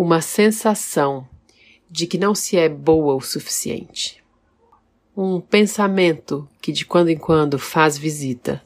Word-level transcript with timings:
uma 0.00 0.20
sensação 0.20 1.28
de 1.90 2.06
que 2.06 2.16
não 2.16 2.32
se 2.32 2.56
é 2.56 2.68
boa 2.68 3.16
o 3.16 3.20
suficiente. 3.20 4.22
Um 5.16 5.40
pensamento 5.40 6.48
que 6.62 6.70
de 6.70 6.86
quando 6.86 7.08
em 7.08 7.18
quando 7.18 7.58
faz 7.58 7.98
visita, 7.98 8.62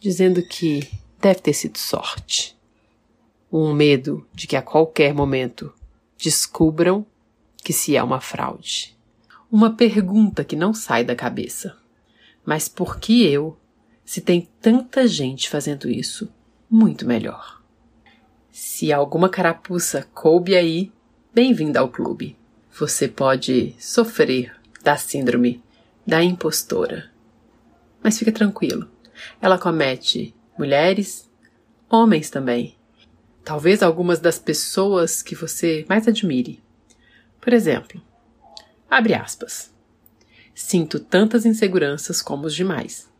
dizendo 0.00 0.42
que 0.42 0.90
deve 1.20 1.38
ter 1.38 1.52
sido 1.52 1.78
sorte. 1.78 2.56
Um 3.52 3.72
medo 3.72 4.26
de 4.34 4.48
que 4.48 4.56
a 4.56 4.62
qualquer 4.62 5.14
momento 5.14 5.72
descubram 6.18 7.06
que 7.62 7.72
se 7.72 7.96
é 7.96 8.02
uma 8.02 8.20
fraude. 8.20 8.98
Uma 9.52 9.76
pergunta 9.76 10.42
que 10.42 10.56
não 10.56 10.74
sai 10.74 11.04
da 11.04 11.14
cabeça. 11.14 11.76
Mas 12.44 12.68
por 12.68 12.98
que 12.98 13.24
eu, 13.24 13.56
se 14.04 14.20
tem 14.20 14.48
tanta 14.60 15.06
gente 15.06 15.48
fazendo 15.48 15.88
isso, 15.88 16.28
muito 16.68 17.06
melhor? 17.06 17.63
Se 18.56 18.92
alguma 18.92 19.28
carapuça 19.28 20.06
coube 20.14 20.54
aí, 20.54 20.92
bem-vinda 21.34 21.80
ao 21.80 21.88
clube. 21.88 22.38
Você 22.78 23.08
pode 23.08 23.74
sofrer 23.80 24.54
da 24.80 24.96
síndrome 24.96 25.60
da 26.06 26.22
impostora. 26.22 27.10
Mas 28.00 28.16
fica 28.16 28.30
tranquilo, 28.30 28.88
ela 29.42 29.58
comete 29.58 30.32
mulheres, 30.56 31.28
homens 31.90 32.30
também. 32.30 32.76
Talvez 33.42 33.82
algumas 33.82 34.20
das 34.20 34.38
pessoas 34.38 35.20
que 35.20 35.34
você 35.34 35.84
mais 35.88 36.06
admire. 36.06 36.62
Por 37.40 37.52
exemplo, 37.52 38.00
abre 38.88 39.14
aspas. 39.14 39.74
Sinto 40.54 41.00
tantas 41.00 41.44
inseguranças 41.44 42.22
como 42.22 42.46
os 42.46 42.54
demais. 42.54 43.10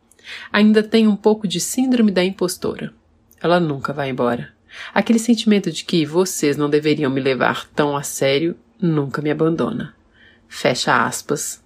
Ainda 0.49 0.81
tenho 0.81 1.11
um 1.11 1.17
pouco 1.17 1.45
de 1.45 1.59
síndrome 1.59 2.09
da 2.09 2.23
impostora. 2.23 2.93
Ela 3.41 3.59
nunca 3.59 3.91
vai 3.91 4.09
embora. 4.09 4.54
Aquele 4.93 5.19
sentimento 5.19 5.71
de 5.71 5.83
que 5.85 6.05
vocês 6.05 6.57
não 6.57 6.69
deveriam 6.69 7.11
me 7.11 7.21
levar 7.21 7.67
tão 7.69 7.95
a 7.95 8.03
sério 8.03 8.55
nunca 8.81 9.21
me 9.21 9.31
abandona. 9.31 9.95
Fecha 10.47 11.05
aspas. 11.05 11.63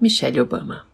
Michelle 0.00 0.40
Obama. 0.40 0.86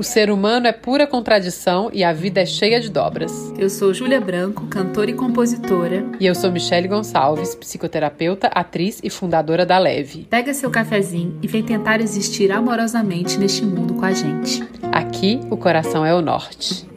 O 0.00 0.02
ser 0.02 0.30
humano 0.30 0.66
é 0.66 0.72
pura 0.72 1.06
contradição 1.06 1.90
e 1.92 2.02
a 2.02 2.10
vida 2.10 2.40
é 2.40 2.46
cheia 2.46 2.80
de 2.80 2.88
dobras. 2.88 3.52
Eu 3.58 3.68
sou 3.68 3.92
Júlia 3.92 4.18
Branco, 4.18 4.66
cantora 4.66 5.10
e 5.10 5.14
compositora. 5.14 6.06
E 6.18 6.24
eu 6.24 6.34
sou 6.34 6.50
Michelle 6.50 6.88
Gonçalves, 6.88 7.54
psicoterapeuta, 7.54 8.46
atriz 8.46 8.98
e 9.04 9.10
fundadora 9.10 9.66
da 9.66 9.78
Leve. 9.78 10.26
Pega 10.30 10.54
seu 10.54 10.70
cafezinho 10.70 11.38
e 11.42 11.46
vem 11.46 11.62
tentar 11.62 12.00
existir 12.00 12.50
amorosamente 12.50 13.38
neste 13.38 13.62
mundo 13.62 13.92
com 13.92 14.06
a 14.06 14.12
gente. 14.12 14.66
Aqui, 14.90 15.38
o 15.50 15.56
coração 15.58 16.02
é 16.06 16.14
o 16.14 16.22
norte. 16.22 16.88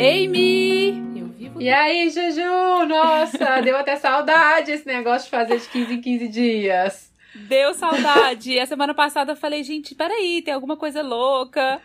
Amy! 0.00 1.10
E 1.58 1.68
aí, 1.68 2.08
Juju? 2.08 2.86
Nossa, 2.88 3.60
deu 3.62 3.76
até 3.76 3.96
saudade 3.96 4.72
esse 4.72 4.86
negócio 4.86 5.26
de 5.26 5.30
fazer 5.30 5.58
de 5.58 5.68
15 5.68 5.92
em 5.92 6.00
15 6.00 6.28
dias. 6.28 7.10
Deu 7.34 7.74
saudade. 7.74 8.58
A 8.58 8.66
semana 8.66 8.94
passada 8.94 9.32
eu 9.32 9.36
falei, 9.36 9.62
gente, 9.62 9.94
peraí, 9.94 10.40
tem 10.40 10.54
alguma 10.54 10.74
coisa 10.74 11.02
louca. 11.02 11.82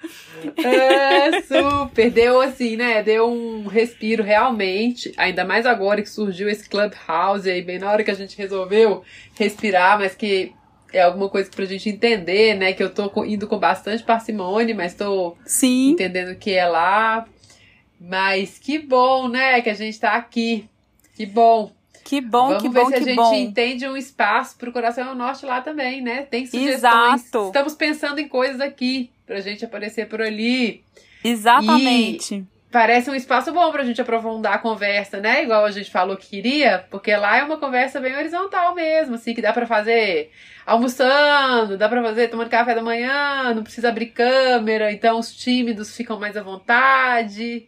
É, 0.56 1.42
super. 1.44 2.10
Deu 2.10 2.40
assim, 2.40 2.78
né? 2.78 3.04
Deu 3.04 3.30
um 3.30 3.68
respiro 3.68 4.24
realmente. 4.24 5.14
Ainda 5.18 5.44
mais 5.44 5.66
agora 5.66 6.02
que 6.02 6.10
surgiu 6.10 6.50
esse 6.50 6.70
Clubhouse 6.70 7.50
aí, 7.50 7.62
bem 7.62 7.80
na 7.80 7.92
hora 7.92 8.04
que 8.04 8.12
a 8.12 8.16
gente 8.16 8.38
resolveu 8.38 9.04
respirar, 9.38 10.00
mas 10.00 10.16
que 10.16 10.54
é 10.94 11.02
alguma 11.02 11.28
coisa 11.28 11.50
pra 11.54 11.66
gente 11.66 11.90
entender, 11.90 12.56
né? 12.56 12.72
Que 12.72 12.82
eu 12.82 12.90
tô 12.90 13.12
indo 13.26 13.46
com 13.46 13.58
bastante 13.60 14.04
parcimônia, 14.04 14.74
mas 14.74 14.94
tô 14.94 15.36
Sim. 15.46 15.92
entendendo 15.92 16.36
que 16.38 16.54
é 16.54 16.66
lá. 16.66 17.26
Mas 18.00 18.60
que 18.60 18.80
bom, 18.80 19.28
né? 19.28 19.62
Que 19.62 19.70
a 19.70 19.74
gente 19.74 20.00
tá 20.00 20.14
aqui. 20.14 20.68
Que 21.16 21.26
bom. 21.26 21.72
Que 22.04 22.22
bom, 22.22 22.50
Vamos 22.50 22.62
que 22.62 22.70
ver 22.70 22.82
bom, 22.82 22.86
se 22.86 22.92
que 22.92 22.98
a 22.98 23.04
gente 23.04 23.16
bom. 23.16 23.34
entende 23.34 23.88
um 23.88 23.98
espaço 23.98 24.56
pro 24.58 24.72
Coração 24.72 25.10
ao 25.10 25.16
Norte 25.16 25.44
lá 25.44 25.62
também, 25.62 26.02
né? 26.02 26.22
Tem 26.22 26.46
sugestões. 26.46 26.76
Exato. 26.76 27.48
Estamos 27.48 27.74
pensando 27.74 28.20
em 28.20 28.28
coisas 28.28 28.62
aqui 28.62 29.10
pra 29.26 29.40
gente 29.40 29.66
aparecer 29.66 30.08
por 30.08 30.22
ali. 30.22 30.84
Exatamente. 31.24 32.46
Parece 32.72 33.10
um 33.10 33.16
espaço 33.16 33.52
bom 33.52 33.72
pra 33.72 33.84
gente 33.84 34.00
aprofundar 34.02 34.54
a 34.54 34.58
conversa, 34.60 35.20
né? 35.20 35.44
Igual 35.44 35.66
a 35.66 35.72
gente 35.72 35.90
falou 35.90 36.16
que 36.16 36.28
queria, 36.28 36.86
porque 36.92 37.16
lá 37.16 37.38
é 37.38 37.44
uma 37.44 37.58
conversa 37.58 38.00
bem 38.00 38.16
horizontal 38.16 38.76
mesmo, 38.76 39.16
assim, 39.16 39.34
que 39.34 39.42
dá 39.42 39.52
pra 39.52 39.66
fazer 39.66 40.30
almoçando, 40.64 41.78
dá 41.78 41.88
pra 41.88 42.04
fazer 42.04 42.28
tomando 42.28 42.50
café 42.50 42.76
da 42.76 42.84
manhã, 42.84 43.54
não 43.54 43.64
precisa 43.64 43.90
abrir 43.90 44.08
câmera, 44.08 44.92
então 44.92 45.18
os 45.18 45.34
tímidos 45.34 45.96
ficam 45.96 46.20
mais 46.20 46.36
à 46.36 46.44
vontade. 46.44 47.66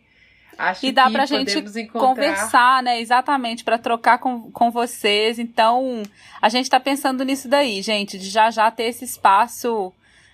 Acho 0.57 0.85
E 0.85 0.91
dá 0.91 1.05
que 1.05 1.13
pra 1.13 1.25
gente 1.25 1.57
encontrar... 1.59 1.99
conversar, 1.99 2.83
né? 2.83 2.99
Exatamente, 2.99 3.63
para 3.63 3.77
trocar 3.77 4.17
com, 4.17 4.51
com 4.51 4.71
vocês. 4.71 5.37
Então, 5.37 6.03
a 6.41 6.49
gente 6.49 6.69
tá 6.69 6.79
pensando 6.79 7.23
nisso 7.23 7.47
daí, 7.47 7.81
gente, 7.81 8.17
de 8.17 8.29
já 8.29 8.49
já 8.49 8.69
ter 8.71 8.85
esse 8.85 9.05
espaço 9.05 9.93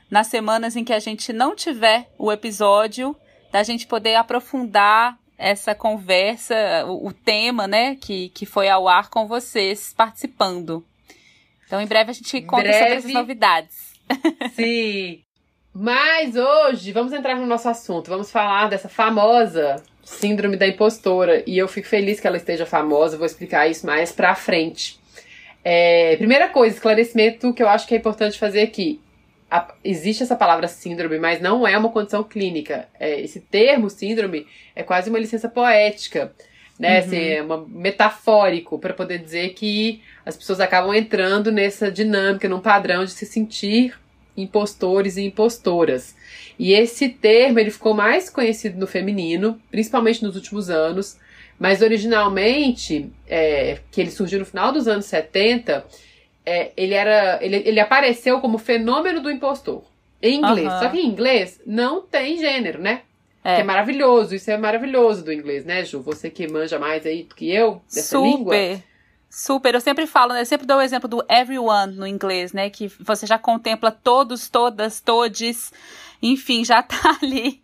nas 0.09 0.27
semanas 0.27 0.75
em 0.75 0.83
que 0.83 0.93
a 0.93 0.99
gente 0.99 1.33
não 1.33 1.55
tiver 1.55 2.09
o 2.17 2.31
episódio, 2.31 3.15
da 3.51 3.63
gente 3.63 3.87
poder 3.87 4.15
aprofundar 4.15 5.17
essa 5.37 5.75
conversa, 5.75 6.55
o, 6.85 7.07
o 7.07 7.13
tema, 7.13 7.67
né, 7.67 7.95
que, 7.95 8.29
que 8.29 8.45
foi 8.45 8.69
ao 8.69 8.87
ar 8.87 9.09
com 9.09 9.27
vocês 9.27 9.93
participando. 9.95 10.85
Então, 11.65 11.81
em 11.81 11.87
breve 11.87 12.11
a 12.11 12.13
gente 12.13 12.41
conta 12.43 12.63
sobre 12.63 12.79
breve. 12.79 12.95
essas 12.95 13.13
novidades. 13.13 13.93
Sim. 14.53 15.23
Mas 15.73 16.35
hoje 16.35 16.91
vamos 16.91 17.11
entrar 17.13 17.35
no 17.35 17.47
nosso 17.47 17.67
assunto. 17.67 18.09
Vamos 18.09 18.31
falar 18.31 18.69
dessa 18.69 18.87
famosa 18.87 19.83
síndrome 20.03 20.57
da 20.57 20.67
impostora. 20.67 21.43
E 21.47 21.57
eu 21.57 21.67
fico 21.67 21.87
feliz 21.87 22.19
que 22.19 22.27
ela 22.27 22.37
esteja 22.37 22.65
famosa. 22.65 23.17
Vou 23.17 23.25
explicar 23.25 23.67
isso 23.67 23.85
mais 23.85 24.11
pra 24.11 24.35
frente. 24.35 24.99
É, 25.63 26.15
primeira 26.17 26.49
coisa, 26.49 26.75
esclarecimento 26.75 27.53
que 27.53 27.63
eu 27.63 27.69
acho 27.69 27.87
que 27.87 27.93
é 27.93 27.97
importante 27.97 28.37
fazer 28.37 28.61
aqui. 28.61 28.99
A- 29.49 29.73
existe 29.83 30.23
essa 30.23 30.35
palavra 30.35 30.67
síndrome, 30.67 31.17
mas 31.19 31.39
não 31.39 31.65
é 31.65 31.77
uma 31.77 31.89
condição 31.89 32.23
clínica. 32.23 32.87
É, 32.99 33.19
esse 33.21 33.39
termo 33.39 33.89
síndrome 33.89 34.45
é 34.75 34.83
quase 34.83 35.09
uma 35.09 35.19
licença 35.19 35.47
poética, 35.47 36.33
né? 36.77 36.99
Uhum. 36.99 37.05
Assim, 37.05 37.17
é 37.29 37.41
uma 37.41 37.65
metafórico 37.65 38.77
para 38.79 38.93
poder 38.93 39.19
dizer 39.19 39.49
que 39.53 40.01
as 40.25 40.35
pessoas 40.35 40.59
acabam 40.59 40.93
entrando 40.93 41.51
nessa 41.51 41.89
dinâmica, 41.91 42.49
num 42.49 42.59
padrão 42.59 43.05
de 43.05 43.11
se 43.11 43.25
sentir 43.25 43.97
impostores 44.35 45.15
e 45.17 45.21
impostoras. 45.21 46.15
E 46.57 46.73
esse 46.73 47.09
termo 47.09 47.59
ele 47.59 47.71
ficou 47.71 47.93
mais 47.93 48.29
conhecido 48.29 48.79
no 48.79 48.87
feminino, 48.87 49.59
principalmente 49.71 50.23
nos 50.23 50.35
últimos 50.35 50.69
anos, 50.69 51.17
mas 51.59 51.81
originalmente, 51.81 53.11
é, 53.27 53.79
que 53.91 54.01
ele 54.01 54.11
surgiu 54.11 54.39
no 54.39 54.45
final 54.45 54.71
dos 54.71 54.87
anos 54.87 55.05
70, 55.05 55.85
é, 56.45 56.71
ele, 56.75 56.93
era, 56.93 57.39
ele, 57.41 57.57
ele 57.65 57.79
apareceu 57.79 58.39
como 58.39 58.57
fenômeno 58.57 59.21
do 59.21 59.31
impostor. 59.31 59.83
Em 60.21 60.37
inglês. 60.37 60.71
Só 60.79 60.89
que 60.89 60.99
em 60.99 61.07
inglês 61.07 61.61
não 61.65 62.01
tem 62.01 62.37
gênero, 62.37 62.81
né? 62.81 63.01
É. 63.43 63.55
Que 63.55 63.61
é 63.61 63.63
maravilhoso. 63.63 64.33
Isso 64.33 64.49
é 64.49 64.57
maravilhoso 64.57 65.23
do 65.25 65.33
inglês, 65.33 65.65
né, 65.65 65.83
Ju? 65.83 66.01
Você 66.01 66.29
que 66.29 66.47
manja 66.47 66.79
mais 66.79 67.05
aí 67.05 67.23
do 67.23 67.35
que 67.35 67.51
eu 67.51 67.81
dessa 67.93 68.17
língua. 68.17 68.55
Super. 69.33 69.73
Eu 69.73 69.81
sempre 69.81 70.05
falo, 70.05 70.31
né? 70.31 70.41
Eu 70.41 70.45
sempre 70.45 70.67
dou 70.67 70.77
o 70.77 70.81
exemplo 70.81 71.09
do 71.09 71.25
everyone 71.27 71.95
no 71.95 72.05
inglês, 72.05 72.53
né? 72.53 72.69
Que 72.69 72.87
você 72.99 73.25
já 73.25 73.39
contempla 73.39 73.89
todos, 73.89 74.47
todas, 74.47 74.99
todes, 75.01 75.73
enfim, 76.21 76.63
já 76.63 76.83
tá 76.85 77.17
ali. 77.19 77.59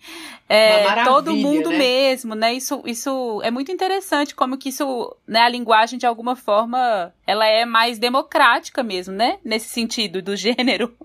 É, 0.50 1.04
todo 1.04 1.36
mundo 1.36 1.70
né? 1.70 1.78
mesmo, 1.78 2.34
né? 2.34 2.56
Isso, 2.56 2.82
isso 2.88 3.40
é 3.44 3.52
muito 3.52 3.72
interessante, 3.72 4.34
como 4.34 4.58
que 4.58 4.70
isso, 4.70 5.16
né? 5.28 5.42
A 5.42 5.50
linguagem, 5.50 6.00
de 6.00 6.08
alguma 6.08 6.36
forma, 6.36 7.14
ela 7.28 7.46
é 7.46 7.66
mais 7.66 8.00
democrática 8.00 8.82
mesmo, 8.82 9.14
né? 9.14 9.38
Nesse 9.46 9.70
sentido, 9.70 10.24
do 10.24 10.34
gênero. 10.36 10.98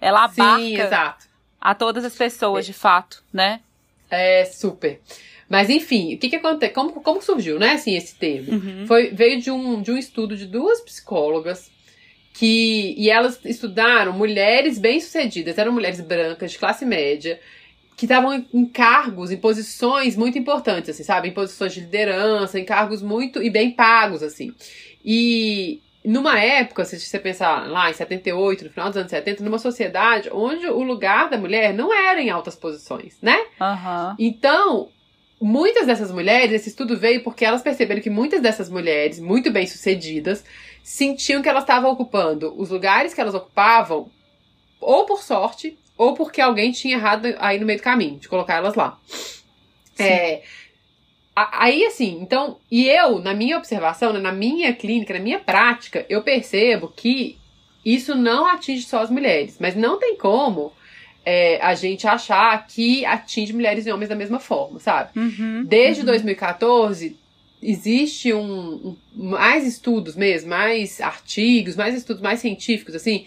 Ela 0.00 0.24
abarca 0.24 0.56
Sim, 0.56 1.14
a 1.60 1.74
todas 1.74 2.02
as 2.02 2.14
pessoas, 2.14 2.64
de 2.64 2.72
fato, 2.72 3.22
né? 3.30 3.60
É, 4.10 4.46
super. 4.46 5.02
Mas 5.52 5.68
enfim, 5.68 6.14
o 6.14 6.18
que 6.18 6.30
que 6.30 6.36
acontece? 6.36 6.72
Como, 6.72 6.92
como 7.02 7.20
surgiu, 7.20 7.58
né, 7.58 7.72
assim, 7.72 7.94
esse 7.94 8.14
termo? 8.14 8.52
Uhum. 8.54 8.86
Foi, 8.86 9.10
veio 9.10 9.38
de 9.38 9.50
um, 9.50 9.82
de 9.82 9.92
um 9.92 9.98
estudo 9.98 10.34
de 10.34 10.46
duas 10.46 10.80
psicólogas 10.80 11.70
que 12.32 12.94
e 12.96 13.10
elas 13.10 13.38
estudaram 13.44 14.14
mulheres 14.14 14.78
bem-sucedidas, 14.78 15.58
eram 15.58 15.70
mulheres 15.70 16.00
brancas 16.00 16.52
de 16.52 16.58
classe 16.58 16.86
média, 16.86 17.38
que 17.94 18.06
estavam 18.06 18.46
em- 18.50 18.64
cargos, 18.64 19.30
em 19.30 19.36
posições 19.36 20.16
muito 20.16 20.38
importantes, 20.38 20.88
assim, 20.88 21.04
sabe? 21.04 21.28
Em 21.28 21.32
posições 21.34 21.74
de 21.74 21.80
liderança, 21.80 22.58
em 22.58 22.64
cargos 22.64 23.02
muito 23.02 23.42
e 23.42 23.50
bem 23.50 23.72
pagos, 23.72 24.22
assim. 24.22 24.54
E 25.04 25.82
numa 26.02 26.40
época, 26.40 26.86
se 26.86 26.98
você 26.98 27.18
pensar 27.18 27.68
lá 27.68 27.90
em 27.90 27.92
78, 27.92 28.64
no 28.64 28.70
final 28.70 28.88
dos 28.88 28.96
anos 28.96 29.10
70, 29.10 29.44
numa 29.44 29.58
sociedade 29.58 30.30
onde 30.32 30.66
o 30.66 30.82
lugar 30.82 31.28
da 31.28 31.36
mulher 31.36 31.74
não 31.74 31.92
era 31.92 32.22
em 32.22 32.30
altas 32.30 32.56
posições, 32.56 33.18
né? 33.20 33.36
Aham. 33.60 34.16
Então, 34.18 34.88
muitas 35.42 35.86
dessas 35.86 36.10
mulheres, 36.10 36.52
esse 36.52 36.68
estudo 36.68 36.96
veio 36.96 37.22
porque 37.22 37.44
elas 37.44 37.62
perceberam 37.62 38.00
que 38.00 38.10
muitas 38.10 38.40
dessas 38.40 38.68
mulheres, 38.68 39.18
muito 39.18 39.50
bem 39.50 39.66
sucedidas, 39.66 40.44
sentiam 40.82 41.42
que 41.42 41.48
elas 41.48 41.64
estavam 41.64 41.90
ocupando 41.90 42.54
os 42.56 42.70
lugares 42.70 43.12
que 43.12 43.20
elas 43.20 43.34
ocupavam, 43.34 44.10
ou 44.80 45.04
por 45.04 45.22
sorte, 45.22 45.78
ou 45.96 46.14
porque 46.14 46.40
alguém 46.40 46.72
tinha 46.72 46.96
errado 46.96 47.34
aí 47.38 47.58
no 47.58 47.66
meio 47.66 47.78
do 47.78 47.82
caminho, 47.82 48.18
de 48.18 48.28
colocar 48.28 48.54
elas 48.54 48.74
lá. 48.74 48.98
É, 49.98 50.42
Aí, 51.34 51.86
assim, 51.86 52.18
então, 52.20 52.58
e 52.70 52.86
eu, 52.86 53.18
na 53.18 53.32
minha 53.32 53.56
observação, 53.56 54.12
né, 54.12 54.20
na 54.20 54.32
minha 54.32 54.74
clínica, 54.74 55.14
na 55.14 55.20
minha 55.20 55.38
prática, 55.38 56.04
eu 56.06 56.22
percebo 56.22 56.88
que 56.94 57.38
isso 57.82 58.14
não 58.14 58.44
atinge 58.46 58.82
só 58.82 59.00
as 59.00 59.10
mulheres, 59.10 59.56
mas 59.58 59.74
não 59.74 59.98
tem 59.98 60.16
como 60.16 60.72
é, 61.24 61.60
a 61.62 61.74
gente 61.74 62.06
achar 62.06 62.66
que 62.66 63.04
atinge 63.04 63.52
mulheres 63.52 63.86
e 63.86 63.92
homens 63.92 64.08
da 64.08 64.16
mesma 64.16 64.38
forma, 64.38 64.78
sabe? 64.78 65.18
Uhum, 65.18 65.64
Desde 65.64 66.00
uhum. 66.00 66.06
2014, 66.06 67.16
existe 67.62 68.32
um, 68.32 68.44
um, 68.44 68.96
mais 69.14 69.66
estudos 69.66 70.16
mesmo, 70.16 70.50
mais 70.50 71.00
artigos, 71.00 71.76
mais 71.76 71.94
estudos 71.94 72.22
mais 72.22 72.40
científicos, 72.40 72.94
assim, 72.94 73.26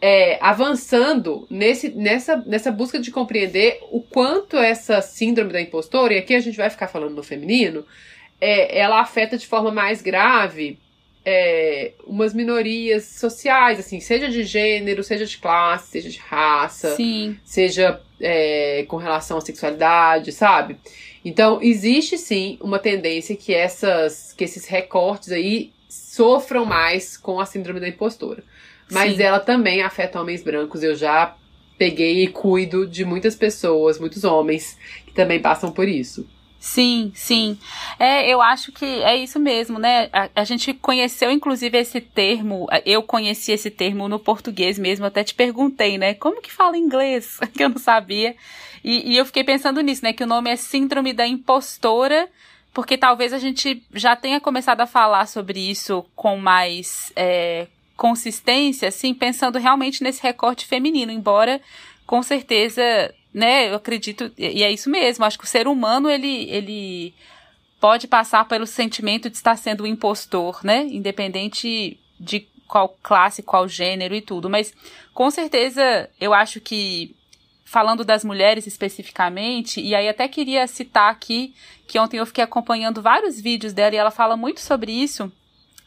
é, 0.00 0.38
avançando 0.40 1.46
nesse, 1.50 1.88
nessa, 1.88 2.36
nessa 2.36 2.70
busca 2.70 3.00
de 3.00 3.10
compreender 3.10 3.80
o 3.90 4.00
quanto 4.00 4.56
essa 4.56 5.00
síndrome 5.00 5.52
da 5.52 5.60
impostora, 5.60 6.14
e 6.14 6.18
aqui 6.18 6.34
a 6.34 6.40
gente 6.40 6.56
vai 6.56 6.70
ficar 6.70 6.88
falando 6.88 7.14
no 7.14 7.22
feminino, 7.22 7.84
é, 8.40 8.78
ela 8.78 9.00
afeta 9.00 9.36
de 9.36 9.46
forma 9.46 9.72
mais 9.72 10.02
grave 10.02 10.78
é, 11.24 11.92
umas 12.06 12.34
minorias 12.34 13.04
sociais, 13.04 13.78
assim, 13.78 13.98
seja 13.98 14.28
de 14.28 14.44
gênero, 14.44 15.02
seja 15.02 15.24
de 15.24 15.38
classe, 15.38 15.92
seja 15.92 16.10
de 16.10 16.18
raça, 16.18 16.94
Sim. 16.96 17.38
seja 17.42 18.00
é, 18.20 18.84
com 18.88 18.96
relação 18.96 19.38
à 19.38 19.40
sexualidade, 19.40 20.32
sabe? 20.32 20.76
Então, 21.24 21.58
existe 21.62 22.18
sim 22.18 22.58
uma 22.60 22.78
tendência 22.78 23.34
que, 23.34 23.54
essas, 23.54 24.34
que 24.36 24.44
esses 24.44 24.66
recortes 24.66 25.32
aí 25.32 25.72
sofram 25.88 26.66
mais 26.66 27.16
com 27.16 27.40
a 27.40 27.46
síndrome 27.46 27.80
da 27.80 27.88
impostora. 27.88 28.44
Mas 28.90 29.16
Sim. 29.16 29.22
ela 29.22 29.40
também 29.40 29.82
afeta 29.82 30.20
homens 30.20 30.42
brancos. 30.42 30.82
Eu 30.82 30.94
já 30.94 31.34
peguei 31.78 32.22
e 32.22 32.28
cuido 32.28 32.86
de 32.86 33.04
muitas 33.04 33.34
pessoas, 33.34 33.98
muitos 33.98 34.22
homens, 34.22 34.78
que 35.06 35.14
também 35.14 35.40
passam 35.40 35.72
por 35.72 35.88
isso. 35.88 36.28
Sim, 36.64 37.12
sim. 37.14 37.58
É, 37.98 38.26
eu 38.26 38.40
acho 38.40 38.72
que 38.72 38.86
é 38.86 39.14
isso 39.14 39.38
mesmo, 39.38 39.78
né? 39.78 40.08
A, 40.10 40.30
a, 40.34 40.44
gente 40.44 40.72
conheceu, 40.72 41.30
inclusive, 41.30 41.76
esse 41.76 42.00
termo. 42.00 42.66
Eu 42.86 43.02
conheci 43.02 43.52
esse 43.52 43.70
termo 43.70 44.08
no 44.08 44.18
português 44.18 44.78
mesmo. 44.78 45.04
Até 45.04 45.22
te 45.22 45.34
perguntei, 45.34 45.98
né? 45.98 46.14
Como 46.14 46.40
que 46.40 46.50
fala 46.50 46.78
inglês? 46.78 47.38
que 47.54 47.62
eu 47.62 47.68
não 47.68 47.76
sabia. 47.76 48.34
E, 48.82 49.12
e 49.12 49.16
eu 49.18 49.26
fiquei 49.26 49.44
pensando 49.44 49.82
nisso, 49.82 50.02
né? 50.02 50.14
Que 50.14 50.24
o 50.24 50.26
nome 50.26 50.48
é 50.48 50.56
Síndrome 50.56 51.12
da 51.12 51.26
Impostora, 51.26 52.30
porque 52.72 52.96
talvez 52.96 53.34
a 53.34 53.38
gente 53.38 53.82
já 53.92 54.16
tenha 54.16 54.40
começado 54.40 54.80
a 54.80 54.86
falar 54.86 55.26
sobre 55.26 55.60
isso 55.60 56.02
com 56.16 56.38
mais 56.38 57.12
é, 57.14 57.66
consistência, 57.94 58.88
assim, 58.88 59.12
pensando 59.12 59.58
realmente 59.58 60.02
nesse 60.02 60.22
recorte 60.22 60.64
feminino, 60.64 61.12
embora 61.12 61.60
com 62.06 62.22
certeza 62.22 63.14
né, 63.34 63.68
eu 63.68 63.74
acredito, 63.74 64.32
e 64.38 64.62
é 64.62 64.70
isso 64.70 64.88
mesmo, 64.88 65.24
acho 65.24 65.36
que 65.36 65.44
o 65.44 65.48
ser 65.48 65.66
humano, 65.66 66.08
ele, 66.08 66.48
ele 66.48 67.12
pode 67.80 68.06
passar 68.06 68.46
pelo 68.46 68.64
sentimento 68.64 69.28
de 69.28 69.36
estar 69.36 69.56
sendo 69.56 69.82
um 69.82 69.86
impostor, 69.86 70.60
né, 70.64 70.84
independente 70.84 71.98
de 72.18 72.46
qual 72.68 72.96
classe, 73.02 73.42
qual 73.42 73.68
gênero 73.68 74.14
e 74.14 74.20
tudo, 74.20 74.48
mas 74.48 74.72
com 75.12 75.30
certeza 75.30 76.08
eu 76.20 76.32
acho 76.32 76.60
que, 76.60 77.14
falando 77.64 78.04
das 78.04 78.24
mulheres 78.24 78.68
especificamente, 78.68 79.80
e 79.80 79.96
aí 79.96 80.08
até 80.08 80.28
queria 80.28 80.66
citar 80.68 81.10
aqui, 81.10 81.54
que 81.88 81.98
ontem 81.98 82.18
eu 82.18 82.26
fiquei 82.26 82.44
acompanhando 82.44 83.02
vários 83.02 83.40
vídeos 83.40 83.72
dela 83.72 83.94
e 83.96 83.98
ela 83.98 84.12
fala 84.12 84.36
muito 84.36 84.60
sobre 84.60 84.92
isso, 84.92 85.30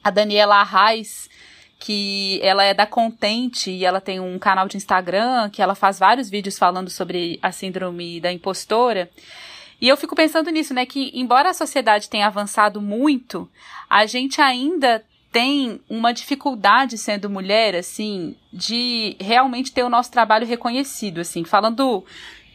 a 0.03 0.09
Daniela 0.11 0.57
Arraes, 0.57 1.29
que 1.79 2.39
ela 2.41 2.63
é 2.63 2.73
da 2.73 2.85
Contente 2.85 3.69
e 3.69 3.85
ela 3.85 4.01
tem 4.01 4.19
um 4.19 4.39
canal 4.39 4.67
de 4.67 4.77
Instagram 4.77 5.49
que 5.49 5.61
ela 5.61 5.75
faz 5.75 5.99
vários 5.99 6.29
vídeos 6.29 6.57
falando 6.57 6.89
sobre 6.89 7.39
a 7.41 7.51
síndrome 7.51 8.19
da 8.19 8.31
impostora. 8.31 9.09
E 9.79 9.87
eu 9.87 9.95
fico 9.95 10.15
pensando 10.15 10.49
nisso, 10.49 10.73
né, 10.73 10.85
que 10.85 11.11
embora 11.13 11.51
a 11.51 11.53
sociedade 11.53 12.09
tenha 12.09 12.25
avançado 12.25 12.81
muito, 12.81 13.47
a 13.89 14.05
gente 14.07 14.41
ainda 14.41 15.03
tem 15.31 15.79
uma 15.87 16.11
dificuldade 16.11 16.97
sendo 16.97 17.29
mulher, 17.29 17.75
assim, 17.75 18.35
de 18.51 19.15
realmente 19.19 19.71
ter 19.71 19.83
o 19.83 19.89
nosso 19.89 20.11
trabalho 20.11 20.47
reconhecido, 20.47 21.21
assim, 21.21 21.43
falando 21.43 22.03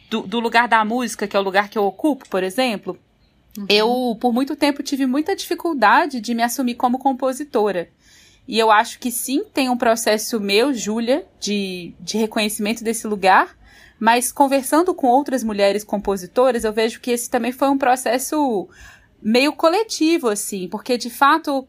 do, 0.09 0.21
do 0.23 0.39
lugar 0.39 0.67
da 0.67 0.83
música, 0.83 1.27
que 1.27 1.37
é 1.37 1.39
o 1.39 1.43
lugar 1.43 1.69
que 1.69 1.77
eu 1.77 1.85
ocupo, 1.85 2.27
por 2.27 2.43
exemplo, 2.43 2.99
uhum. 3.57 3.65
eu, 3.69 4.17
por 4.19 4.33
muito 4.33 4.53
tempo, 4.55 4.83
tive 4.83 5.05
muita 5.05 5.33
dificuldade 5.33 6.19
de 6.19 6.33
me 6.33 6.43
assumir 6.43 6.75
como 6.75 6.99
compositora. 6.99 7.89
E 8.47 8.59
eu 8.59 8.69
acho 8.69 8.99
que 8.99 9.11
sim, 9.11 9.43
tem 9.53 9.69
um 9.69 9.77
processo 9.77 10.39
meu, 10.39 10.73
Júlia, 10.73 11.25
de, 11.39 11.93
de 11.99 12.17
reconhecimento 12.17 12.83
desse 12.83 13.07
lugar. 13.07 13.57
Mas 13.99 14.31
conversando 14.31 14.93
com 14.93 15.07
outras 15.07 15.43
mulheres 15.43 15.83
compositoras, 15.83 16.63
eu 16.63 16.73
vejo 16.73 16.99
que 16.99 17.11
esse 17.11 17.29
também 17.29 17.51
foi 17.51 17.69
um 17.69 17.77
processo 17.77 18.67
meio 19.21 19.53
coletivo, 19.53 20.27
assim, 20.27 20.67
porque 20.67 20.97
de 20.97 21.09
fato 21.09 21.65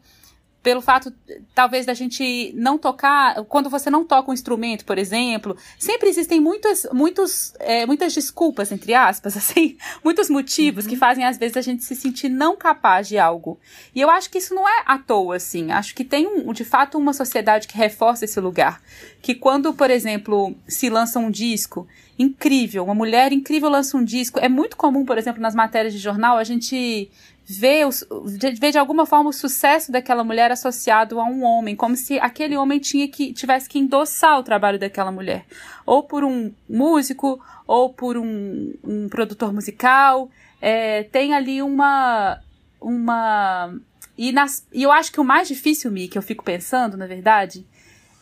pelo 0.65 0.81
fato, 0.81 1.13
talvez, 1.53 1.85
da 1.85 1.93
gente 1.93 2.51
não 2.55 2.75
tocar. 2.75 3.45
Quando 3.45 3.69
você 3.69 3.87
não 3.87 4.03
toca 4.03 4.31
um 4.31 4.33
instrumento, 4.33 4.83
por 4.83 4.97
exemplo, 4.97 5.55
sempre 5.77 6.09
existem 6.09 6.41
muitas, 6.41 6.87
muitos, 6.91 7.53
é, 7.59 7.85
muitas 7.85 8.15
desculpas, 8.15 8.71
entre 8.71 8.95
aspas, 8.95 9.37
assim, 9.37 9.77
muitos 10.03 10.27
motivos 10.27 10.85
uhum. 10.85 10.89
que 10.89 10.97
fazem, 10.97 11.23
às 11.23 11.37
vezes, 11.37 11.55
a 11.55 11.61
gente 11.61 11.83
se 11.83 11.95
sentir 11.95 12.29
não 12.29 12.57
capaz 12.57 13.07
de 13.07 13.19
algo. 13.19 13.59
E 13.93 14.01
eu 14.01 14.09
acho 14.09 14.27
que 14.27 14.39
isso 14.39 14.55
não 14.55 14.67
é 14.67 14.81
à 14.87 14.97
toa, 14.97 15.35
assim. 15.35 15.71
Acho 15.71 15.93
que 15.93 16.03
tem, 16.03 16.25
um, 16.25 16.51
de 16.51 16.65
fato, 16.65 16.97
uma 16.97 17.13
sociedade 17.13 17.67
que 17.67 17.77
reforça 17.77 18.25
esse 18.25 18.39
lugar. 18.39 18.81
Que 19.21 19.35
quando, 19.35 19.71
por 19.71 19.91
exemplo, 19.91 20.55
se 20.67 20.89
lança 20.89 21.19
um 21.19 21.29
disco 21.29 21.87
incrível, 22.17 22.85
uma 22.85 22.95
mulher 22.95 23.31
incrível 23.33 23.69
lança 23.69 23.95
um 23.97 24.03
disco, 24.03 24.39
é 24.39 24.49
muito 24.49 24.77
comum, 24.77 25.05
por 25.05 25.17
exemplo, 25.17 25.41
nas 25.41 25.53
matérias 25.53 25.93
de 25.93 25.99
jornal, 25.99 26.37
a 26.37 26.43
gente 26.43 27.11
vê 27.47 28.71
de 28.71 28.77
alguma 28.77 29.05
forma 29.05 29.29
o 29.29 29.33
sucesso 29.33 29.91
daquela 29.91 30.23
mulher 30.23 30.51
associado 30.51 31.19
a 31.19 31.23
um 31.23 31.43
homem, 31.43 31.75
como 31.75 31.95
se 31.95 32.19
aquele 32.19 32.57
homem 32.57 32.79
tinha 32.79 33.07
que 33.07 33.31
tivesse 33.33 33.69
que 33.69 33.77
endossar 33.77 34.39
o 34.39 34.43
trabalho 34.43 34.79
daquela 34.79 35.11
mulher, 35.11 35.45
ou 35.85 36.01
por 36.01 36.23
um 36.23 36.51
músico, 36.67 37.39
ou 37.67 37.93
por 37.93 38.17
um, 38.17 38.73
um 38.83 39.07
produtor 39.07 39.53
musical, 39.53 40.29
é, 40.59 41.03
tem 41.03 41.33
ali 41.33 41.61
uma 41.61 42.41
uma 42.81 43.75
e, 44.17 44.31
nas, 44.31 44.65
e 44.73 44.83
eu 44.83 44.91
acho 44.91 45.11
que 45.11 45.19
o 45.19 45.23
mais 45.23 45.47
difícil, 45.47 45.91
Mi, 45.91 46.07
que 46.07 46.17
eu 46.17 46.21
fico 46.21 46.43
pensando, 46.43 46.97
na 46.97 47.05
verdade, 47.05 47.65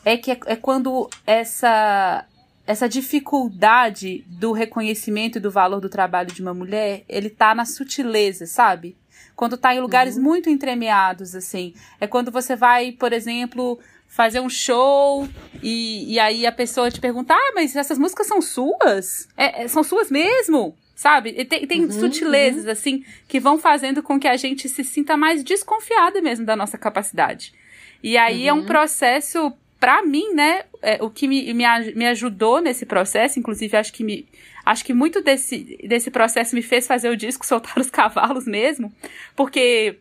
é 0.04 0.18
que 0.18 0.32
é, 0.32 0.40
é 0.48 0.56
quando 0.56 1.10
essa 1.26 2.26
essa 2.66 2.88
dificuldade 2.88 4.24
do 4.28 4.54
reconhecimento 4.54 5.38
e 5.38 5.42
do 5.42 5.52
valor 5.52 5.82
do 5.82 5.90
trabalho 5.90 6.32
de 6.32 6.42
uma 6.42 6.54
mulher, 6.54 7.04
ele 7.10 7.30
tá 7.30 7.54
na 7.54 7.66
sutileza, 7.66 8.46
sabe? 8.46 8.96
Quando 9.36 9.58
tá 9.58 9.74
em 9.74 9.80
lugares 9.80 10.16
uhum. 10.16 10.24
muito 10.24 10.50
entremeados, 10.50 11.36
assim. 11.36 11.74
É 12.00 12.08
quando 12.08 12.32
você 12.32 12.56
vai, 12.56 12.92
por 12.92 13.14
exemplo, 13.14 13.80
fazer 14.08 14.40
um 14.40 14.50
show 14.50 15.28
e, 15.62 16.14
e 16.14 16.20
aí 16.20 16.46
a 16.46 16.52
pessoa 16.52 16.92
te 16.92 17.00
pergunta: 17.00 17.34
Ah, 17.34 17.52
mas 17.56 17.76
essas 17.76 17.98
músicas 17.98 18.28
são 18.28 18.42
suas? 18.42 19.28
É, 19.36 19.64
é, 19.64 19.68
são 19.68 19.84
suas 19.84 20.12
mesmo? 20.12 20.76
Sabe? 20.96 21.34
E 21.36 21.44
tem, 21.44 21.66
tem 21.66 21.84
uhum, 21.84 21.92
sutilezas, 21.92 22.66
uhum. 22.66 22.72
assim, 22.72 23.04
que 23.28 23.40
vão 23.40 23.58
fazendo 23.58 24.04
com 24.04 24.20
que 24.20 24.28
a 24.28 24.38
gente 24.38 24.70
se 24.70 24.84
sinta 24.84 25.18
mais 25.18 25.44
desconfiada 25.44 26.22
mesmo 26.22 26.46
da 26.46 26.56
nossa 26.56 26.78
capacidade. 26.78 27.54
E 28.02 28.16
aí 28.16 28.48
é 28.48 28.54
um 28.54 28.66
processo 28.66 29.52
para 29.84 30.02
mim, 30.02 30.34
né, 30.34 30.64
é, 30.82 31.04
o 31.04 31.10
que 31.10 31.28
me, 31.28 31.54
me, 31.54 31.66
me 31.94 32.08
ajudou 32.08 32.62
nesse 32.62 32.86
processo, 32.86 33.38
inclusive 33.38 33.76
acho 33.76 33.92
que 33.92 34.02
me, 34.02 34.26
acho 34.66 34.84
que 34.86 34.94
muito 34.94 35.22
desse, 35.22 35.78
desse 35.88 36.10
processo 36.10 36.56
me 36.56 36.62
fez 36.62 36.88
fazer 36.88 37.10
o 37.10 37.18
disco 37.18 37.46
Soltar 37.48 37.78
os 37.80 37.90
Cavalos 37.90 38.46
mesmo, 38.46 38.92
porque 39.36 40.00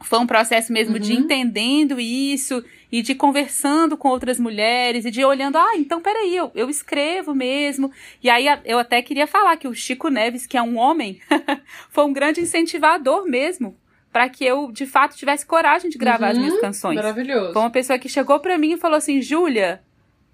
foi 0.00 0.18
um 0.18 0.26
processo 0.26 0.72
mesmo 0.72 0.94
uhum. 0.94 1.00
de 1.00 1.14
entendendo 1.14 2.00
isso 2.00 2.62
e 2.90 3.02
de 3.02 3.14
conversando 3.14 3.96
com 3.96 4.08
outras 4.08 4.38
mulheres 4.38 5.04
e 5.04 5.10
de 5.10 5.24
olhando, 5.24 5.56
ah, 5.56 5.76
então 5.76 6.00
peraí, 6.00 6.36
eu, 6.36 6.50
eu 6.54 6.68
escrevo 6.68 7.34
mesmo. 7.34 7.90
E 8.22 8.28
aí 8.28 8.46
eu 8.64 8.78
até 8.78 9.00
queria 9.00 9.26
falar 9.26 9.56
que 9.56 9.68
o 9.68 9.74
Chico 9.74 10.08
Neves, 10.08 10.46
que 10.46 10.56
é 10.56 10.62
um 10.62 10.76
homem, 10.76 11.20
foi 11.88 12.04
um 12.04 12.12
grande 12.12 12.40
incentivador 12.40 13.24
mesmo 13.24 13.76
para 14.12 14.28
que 14.28 14.44
eu, 14.44 14.70
de 14.70 14.84
fato, 14.84 15.16
tivesse 15.16 15.46
coragem 15.46 15.88
de 15.88 15.96
gravar 15.96 16.26
uhum, 16.26 16.32
as 16.32 16.38
minhas 16.38 16.60
canções. 16.60 16.96
Maravilhoso. 16.96 17.54
Foi 17.54 17.62
uma 17.62 17.70
pessoa 17.70 17.98
que 17.98 18.10
chegou 18.10 18.38
para 18.40 18.58
mim 18.58 18.72
e 18.72 18.76
falou 18.76 18.98
assim: 18.98 19.22
Júlia, 19.22 19.82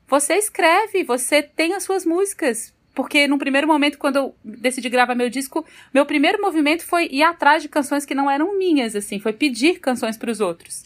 você 0.09 0.35
escreve, 0.35 1.05
você 1.05 1.43
tem 1.43 1.75
as 1.75 1.85
suas 1.85 2.05
músicas. 2.05 2.75
Porque 2.95 3.29
no 3.29 3.39
primeiro 3.39 3.67
momento, 3.67 3.99
quando 3.99 4.17
eu 4.17 4.35
decidi 4.43 4.89
gravar 4.89 5.15
meu 5.15 5.31
disco, 5.31 5.65
meu 5.95 6.05
primeiro 6.05 6.41
movimento 6.41 6.85
foi 6.85 7.09
ir 7.11 7.23
atrás 7.23 7.63
de 7.63 7.69
canções 7.69 8.05
que 8.05 8.15
não 8.15 8.31
eram 8.31 8.59
minhas, 8.59 8.97
assim, 8.97 9.21
foi 9.21 9.33
pedir 9.33 9.79
canções 9.79 10.17
para 10.17 10.31
os 10.31 10.41
outros. 10.41 10.85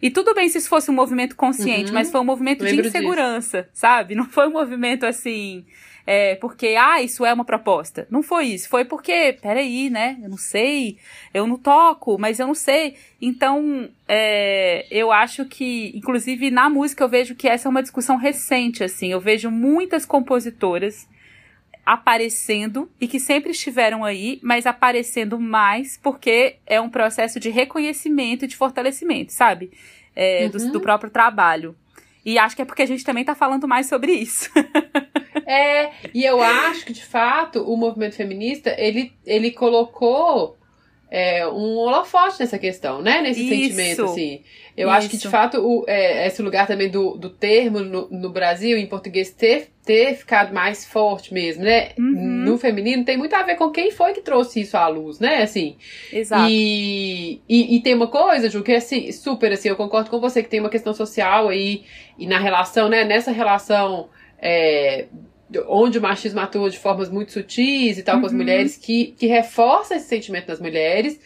E 0.00 0.10
tudo 0.10 0.32
bem 0.32 0.48
se 0.48 0.58
isso 0.58 0.68
fosse 0.68 0.90
um 0.90 0.94
movimento 0.94 1.36
consciente, 1.36 1.88
uhum, 1.88 1.94
mas 1.94 2.10
foi 2.10 2.20
um 2.20 2.24
movimento 2.24 2.64
de 2.64 2.80
insegurança, 2.80 3.62
disso. 3.62 3.72
sabe? 3.74 4.14
Não 4.14 4.24
foi 4.24 4.48
um 4.48 4.52
movimento 4.52 5.04
assim 5.04 5.64
é, 6.12 6.34
porque, 6.34 6.74
ah, 6.76 7.00
isso 7.00 7.24
é 7.24 7.32
uma 7.32 7.44
proposta. 7.44 8.06
Não 8.10 8.20
foi 8.20 8.46
isso. 8.46 8.68
Foi 8.68 8.84
porque, 8.84 9.38
peraí, 9.40 9.88
né? 9.90 10.18
Eu 10.20 10.28
não 10.28 10.36
sei, 10.36 10.98
eu 11.32 11.46
não 11.46 11.56
toco, 11.56 12.18
mas 12.18 12.40
eu 12.40 12.48
não 12.48 12.54
sei. 12.54 12.96
Então, 13.22 13.88
é, 14.08 14.86
eu 14.90 15.12
acho 15.12 15.44
que, 15.44 15.92
inclusive 15.94 16.50
na 16.50 16.68
música, 16.68 17.04
eu 17.04 17.08
vejo 17.08 17.36
que 17.36 17.48
essa 17.48 17.68
é 17.68 17.70
uma 17.70 17.80
discussão 17.80 18.16
recente, 18.16 18.82
assim. 18.82 19.12
Eu 19.12 19.20
vejo 19.20 19.50
muitas 19.52 20.04
compositoras 20.04 21.06
aparecendo 21.84 22.90
e 23.00 23.08
que 23.08 23.18
sempre 23.18 23.50
estiveram 23.50 24.04
aí, 24.04 24.38
mas 24.42 24.66
aparecendo 24.66 25.38
mais 25.38 25.98
porque 26.02 26.56
é 26.66 26.80
um 26.80 26.88
processo 26.88 27.40
de 27.40 27.50
reconhecimento 27.50 28.44
e 28.44 28.48
de 28.48 28.56
fortalecimento, 28.56 29.32
sabe? 29.32 29.70
É, 30.14 30.44
uhum. 30.44 30.50
do, 30.50 30.72
do 30.72 30.80
próprio 30.80 31.10
trabalho. 31.10 31.76
E 32.24 32.38
acho 32.38 32.54
que 32.54 32.62
é 32.62 32.64
porque 32.64 32.82
a 32.82 32.86
gente 32.86 33.04
também 33.04 33.24
tá 33.24 33.34
falando 33.34 33.66
mais 33.66 33.88
sobre 33.88 34.12
isso. 34.12 34.50
é, 35.46 35.90
e 36.12 36.24
eu 36.24 36.42
acho 36.42 36.84
que, 36.84 36.92
de 36.92 37.04
fato, 37.04 37.62
o 37.62 37.76
movimento 37.76 38.16
feminista, 38.16 38.74
ele, 38.78 39.12
ele 39.24 39.50
colocou 39.50 40.58
é, 41.10 41.46
um 41.48 41.76
holofote 41.76 42.38
nessa 42.38 42.56
questão, 42.56 43.02
né? 43.02 43.20
Nesse 43.20 43.40
Isso. 43.40 43.48
sentimento, 43.48 44.04
assim. 44.04 44.42
Eu 44.76 44.88
Isso. 44.88 44.96
acho 44.96 45.08
que, 45.10 45.16
de 45.16 45.28
fato, 45.28 45.58
o, 45.58 45.84
é, 45.88 46.24
esse 46.26 46.40
lugar 46.40 46.68
também 46.68 46.88
do, 46.88 47.16
do 47.16 47.28
termo 47.28 47.80
no, 47.80 48.08
no, 48.08 48.30
Brasil, 48.30 48.78
em 48.78 48.86
português, 48.86 49.28
ter, 49.30 49.70
ter 49.84 50.14
ficado 50.14 50.54
mais 50.54 50.84
forte 50.84 51.34
mesmo, 51.34 51.64
né? 51.64 51.90
Uhum. 51.98 52.44
No 52.44 52.56
feminino, 52.56 53.04
tem 53.04 53.16
muito 53.16 53.34
a 53.34 53.42
ver 53.42 53.56
com 53.56 53.70
quem 53.70 53.90
foi 53.90 54.12
que 54.12 54.20
trouxe 54.20 54.60
isso 54.60 54.76
à 54.76 54.86
luz, 54.86 55.18
né? 55.18 55.42
Assim. 55.42 55.76
Exato. 56.12 56.48
E, 56.48 57.42
e, 57.48 57.76
e 57.76 57.80
tem 57.82 57.94
uma 57.94 58.06
coisa, 58.06 58.48
Ju, 58.48 58.62
que 58.62 58.70
é 58.70 58.76
assim, 58.76 59.10
super, 59.10 59.52
assim, 59.52 59.68
eu 59.68 59.76
concordo 59.76 60.10
com 60.10 60.20
você 60.20 60.44
que 60.44 60.48
tem 60.48 60.60
uma 60.60 60.70
questão 60.70 60.94
social 60.94 61.48
aí, 61.48 61.82
e 62.16 62.26
na 62.26 62.38
relação, 62.38 62.88
né? 62.88 63.02
Nessa 63.02 63.32
relação. 63.32 64.08
É, 64.40 65.06
onde 65.68 65.98
o 65.98 66.02
machismo 66.02 66.40
atua 66.40 66.70
de 66.70 66.78
formas 66.78 67.10
muito 67.10 67.32
sutis 67.32 67.98
e 67.98 68.02
tal 68.02 68.16
uhum. 68.16 68.20
com 68.20 68.26
as 68.26 68.32
uhum. 68.32 68.38
mulheres, 68.38 68.76
que, 68.76 69.14
que 69.18 69.26
reforça 69.26 69.96
esse 69.96 70.06
sentimento 70.06 70.48
nas 70.48 70.60
mulheres. 70.60 71.20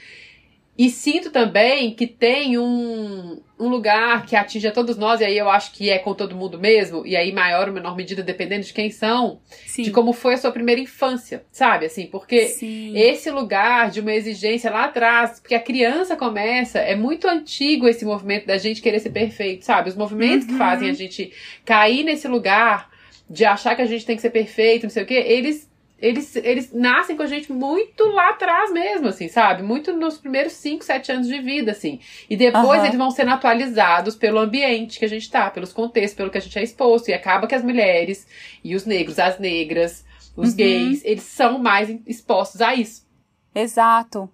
E 0.76 0.90
sinto 0.90 1.30
também 1.30 1.94
que 1.94 2.04
tem 2.04 2.58
um, 2.58 3.40
um 3.56 3.68
lugar 3.68 4.26
que 4.26 4.34
atinge 4.34 4.66
a 4.66 4.72
todos 4.72 4.96
nós, 4.96 5.20
e 5.20 5.24
aí 5.24 5.38
eu 5.38 5.48
acho 5.48 5.72
que 5.72 5.88
é 5.88 5.98
com 5.98 6.12
todo 6.14 6.34
mundo 6.34 6.58
mesmo, 6.58 7.06
e 7.06 7.14
aí 7.14 7.32
maior 7.32 7.68
ou 7.68 7.74
menor 7.74 7.94
medida, 7.94 8.24
dependendo 8.24 8.64
de 8.64 8.72
quem 8.72 8.90
são, 8.90 9.38
Sim. 9.66 9.82
de 9.82 9.92
como 9.92 10.12
foi 10.12 10.34
a 10.34 10.36
sua 10.36 10.50
primeira 10.50 10.80
infância, 10.80 11.44
sabe? 11.52 11.86
Assim, 11.86 12.08
porque 12.08 12.46
Sim. 12.46 12.92
esse 12.98 13.30
lugar 13.30 13.88
de 13.88 14.00
uma 14.00 14.12
exigência 14.12 14.68
lá 14.68 14.86
atrás, 14.86 15.38
porque 15.38 15.54
a 15.54 15.60
criança 15.60 16.16
começa, 16.16 16.80
é 16.80 16.96
muito 16.96 17.28
antigo 17.28 17.86
esse 17.86 18.04
movimento 18.04 18.46
da 18.46 18.58
gente 18.58 18.82
querer 18.82 18.98
ser 18.98 19.10
perfeito, 19.10 19.64
sabe? 19.64 19.90
Os 19.90 19.96
movimentos 19.96 20.48
uhum. 20.48 20.54
que 20.54 20.58
fazem 20.58 20.90
a 20.90 20.92
gente 20.92 21.32
cair 21.64 22.02
nesse 22.02 22.26
lugar 22.26 22.92
de 23.28 23.44
achar 23.44 23.74
que 23.74 23.82
a 23.82 23.86
gente 23.86 24.04
tem 24.04 24.16
que 24.16 24.22
ser 24.22 24.30
perfeito, 24.30 24.84
não 24.84 24.90
sei 24.90 25.02
o 25.02 25.06
quê, 25.06 25.14
eles 25.14 25.72
eles, 26.04 26.36
eles 26.36 26.72
nascem 26.72 27.16
com 27.16 27.22
a 27.22 27.26
gente 27.26 27.50
muito 27.50 28.04
lá 28.08 28.30
atrás 28.30 28.70
mesmo, 28.72 29.08
assim, 29.08 29.28
sabe? 29.28 29.62
Muito 29.62 29.92
nos 29.92 30.18
primeiros 30.18 30.52
5, 30.52 30.84
7 30.84 31.12
anos 31.12 31.28
de 31.28 31.40
vida, 31.40 31.70
assim. 31.70 31.98
E 32.28 32.36
depois 32.36 32.80
uhum. 32.80 32.86
eles 32.86 32.98
vão 32.98 33.10
sendo 33.10 33.30
atualizados 33.30 34.14
pelo 34.14 34.38
ambiente 34.38 34.98
que 34.98 35.04
a 35.04 35.08
gente 35.08 35.30
tá, 35.30 35.48
pelos 35.50 35.72
contextos, 35.72 36.14
pelo 36.14 36.30
que 36.30 36.36
a 36.36 36.40
gente 36.40 36.58
é 36.58 36.62
exposto. 36.62 37.08
E 37.08 37.14
acaba 37.14 37.46
que 37.46 37.54
as 37.54 37.64
mulheres 37.64 38.26
e 38.62 38.74
os 38.74 38.84
negros, 38.84 39.18
as 39.18 39.38
negras, 39.38 40.04
os 40.36 40.50
uhum. 40.50 40.56
gays, 40.56 41.02
eles 41.04 41.22
são 41.22 41.58
mais 41.58 41.88
expostos 42.06 42.60
a 42.60 42.74
isso. 42.74 43.06
Exato. 43.54 44.28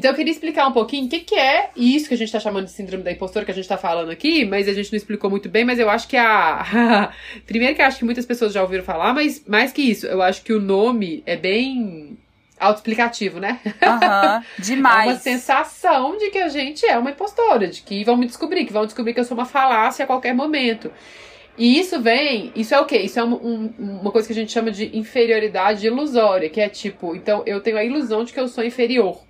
Então 0.00 0.12
eu 0.12 0.16
queria 0.16 0.32
explicar 0.32 0.66
um 0.66 0.72
pouquinho 0.72 1.04
o 1.04 1.08
que, 1.10 1.20
que 1.20 1.34
é 1.34 1.68
isso 1.76 2.08
que 2.08 2.14
a 2.14 2.16
gente 2.16 2.28
está 2.28 2.40
chamando 2.40 2.64
de 2.64 2.70
síndrome 2.70 3.04
da 3.04 3.12
impostora, 3.12 3.44
que 3.44 3.50
a 3.50 3.54
gente 3.54 3.64
está 3.64 3.76
falando 3.76 4.10
aqui, 4.10 4.46
mas 4.46 4.66
a 4.66 4.72
gente 4.72 4.90
não 4.90 4.96
explicou 4.96 5.28
muito 5.28 5.46
bem, 5.46 5.62
mas 5.62 5.78
eu 5.78 5.90
acho 5.90 6.08
que 6.08 6.16
a. 6.16 7.12
Primeiro 7.46 7.74
que 7.74 7.82
eu 7.82 7.86
acho 7.86 7.98
que 7.98 8.04
muitas 8.06 8.24
pessoas 8.24 8.54
já 8.54 8.62
ouviram 8.62 8.82
falar, 8.82 9.12
mas 9.12 9.44
mais 9.46 9.72
que 9.72 9.82
isso, 9.82 10.06
eu 10.06 10.22
acho 10.22 10.42
que 10.42 10.54
o 10.54 10.58
nome 10.58 11.22
é 11.26 11.36
bem 11.36 12.16
autoexplicativo, 12.58 13.40
né? 13.40 13.60
Uhum, 13.62 14.42
demais. 14.58 15.04
É 15.04 15.12
uma 15.12 15.18
sensação 15.18 16.16
de 16.16 16.30
que 16.30 16.38
a 16.38 16.48
gente 16.48 16.86
é 16.86 16.96
uma 16.96 17.10
impostora, 17.10 17.68
de 17.68 17.82
que 17.82 18.02
vão 18.02 18.16
me 18.16 18.24
descobrir, 18.24 18.64
que 18.64 18.72
vão 18.72 18.86
descobrir 18.86 19.12
que 19.12 19.20
eu 19.20 19.24
sou 19.24 19.36
uma 19.36 19.44
falácia 19.44 20.04
a 20.04 20.06
qualquer 20.06 20.34
momento. 20.34 20.90
E 21.58 21.78
isso 21.78 22.00
vem, 22.00 22.52
isso 22.56 22.74
é 22.74 22.80
o 22.80 22.86
quê? 22.86 23.00
Isso 23.00 23.20
é 23.20 23.24
um, 23.24 23.34
um, 23.34 23.74
uma 23.78 24.10
coisa 24.10 24.26
que 24.26 24.32
a 24.32 24.36
gente 24.36 24.50
chama 24.50 24.70
de 24.70 24.96
inferioridade 24.96 25.86
ilusória, 25.86 26.48
que 26.48 26.58
é 26.58 26.70
tipo, 26.70 27.14
então 27.14 27.42
eu 27.44 27.60
tenho 27.60 27.76
a 27.76 27.84
ilusão 27.84 28.24
de 28.24 28.32
que 28.32 28.40
eu 28.40 28.48
sou 28.48 28.64
inferior 28.64 29.20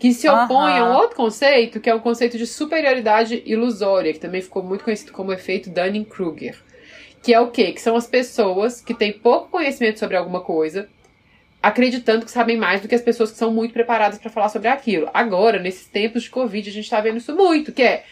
que 0.00 0.14
se 0.14 0.26
opõe 0.26 0.78
a 0.78 0.84
um 0.86 0.94
outro 0.94 1.14
conceito, 1.14 1.78
que 1.78 1.90
é 1.90 1.94
o 1.94 2.00
conceito 2.00 2.38
de 2.38 2.46
superioridade 2.46 3.42
ilusória, 3.44 4.14
que 4.14 4.18
também 4.18 4.40
ficou 4.40 4.62
muito 4.62 4.82
conhecido 4.82 5.12
como 5.12 5.30
efeito 5.30 5.68
Dunning-Kruger. 5.68 6.56
Que 7.22 7.34
é 7.34 7.38
o 7.38 7.50
quê? 7.50 7.70
Que 7.72 7.82
são 7.82 7.94
as 7.94 8.06
pessoas 8.06 8.80
que 8.80 8.94
têm 8.94 9.12
pouco 9.12 9.50
conhecimento 9.50 9.98
sobre 9.98 10.16
alguma 10.16 10.40
coisa, 10.40 10.88
acreditando 11.62 12.24
que 12.24 12.30
sabem 12.30 12.56
mais 12.56 12.80
do 12.80 12.88
que 12.88 12.94
as 12.94 13.02
pessoas 13.02 13.30
que 13.30 13.36
são 13.36 13.52
muito 13.52 13.74
preparadas 13.74 14.18
para 14.18 14.30
falar 14.30 14.48
sobre 14.48 14.68
aquilo. 14.68 15.10
Agora, 15.12 15.58
nesses 15.58 15.86
tempos 15.86 16.22
de 16.22 16.30
Covid, 16.30 16.70
a 16.70 16.72
gente 16.72 16.84
está 16.84 16.98
vendo 17.02 17.18
isso 17.18 17.36
muito, 17.36 17.70
que 17.70 17.82
é 17.82 18.04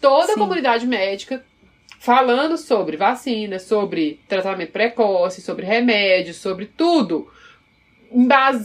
toda 0.00 0.26
Sim. 0.26 0.32
a 0.32 0.38
comunidade 0.38 0.84
médica 0.84 1.44
falando 2.00 2.58
sobre 2.58 2.96
vacina, 2.96 3.60
sobre 3.60 4.18
tratamento 4.26 4.72
precoce, 4.72 5.40
sobre 5.40 5.64
remédios, 5.64 6.38
sobre 6.38 6.66
tudo 6.66 7.30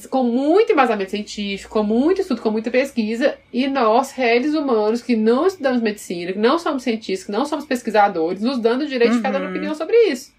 com 0.09 0.23
muito 0.23 0.71
embasamento 0.71 1.11
científico, 1.11 1.71
com 1.71 1.83
muito 1.83 2.21
estudo, 2.21 2.41
com 2.41 2.51
muita 2.51 2.69
pesquisa, 2.71 3.37
e 3.51 3.67
nós, 3.67 4.11
réis 4.11 4.53
humanos, 4.53 5.01
que 5.01 5.15
não 5.15 5.47
estudamos 5.47 5.81
medicina, 5.81 6.33
que 6.33 6.39
não 6.39 6.59
somos 6.59 6.83
cientistas, 6.83 7.25
que 7.25 7.31
não 7.31 7.45
somos 7.45 7.65
pesquisadores, 7.65 8.41
nos 8.41 8.59
dando 8.59 8.83
o 8.83 8.87
direito 8.87 9.11
uhum. 9.11 9.17
de 9.17 9.23
ficar 9.23 9.31
dando 9.31 9.49
opinião 9.49 9.75
sobre 9.75 9.95
isso. 10.05 10.33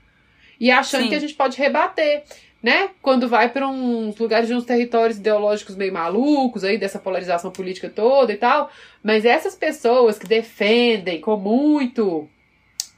E 0.61 0.71
achando 0.71 1.05
Sim. 1.05 1.09
que 1.09 1.15
a 1.15 1.21
gente 1.21 1.35
pode 1.35 1.59
rebater, 1.59 2.23
né? 2.63 2.91
Quando 3.03 3.29
vai 3.29 3.49
para 3.49 3.67
uns 3.67 4.17
lugares 4.17 4.47
de 4.49 4.55
uns 4.55 4.65
territórios 4.65 5.19
ideológicos 5.19 5.75
meio 5.75 5.93
malucos, 5.93 6.63
aí, 6.63 6.79
dessa 6.79 6.99
polarização 6.99 7.51
política 7.51 7.91
toda 7.91 8.33
e 8.33 8.37
tal. 8.37 8.71
Mas 9.03 9.25
essas 9.25 9.57
pessoas 9.57 10.19
que 10.19 10.27
defendem 10.29 11.21
com 11.21 11.37
muito 11.37 12.29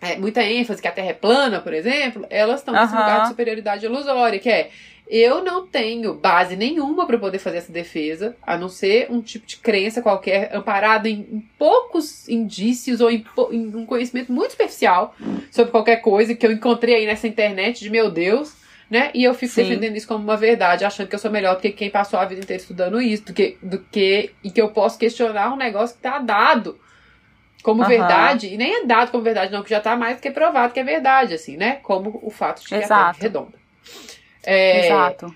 é, 0.04 0.18
muita 0.18 0.42
ênfase 0.42 0.82
que 0.82 0.88
a 0.88 0.92
Terra 0.92 1.08
é 1.08 1.14
plana, 1.14 1.61
por 1.61 1.73
exemplo, 1.73 2.26
elas 2.28 2.61
estão 2.61 2.75
nesse 2.75 2.94
lugar 2.94 3.23
de 3.23 3.28
superioridade 3.28 3.87
ilusória, 3.87 4.38
que 4.38 4.50
é 4.50 4.70
eu 5.06 5.44
não 5.44 5.66
tenho 5.66 6.14
base 6.14 6.56
nenhuma 6.56 7.06
para 7.06 7.18
poder 7.18 7.38
fazer 7.38 7.58
essa 7.58 7.73
defesa, 7.73 8.34
a 8.42 8.56
não 8.56 8.68
ser 8.68 9.06
um 9.11 9.20
tipo 9.20 9.46
de 9.46 9.58
crença 9.58 10.00
qualquer, 10.00 10.54
amparado 10.54 11.06
em, 11.06 11.26
em 11.30 11.40
poucos 11.58 12.28
indícios 12.28 13.00
ou 13.00 13.11
em, 13.11 13.25
em, 13.52 13.76
um 13.76 13.84
conhecimento 13.84 14.32
muito 14.32 14.52
superficial 14.52 15.14
sobre 15.50 15.70
qualquer 15.70 15.96
coisa 15.96 16.34
que 16.34 16.46
eu 16.46 16.52
encontrei 16.52 16.94
aí 16.94 17.06
nessa 17.06 17.28
internet 17.28 17.80
de 17.80 17.90
meu 17.90 18.11
Deus, 18.11 18.54
né? 18.88 19.11
E 19.12 19.23
eu 19.25 19.34
fico 19.34 19.52
Sim. 19.52 19.64
defendendo 19.64 19.96
isso 19.96 20.08
como 20.08 20.25
uma 20.25 20.37
verdade, 20.37 20.84
achando 20.84 21.08
que 21.08 21.14
eu 21.14 21.18
sou 21.18 21.30
melhor 21.30 21.56
do 21.56 21.61
que 21.61 21.70
quem 21.70 21.90
passou 21.90 22.18
a 22.18 22.25
vida 22.25 22.40
inteira 22.40 22.62
estudando 22.62 23.00
isso, 23.00 23.26
do 23.26 23.34
que, 23.34 23.58
do 23.62 23.78
que 23.78 24.30
e 24.42 24.50
que 24.50 24.61
eu 24.61 24.68
posso 24.68 24.99
questionar 24.99 25.52
um 25.52 25.56
negócio 25.56 25.96
que 25.96 26.02
tá 26.02 26.18
dado 26.18 26.78
como 27.62 27.82
uhum. 27.82 27.88
verdade, 27.88 28.52
e 28.52 28.58
nem 28.58 28.82
é 28.82 28.84
dado 28.84 29.11
como 29.11 29.23
verdade, 29.25 29.50
não, 29.50 29.62
que 29.62 29.70
já 29.70 29.80
tá 29.80 29.96
mais 29.96 30.16
do 30.16 30.20
que 30.20 30.30
provado 30.30 30.75
que 30.75 30.80
é 30.80 30.84
verdade, 30.84 31.32
assim, 31.32 31.56
né? 31.56 31.76
Como 31.82 32.20
o 32.23 32.30
fato 32.30 32.61
de 32.61 32.68
que 32.68 32.75
Exato. 32.75 32.92
a 32.92 32.96
Terra 32.96 33.16
é 33.18 33.23
redonda. 33.23 33.64
É, 34.46 34.86
Exato. 34.86 35.34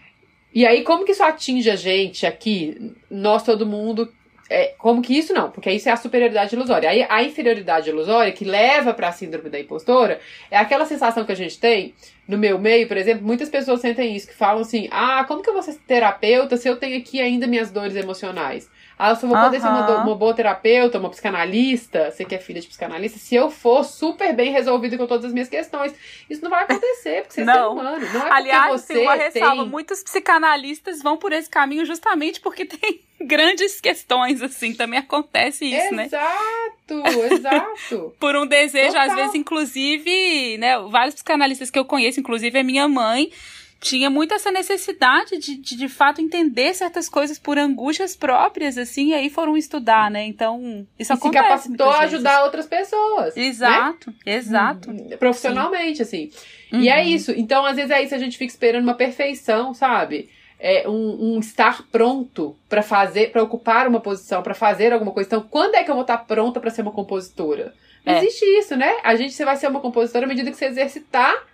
E 0.55 0.67
aí, 0.67 0.83
como 0.83 1.05
que 1.05 1.13
isso 1.13 1.23
atinge 1.23 1.71
a 1.71 1.77
gente 1.77 2.27
aqui? 2.27 2.95
Nós, 3.11 3.43
todo 3.43 3.67
mundo. 3.67 4.13
É, 4.51 4.75
como 4.79 5.03
que 5.03 5.17
isso 5.17 5.35
não? 5.35 5.51
Porque 5.51 5.71
isso 5.71 5.91
é 5.91 5.93
a 5.93 5.97
superioridade 5.97 6.55
ilusória. 6.55 6.89
Aí 6.89 7.07
a 7.09 7.23
inferioridade 7.23 7.91
ilusória, 7.91 8.33
que 8.33 8.47
leva 8.47 8.95
para 8.95 9.09
a 9.09 9.13
síndrome 9.13 9.51
da 9.51 9.61
impostora, 9.61 10.21
é 10.51 10.57
aquela 10.57 10.87
sensação 10.87 11.25
que 11.27 11.33
a 11.33 11.37
gente 11.37 11.61
tem 11.61 11.95
no 12.27 12.39
meu 12.39 12.59
meio, 12.59 12.89
por 12.89 12.97
exemplo, 12.97 13.27
muitas 13.27 13.51
pessoas 13.51 13.81
sentem 13.81 14.17
isso, 14.17 14.27
que 14.27 14.35
falam 14.35 14.63
assim: 14.63 14.89
ah, 14.91 15.23
como 15.29 15.43
que 15.43 15.51
eu 15.51 15.55
vou 15.55 15.63
ser 15.63 15.75
terapeuta 15.87 16.57
se 16.57 16.67
eu 16.67 16.77
tenho 16.77 16.97
aqui 16.97 17.21
ainda 17.21 17.47
minhas 17.47 17.71
dores 17.71 17.95
emocionais? 17.95 18.71
Ah, 18.99 19.11
eu 19.11 19.17
só 19.17 19.29
vou 19.29 19.37
poder 19.37 19.61
ser 19.61 19.69
uma, 19.69 20.03
uma, 20.03 20.15
boa 20.17 20.35
terapeuta, 20.35 20.99
uma 20.99 21.09
psicanalista, 21.09 22.11
você 22.11 22.25
que 22.25 22.35
é 22.35 22.39
filha 22.39 22.61
de 22.61 22.67
psicanalista, 22.67 23.17
se 23.17 23.37
eu 23.37 23.49
for 23.49 23.85
super 23.85 24.35
bem 24.35 24.51
resolvido 24.51 24.99
com 24.99 25.07
todas 25.07 25.27
as 25.27 25.33
minhas 25.33 25.49
questões. 25.49 25.95
Isso 26.29 26.43
não 26.43 26.51
vai 26.51 26.65
acontecer, 26.65 27.23
porque 27.23 27.35
você 27.35 27.45
não. 27.45 27.55
é 27.55 27.69
humano. 27.69 28.07
Não 28.13 28.27
é 28.27 28.31
Aliás, 28.33 28.81
você 28.81 28.95
tem 28.95 29.03
uma 29.05 29.15
ressalva. 29.15 29.63
Tem... 29.63 29.71
Muitos 29.71 30.03
psicanalistas 30.03 31.01
vão 31.01 31.17
por 31.17 31.33
esse 31.33 31.49
caminho 31.49 31.87
justamente 31.87 32.41
porque 32.41 32.65
tem 32.67 33.01
grandes 33.21 33.81
questões, 33.81 34.43
assim. 34.43 34.75
Também 34.75 34.99
acontece 34.99 35.65
isso, 35.65 35.95
exato, 35.95 35.95
né? 35.95 36.05
Exato, 36.07 37.35
exato. 37.35 38.17
por 38.19 38.35
um 38.35 38.47
desejo, 38.47 38.95
Total. 38.95 39.11
às 39.11 39.15
vezes, 39.15 39.35
inclusive, 39.37 40.59
né? 40.59 40.77
Vários 40.91 41.15
psicanalistas 41.15 41.71
que 41.71 41.79
eu 41.79 41.85
conheço, 41.85 42.19
inclusive 42.19 42.59
a 42.59 42.65
minha 42.65 42.89
mãe, 42.89 43.31
tinha 43.81 44.11
muito 44.11 44.35
essa 44.35 44.51
necessidade 44.51 45.39
de, 45.39 45.57
de, 45.57 45.77
de 45.77 45.89
fato, 45.89 46.21
entender 46.21 46.75
certas 46.75 47.09
coisas 47.09 47.39
por 47.39 47.59
angústias 47.59 48.17
próprias, 48.17 48.77
assim, 48.77 49.11
e 49.11 49.15
aí 49.15 49.31
foram 49.31 49.57
estudar, 49.57 50.11
né? 50.11 50.25
Então, 50.25 50.87
isso 50.99 51.13
e 51.13 51.15
acontece. 51.15 51.45
Se 51.45 51.49
capacitou 51.49 51.91
a 51.91 52.01
ajudar 52.01 52.45
outras 52.45 52.67
pessoas. 52.67 53.37
Exato, 53.37 54.11
né? 54.11 54.35
exato. 54.35 54.91
Hum, 54.91 55.11
profissionalmente, 55.19 55.99
Sim. 55.99 56.03
assim. 56.03 56.31
Uhum. 56.73 56.81
E 56.81 56.89
é 56.89 56.97
uhum. 56.97 57.09
isso. 57.09 57.33
Então, 57.33 57.65
às 57.65 57.77
vezes 57.77 57.91
é 57.91 58.03
isso, 58.03 58.15
a 58.15 58.19
gente 58.19 58.37
fica 58.37 58.53
esperando 58.53 58.83
uma 58.83 58.95
perfeição, 58.95 59.73
sabe? 59.73 60.29
É 60.59 60.89
um, 60.89 61.35
um 61.35 61.39
estar 61.39 61.85
pronto 61.87 62.57
para 62.69 62.83
fazer, 62.83 63.31
para 63.31 63.45
ocupar 63.45 63.87
uma 63.87 64.01
posição, 64.01 64.43
para 64.43 64.55
fazer 64.55 64.93
alguma 64.93 65.13
coisa. 65.13 65.29
Então, 65.29 65.47
quando 65.49 65.77
é 65.77 65.85
que 65.85 65.91
eu 65.91 65.95
vou 65.95 66.03
estar 66.03 66.19
pronta 66.19 66.59
para 66.59 66.71
ser 66.71 66.83
uma 66.83 66.91
compositora? 66.91 67.73
Não 68.05 68.15
é. 68.15 68.19
existe 68.19 68.45
isso, 68.45 68.77
né? 68.77 68.97
A 69.05 69.15
gente 69.15 69.35
você 69.35 69.45
vai 69.45 69.55
ser 69.55 69.69
uma 69.69 69.81
compositora 69.81 70.27
à 70.27 70.29
medida 70.29 70.51
que 70.51 70.57
você 70.57 70.67
exercitar 70.67 71.47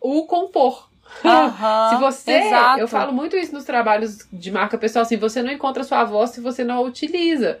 o 0.00 0.26
compor. 0.26 0.90
se 1.90 1.96
você. 2.00 2.32
Exato. 2.32 2.80
Eu 2.80 2.88
falo 2.88 3.12
muito 3.12 3.36
isso 3.36 3.52
nos 3.52 3.64
trabalhos 3.64 4.18
de 4.32 4.50
marca 4.50 4.78
pessoal, 4.78 5.02
assim, 5.02 5.16
você 5.16 5.42
não 5.42 5.52
encontra 5.52 5.84
sua 5.84 6.04
voz 6.04 6.30
se 6.30 6.40
você 6.40 6.64
não 6.64 6.76
a 6.76 6.80
utiliza. 6.80 7.58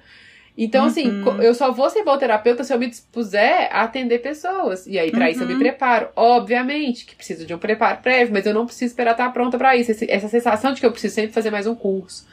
Então, 0.56 0.84
assim, 0.84 1.08
Uhum. 1.08 1.40
eu 1.40 1.54
só 1.54 1.72
vou 1.72 1.88
ser 1.88 2.04
terapeuta 2.18 2.62
se 2.62 2.74
eu 2.74 2.78
me 2.78 2.86
dispuser 2.86 3.70
a 3.72 3.82
atender 3.84 4.18
pessoas. 4.18 4.86
E 4.86 4.98
aí, 4.98 5.10
pra 5.10 5.30
isso, 5.30 5.42
eu 5.42 5.46
me 5.46 5.54
Uhum. 5.54 5.58
preparo. 5.58 6.08
Obviamente 6.14 7.06
que 7.06 7.14
preciso 7.16 7.46
de 7.46 7.54
um 7.54 7.58
preparo 7.58 7.98
prévio, 8.02 8.34
mas 8.34 8.44
eu 8.44 8.52
não 8.52 8.66
preciso 8.66 8.86
esperar 8.92 9.12
estar 9.12 9.30
pronta 9.32 9.56
pra 9.56 9.74
isso. 9.76 9.92
Essa 10.08 10.28
sensação 10.28 10.74
de 10.74 10.80
que 10.80 10.86
eu 10.86 10.92
preciso 10.92 11.14
sempre 11.14 11.32
fazer 11.32 11.50
mais 11.50 11.66
um 11.66 11.74
curso, 11.74 12.26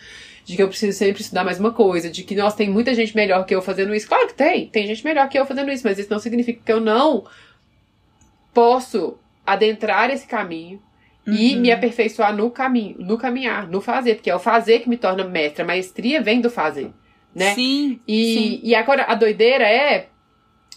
de 0.43 0.53
que 0.57 0.61
eu 0.61 0.67
preciso 0.67 0.97
sempre 0.97 1.21
estudar 1.21 1.45
mais 1.45 1.61
uma 1.61 1.71
coisa, 1.71 2.09
de 2.09 2.23
que, 2.23 2.35
nossa, 2.35 2.57
tem 2.57 2.69
muita 2.69 2.93
gente 2.93 3.15
melhor 3.15 3.45
que 3.45 3.55
eu 3.55 3.61
fazendo 3.61 3.95
isso. 3.95 4.07
Claro 4.07 4.27
que 4.27 4.33
tem, 4.33 4.67
tem 4.67 4.85
gente 4.85 5.05
melhor 5.05 5.29
que 5.29 5.39
eu 5.39 5.45
fazendo 5.45 5.71
isso, 5.71 5.83
mas 5.87 5.97
isso 5.97 6.11
não 6.11 6.19
significa 6.19 6.61
que 6.65 6.73
eu 6.73 6.81
não 6.81 7.23
posso 8.53 9.17
adentrar 9.45 10.09
esse 10.09 10.27
caminho 10.27 10.81
e 11.27 11.55
Uhum. 11.55 11.61
me 11.61 11.71
aperfeiçoar 11.71 12.35
no 12.35 12.49
caminho, 12.49 12.95
no 12.99 13.17
caminhar, 13.17 13.67
no 13.67 13.81
fazer, 13.81 14.15
porque 14.15 14.29
é 14.29 14.35
o 14.35 14.39
fazer 14.39 14.79
que 14.79 14.89
me 14.89 14.97
torna 14.97 15.23
mestra. 15.23 15.63
A 15.63 15.67
maestria 15.67 16.21
vem 16.21 16.41
do 16.41 16.49
fazer, 16.49 16.91
né? 17.35 17.53
Sim. 17.53 17.99
E, 18.07 18.33
sim. 18.33 18.59
e 18.63 18.73
agora 18.75 19.03
a 19.03 19.15
doideira 19.15 19.63
é 19.65 20.07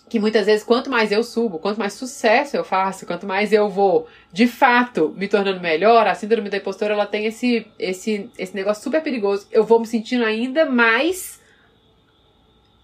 que 0.08 0.20
muitas 0.20 0.44
vezes, 0.44 0.62
quanto 0.62 0.90
mais 0.90 1.10
eu 1.10 1.24
subo, 1.24 1.58
quanto 1.58 1.78
mais 1.78 1.94
sucesso 1.94 2.54
eu 2.54 2.62
faço, 2.62 3.06
quanto 3.06 3.26
mais 3.26 3.50
eu 3.50 3.70
vou, 3.70 4.06
de 4.30 4.46
fato, 4.46 5.14
me 5.16 5.26
tornando 5.26 5.58
melhor, 5.58 6.06
a 6.06 6.14
síndrome 6.14 6.50
da 6.50 6.58
impostora, 6.58 6.92
ela 6.92 7.06
tem 7.06 7.24
esse, 7.24 7.66
esse, 7.78 8.28
esse 8.36 8.54
negócio 8.54 8.82
super 8.82 9.02
perigoso. 9.02 9.46
Eu 9.50 9.64
vou 9.64 9.80
me 9.80 9.86
sentindo 9.86 10.22
ainda 10.22 10.66
mais 10.66 11.40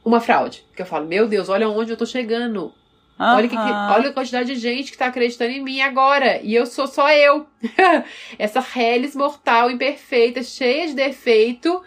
uma 0.02 0.20
fraude. 0.20 0.64
Porque 0.68 0.80
eu 0.80 0.86
falo, 0.86 1.06
meu 1.06 1.28
Deus, 1.28 1.50
olha 1.50 1.68
onde 1.68 1.90
eu 1.90 1.98
tô 1.98 2.06
chegando. 2.06 2.72
Olha, 3.18 3.48
que, 3.48 3.56
que- 3.56 3.62
olha 3.62 4.10
a 4.10 4.12
quantidade 4.12 4.54
de 4.54 4.60
gente 4.60 4.92
que 4.92 4.98
tá 4.98 5.06
acreditando 5.06 5.50
em 5.50 5.62
mim 5.62 5.80
agora. 5.80 6.40
E 6.42 6.54
eu 6.54 6.64
sou 6.66 6.86
só 6.86 7.10
eu. 7.10 7.46
Essa 8.38 8.60
reles 8.60 9.16
mortal, 9.16 9.70
imperfeita, 9.70 10.42
cheia 10.42 10.86
de 10.86 10.94
defeito, 10.94 11.82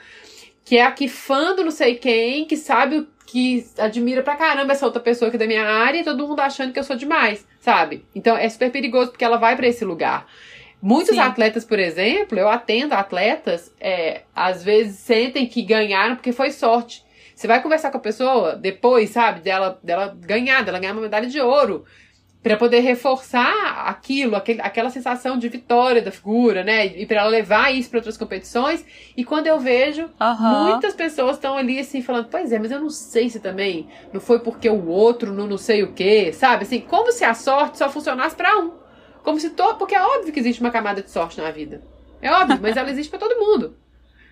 que 0.65 0.77
é 0.77 0.83
aqui 0.83 1.07
fã 1.07 1.55
do 1.55 1.63
não 1.63 1.71
sei 1.71 1.95
quem, 1.95 2.45
que 2.45 2.57
sabe 2.57 2.97
o 2.97 3.07
que 3.25 3.65
admira 3.77 4.21
pra 4.21 4.35
caramba 4.35 4.73
essa 4.73 4.85
outra 4.85 5.01
pessoa 5.01 5.29
aqui 5.29 5.37
da 5.37 5.47
minha 5.47 5.63
área 5.65 5.99
e 5.99 6.03
todo 6.03 6.27
mundo 6.27 6.41
achando 6.41 6.73
que 6.73 6.79
eu 6.79 6.83
sou 6.83 6.97
demais, 6.97 7.47
sabe? 7.61 8.03
Então 8.13 8.35
é 8.35 8.49
super 8.49 8.69
perigoso 8.69 9.11
porque 9.11 9.23
ela 9.23 9.37
vai 9.37 9.55
pra 9.55 9.67
esse 9.67 9.85
lugar. 9.85 10.27
Muitos 10.81 11.13
Sim. 11.15 11.21
atletas, 11.21 11.63
por 11.63 11.79
exemplo, 11.79 12.37
eu 12.37 12.49
atendo 12.49 12.93
atletas, 12.93 13.73
é, 13.79 14.23
às 14.35 14.63
vezes 14.63 14.97
sentem 14.97 15.45
que 15.45 15.61
ganharam 15.61 16.15
porque 16.17 16.33
foi 16.33 16.51
sorte. 16.51 17.05
Você 17.41 17.47
vai 17.47 17.59
conversar 17.59 17.89
com 17.89 17.97
a 17.97 18.01
pessoa 18.01 18.55
depois, 18.55 19.09
sabe, 19.09 19.39
dela, 19.39 19.79
dela 19.81 20.15
ganhar, 20.15 20.63
dela 20.63 20.77
ganhar 20.77 20.91
uma 20.91 21.01
medalha 21.01 21.27
de 21.27 21.41
ouro, 21.41 21.85
Pra 22.43 22.55
poder 22.55 22.79
reforçar 22.79 23.83
aquilo, 23.87 24.35
aquele, 24.35 24.61
aquela 24.61 24.89
sensação 24.89 25.37
de 25.37 25.47
vitória 25.47 26.01
da 26.01 26.11
figura, 26.11 26.63
né? 26.63 26.87
E 26.87 27.05
pra 27.05 27.21
ela 27.21 27.29
levar 27.29 27.71
isso 27.71 27.89
pra 27.89 27.99
outras 27.99 28.17
competições. 28.17 28.83
E 29.15 29.23
quando 29.23 29.45
eu 29.45 29.59
vejo, 29.59 30.09
Aham. 30.19 30.71
muitas 30.71 30.95
pessoas 30.95 31.35
estão 31.35 31.55
ali 31.55 31.79
assim 31.79 32.01
falando: 32.01 32.29
Pois 32.29 32.51
é, 32.51 32.57
mas 32.57 32.71
eu 32.71 32.79
não 32.79 32.89
sei 32.89 33.29
se 33.29 33.39
também 33.39 33.87
não 34.11 34.19
foi 34.19 34.39
porque 34.39 34.67
o 34.67 34.87
outro 34.87 35.31
não, 35.31 35.45
não 35.45 35.57
sei 35.57 35.83
o 35.83 35.93
que, 35.93 36.33
sabe? 36.33 36.63
Assim, 36.63 36.81
como 36.81 37.11
se 37.11 37.23
a 37.23 37.35
sorte 37.35 37.77
só 37.77 37.89
funcionasse 37.89 38.35
pra 38.35 38.57
um. 38.57 38.71
Como 39.23 39.39
se 39.39 39.51
todo. 39.51 39.77
Porque 39.77 39.93
é 39.93 40.01
óbvio 40.01 40.33
que 40.33 40.39
existe 40.39 40.61
uma 40.61 40.71
camada 40.71 41.03
de 41.03 41.11
sorte 41.11 41.39
na 41.39 41.51
vida. 41.51 41.83
É 42.21 42.31
óbvio, 42.31 42.59
mas 42.59 42.75
ela 42.75 42.89
existe 42.89 43.11
pra 43.11 43.19
todo 43.19 43.39
mundo. 43.39 43.80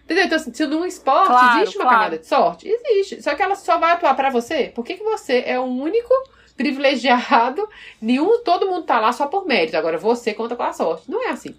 Entendeu? 0.09 0.25
Então, 0.25 0.37
assim, 0.37 0.51
se 0.51 0.65
num 0.65 0.85
esporte 0.85 1.27
Claro, 1.27 1.59
existe 1.59 1.77
uma 1.77 1.83
claro. 1.85 1.97
camada 1.99 2.17
de 2.17 2.25
sorte, 2.25 2.67
existe. 2.67 3.21
Só 3.21 3.35
que 3.35 3.43
ela 3.43 3.53
só 3.55 3.77
vai 3.77 3.91
atuar 3.91 4.15
pra 4.15 4.31
você. 4.31 4.71
Por 4.73 4.83
que, 4.83 4.95
que 4.97 5.03
você 5.03 5.43
é 5.45 5.59
o 5.59 5.63
único 5.65 6.11
privilegiado? 6.57 7.69
Nenhum, 8.01 8.43
todo 8.43 8.67
mundo 8.67 8.83
tá 8.85 8.99
lá 8.99 9.11
só 9.13 9.27
por 9.27 9.45
mérito. 9.45 9.77
Agora 9.77 9.99
você 9.99 10.33
conta 10.33 10.55
com 10.55 10.63
a 10.63 10.73
sorte. 10.73 11.09
Não 11.09 11.23
é 11.23 11.29
assim. 11.29 11.55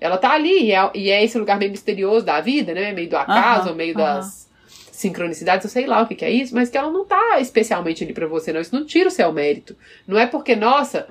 Ela 0.00 0.16
tá 0.16 0.30
ali 0.30 0.66
e 0.66 0.72
é, 0.72 0.90
e 0.94 1.10
é 1.10 1.24
esse 1.24 1.36
lugar 1.38 1.58
meio 1.58 1.70
misterioso 1.72 2.24
da 2.24 2.40
vida, 2.40 2.72
né? 2.72 2.92
Meio 2.92 3.08
do 3.08 3.16
acaso, 3.16 3.68
Aham, 3.70 3.74
meio 3.74 3.96
aham. 3.98 4.18
das 4.20 4.48
sincronicidades, 4.92 5.64
eu 5.64 5.70
sei 5.70 5.86
lá 5.86 6.02
o 6.02 6.06
que, 6.06 6.14
que 6.14 6.24
é 6.24 6.30
isso, 6.30 6.54
mas 6.54 6.70
que 6.70 6.78
ela 6.78 6.90
não 6.90 7.04
tá 7.04 7.40
especialmente 7.40 8.04
ali 8.04 8.12
pra 8.12 8.26
você, 8.26 8.52
não. 8.52 8.60
Isso 8.60 8.74
não 8.74 8.84
tira 8.86 9.08
o 9.08 9.12
seu 9.12 9.32
mérito. 9.32 9.76
Não 10.06 10.16
é 10.18 10.26
porque, 10.26 10.54
nossa, 10.54 11.08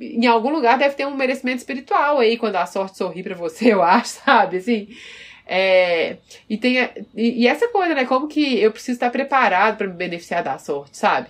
em 0.00 0.26
algum 0.26 0.50
lugar 0.50 0.78
deve 0.78 0.94
ter 0.94 1.06
um 1.06 1.14
merecimento 1.14 1.58
espiritual 1.58 2.18
aí 2.18 2.38
quando 2.38 2.56
a 2.56 2.64
sorte 2.66 2.96
sorri 2.96 3.22
pra 3.22 3.34
você, 3.34 3.72
eu 3.72 3.82
acho, 3.82 4.20
sabe? 4.24 4.56
Assim. 4.58 4.88
É, 5.46 6.16
e, 6.48 6.56
tem, 6.56 6.76
e, 7.14 7.42
e 7.42 7.46
essa 7.46 7.68
coisa, 7.68 7.94
né? 7.94 8.04
Como 8.06 8.26
que 8.28 8.58
eu 8.58 8.72
preciso 8.72 8.96
estar 8.96 9.10
preparado 9.10 9.76
pra 9.76 9.86
me 9.86 9.92
beneficiar 9.92 10.42
da 10.42 10.58
sorte, 10.58 10.96
sabe? 10.96 11.28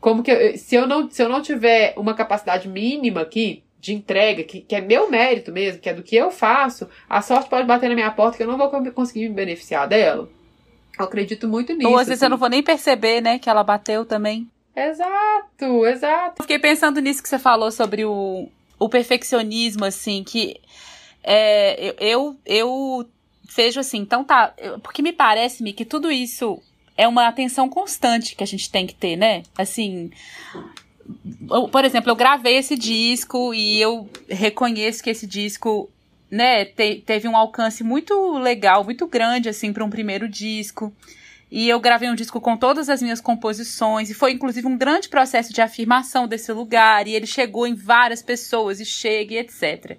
Como 0.00 0.22
que 0.22 0.30
eu- 0.30 0.56
se 0.58 0.74
eu 0.74 0.86
não 0.86 1.10
se 1.10 1.22
eu 1.22 1.28
não 1.28 1.40
tiver 1.42 1.94
uma 1.96 2.14
capacidade 2.14 2.68
mínima 2.68 3.20
aqui 3.22 3.62
de 3.80 3.94
entrega, 3.94 4.42
que, 4.42 4.60
que 4.60 4.74
é 4.74 4.80
meu 4.80 5.08
mérito 5.10 5.52
mesmo, 5.52 5.80
que 5.80 5.88
é 5.88 5.94
do 5.94 6.02
que 6.02 6.16
eu 6.16 6.30
faço, 6.30 6.88
a 7.08 7.22
sorte 7.22 7.48
pode 7.48 7.66
bater 7.66 7.88
na 7.88 7.94
minha 7.94 8.10
porta 8.10 8.36
que 8.36 8.42
eu 8.42 8.46
não 8.48 8.58
vou 8.58 8.68
co- 8.68 8.90
conseguir 8.92 9.28
me 9.28 9.34
beneficiar 9.34 9.86
dela. 9.86 10.28
Eu 10.98 11.04
acredito 11.04 11.46
muito 11.46 11.72
nisso. 11.74 11.88
Ou 11.88 11.98
às 11.98 12.08
vezes 12.08 12.22
eu 12.22 12.26
assim. 12.26 12.30
não 12.30 12.38
vou 12.38 12.48
nem 12.48 12.62
perceber, 12.62 13.20
né, 13.20 13.38
que 13.38 13.48
ela 13.48 13.62
bateu 13.62 14.04
também. 14.04 14.48
Exato, 14.74 15.86
exato. 15.86 16.34
Eu 16.38 16.44
fiquei 16.44 16.58
pensando 16.58 17.00
nisso 17.00 17.22
que 17.22 17.28
você 17.28 17.38
falou 17.38 17.70
sobre 17.70 18.04
o, 18.04 18.48
o 18.78 18.88
perfeccionismo, 18.88 19.84
assim, 19.84 20.24
que 20.24 20.56
é, 21.26 21.94
eu, 21.98 22.36
eu, 22.46 23.06
vejo 23.54 23.80
assim, 23.80 23.98
então 23.98 24.22
tá, 24.22 24.54
porque 24.82 25.02
me 25.02 25.12
parece-me 25.12 25.72
que 25.72 25.84
tudo 25.84 26.10
isso 26.10 26.62
é 26.96 27.06
uma 27.08 27.26
atenção 27.26 27.68
constante 27.68 28.36
que 28.36 28.44
a 28.44 28.46
gente 28.46 28.70
tem 28.70 28.86
que 28.86 28.94
ter, 28.94 29.16
né? 29.16 29.42
Assim, 29.58 30.10
eu- 31.50 31.68
por 31.68 31.84
exemplo, 31.84 32.10
eu 32.10 32.16
gravei 32.16 32.56
esse 32.56 32.76
disco 32.76 33.52
e 33.52 33.80
eu 33.80 34.08
reconheço 34.28 35.02
que 35.02 35.10
esse 35.10 35.26
disco, 35.26 35.90
né, 36.30 36.64
te- 36.64 37.02
teve 37.04 37.26
um 37.28 37.36
alcance 37.36 37.82
muito 37.84 38.38
legal, 38.38 38.84
muito 38.84 39.06
grande, 39.06 39.48
assim, 39.48 39.72
para 39.72 39.84
um 39.84 39.90
primeiro 39.90 40.28
disco. 40.28 40.92
E 41.50 41.68
eu 41.68 41.78
gravei 41.78 42.08
um 42.10 42.14
disco 42.14 42.40
com 42.40 42.56
todas 42.56 42.88
as 42.88 43.00
minhas 43.00 43.20
composições, 43.20 44.10
e 44.10 44.14
foi 44.14 44.32
inclusive 44.32 44.66
um 44.66 44.76
grande 44.76 45.08
processo 45.08 45.52
de 45.52 45.60
afirmação 45.60 46.26
desse 46.26 46.52
lugar, 46.52 47.06
e 47.06 47.14
ele 47.14 47.26
chegou 47.26 47.66
em 47.66 47.74
várias 47.74 48.20
pessoas, 48.22 48.80
e 48.80 48.84
chega, 48.84 49.34
e 49.34 49.38
etc. 49.38 49.96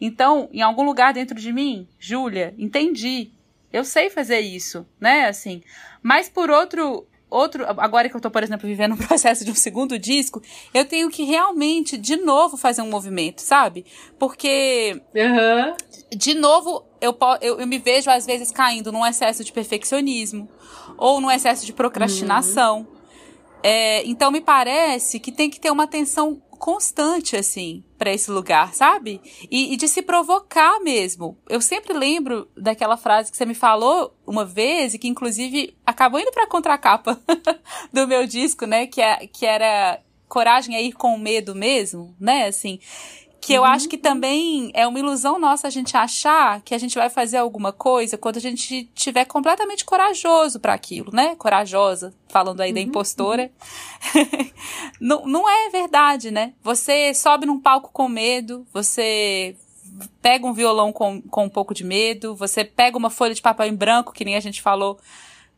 Então, 0.00 0.48
em 0.52 0.62
algum 0.62 0.84
lugar 0.84 1.12
dentro 1.12 1.38
de 1.38 1.52
mim, 1.52 1.88
Júlia, 1.98 2.54
entendi. 2.58 3.30
Eu 3.72 3.84
sei 3.84 4.08
fazer 4.08 4.40
isso, 4.40 4.86
né? 5.00 5.26
Assim. 5.26 5.62
Mas 6.02 6.28
por 6.28 6.50
outro. 6.50 7.06
Outro, 7.30 7.66
agora 7.66 8.08
que 8.08 8.16
eu 8.16 8.20
tô, 8.22 8.30
por 8.30 8.42
exemplo, 8.42 8.66
vivendo 8.66 8.94
um 8.96 8.96
processo 8.96 9.44
de 9.44 9.50
um 9.50 9.54
segundo 9.54 9.98
disco, 9.98 10.40
eu 10.72 10.86
tenho 10.86 11.10
que 11.10 11.24
realmente, 11.24 11.98
de 11.98 12.16
novo, 12.16 12.56
fazer 12.56 12.80
um 12.80 12.88
movimento, 12.88 13.42
sabe? 13.42 13.84
Porque 14.18 15.02
Aham. 15.14 15.76
de 16.16 16.32
novo, 16.32 16.86
eu, 17.02 17.14
eu, 17.42 17.60
eu 17.60 17.66
me 17.66 17.76
vejo 17.78 18.10
às 18.10 18.24
vezes 18.24 18.50
caindo 18.50 18.90
num 18.90 19.04
excesso 19.04 19.44
de 19.44 19.52
perfeccionismo 19.52 20.48
ou 20.96 21.20
num 21.20 21.30
excesso 21.30 21.66
de 21.66 21.72
procrastinação. 21.74 22.88
É, 23.62 24.02
então 24.06 24.30
me 24.30 24.40
parece 24.40 25.20
que 25.20 25.30
tem 25.30 25.50
que 25.50 25.60
ter 25.60 25.70
uma 25.70 25.84
atenção 25.84 26.40
constante 26.58 27.36
assim 27.36 27.82
para 27.96 28.12
esse 28.12 28.30
lugar, 28.30 28.74
sabe? 28.74 29.20
E, 29.50 29.72
e 29.72 29.76
de 29.76 29.88
se 29.88 30.02
provocar 30.02 30.80
mesmo. 30.80 31.38
Eu 31.48 31.60
sempre 31.60 31.92
lembro 31.92 32.48
daquela 32.56 32.96
frase 32.96 33.30
que 33.30 33.36
você 33.36 33.46
me 33.46 33.54
falou 33.54 34.14
uma 34.26 34.44
vez 34.44 34.94
e 34.94 34.98
que 34.98 35.08
inclusive 35.08 35.74
acabou 35.86 36.20
indo 36.20 36.32
para 36.32 36.46
contracapa 36.46 37.18
do 37.92 38.06
meu 38.06 38.26
disco, 38.26 38.66
né? 38.66 38.86
Que, 38.86 39.00
é, 39.00 39.26
que 39.26 39.46
era 39.46 40.00
coragem 40.28 40.76
é 40.76 40.82
ir 40.82 40.92
com 40.92 41.16
medo 41.16 41.54
mesmo, 41.54 42.14
né? 42.20 42.46
Assim, 42.46 42.78
que 43.40 43.52
eu 43.52 43.64
acho 43.64 43.88
que 43.88 43.96
também 43.96 44.70
é 44.74 44.86
uma 44.86 44.98
ilusão 44.98 45.38
nossa 45.38 45.68
a 45.68 45.70
gente 45.70 45.96
achar 45.96 46.60
que 46.62 46.74
a 46.74 46.78
gente 46.78 46.96
vai 46.96 47.08
fazer 47.08 47.36
alguma 47.36 47.72
coisa 47.72 48.18
quando 48.18 48.36
a 48.36 48.40
gente 48.40 48.90
tiver 48.94 49.24
completamente 49.24 49.84
corajoso 49.84 50.58
para 50.58 50.74
aquilo, 50.74 51.12
né? 51.12 51.36
Corajosa, 51.36 52.12
falando 52.28 52.60
aí 52.60 52.72
da 52.72 52.80
impostora. 52.80 53.50
não, 55.00 55.24
não 55.24 55.48
é 55.48 55.70
verdade, 55.70 56.30
né? 56.30 56.52
Você 56.62 57.14
sobe 57.14 57.46
num 57.46 57.60
palco 57.60 57.90
com 57.92 58.08
medo, 58.08 58.66
você 58.72 59.56
pega 60.20 60.46
um 60.46 60.52
violão 60.52 60.92
com, 60.92 61.22
com 61.22 61.44
um 61.44 61.48
pouco 61.48 61.72
de 61.72 61.84
medo, 61.84 62.34
você 62.34 62.64
pega 62.64 62.98
uma 62.98 63.10
folha 63.10 63.34
de 63.34 63.42
papel 63.42 63.66
em 63.66 63.74
branco, 63.74 64.12
que 64.12 64.24
nem 64.24 64.36
a 64.36 64.40
gente 64.40 64.60
falou 64.60 64.98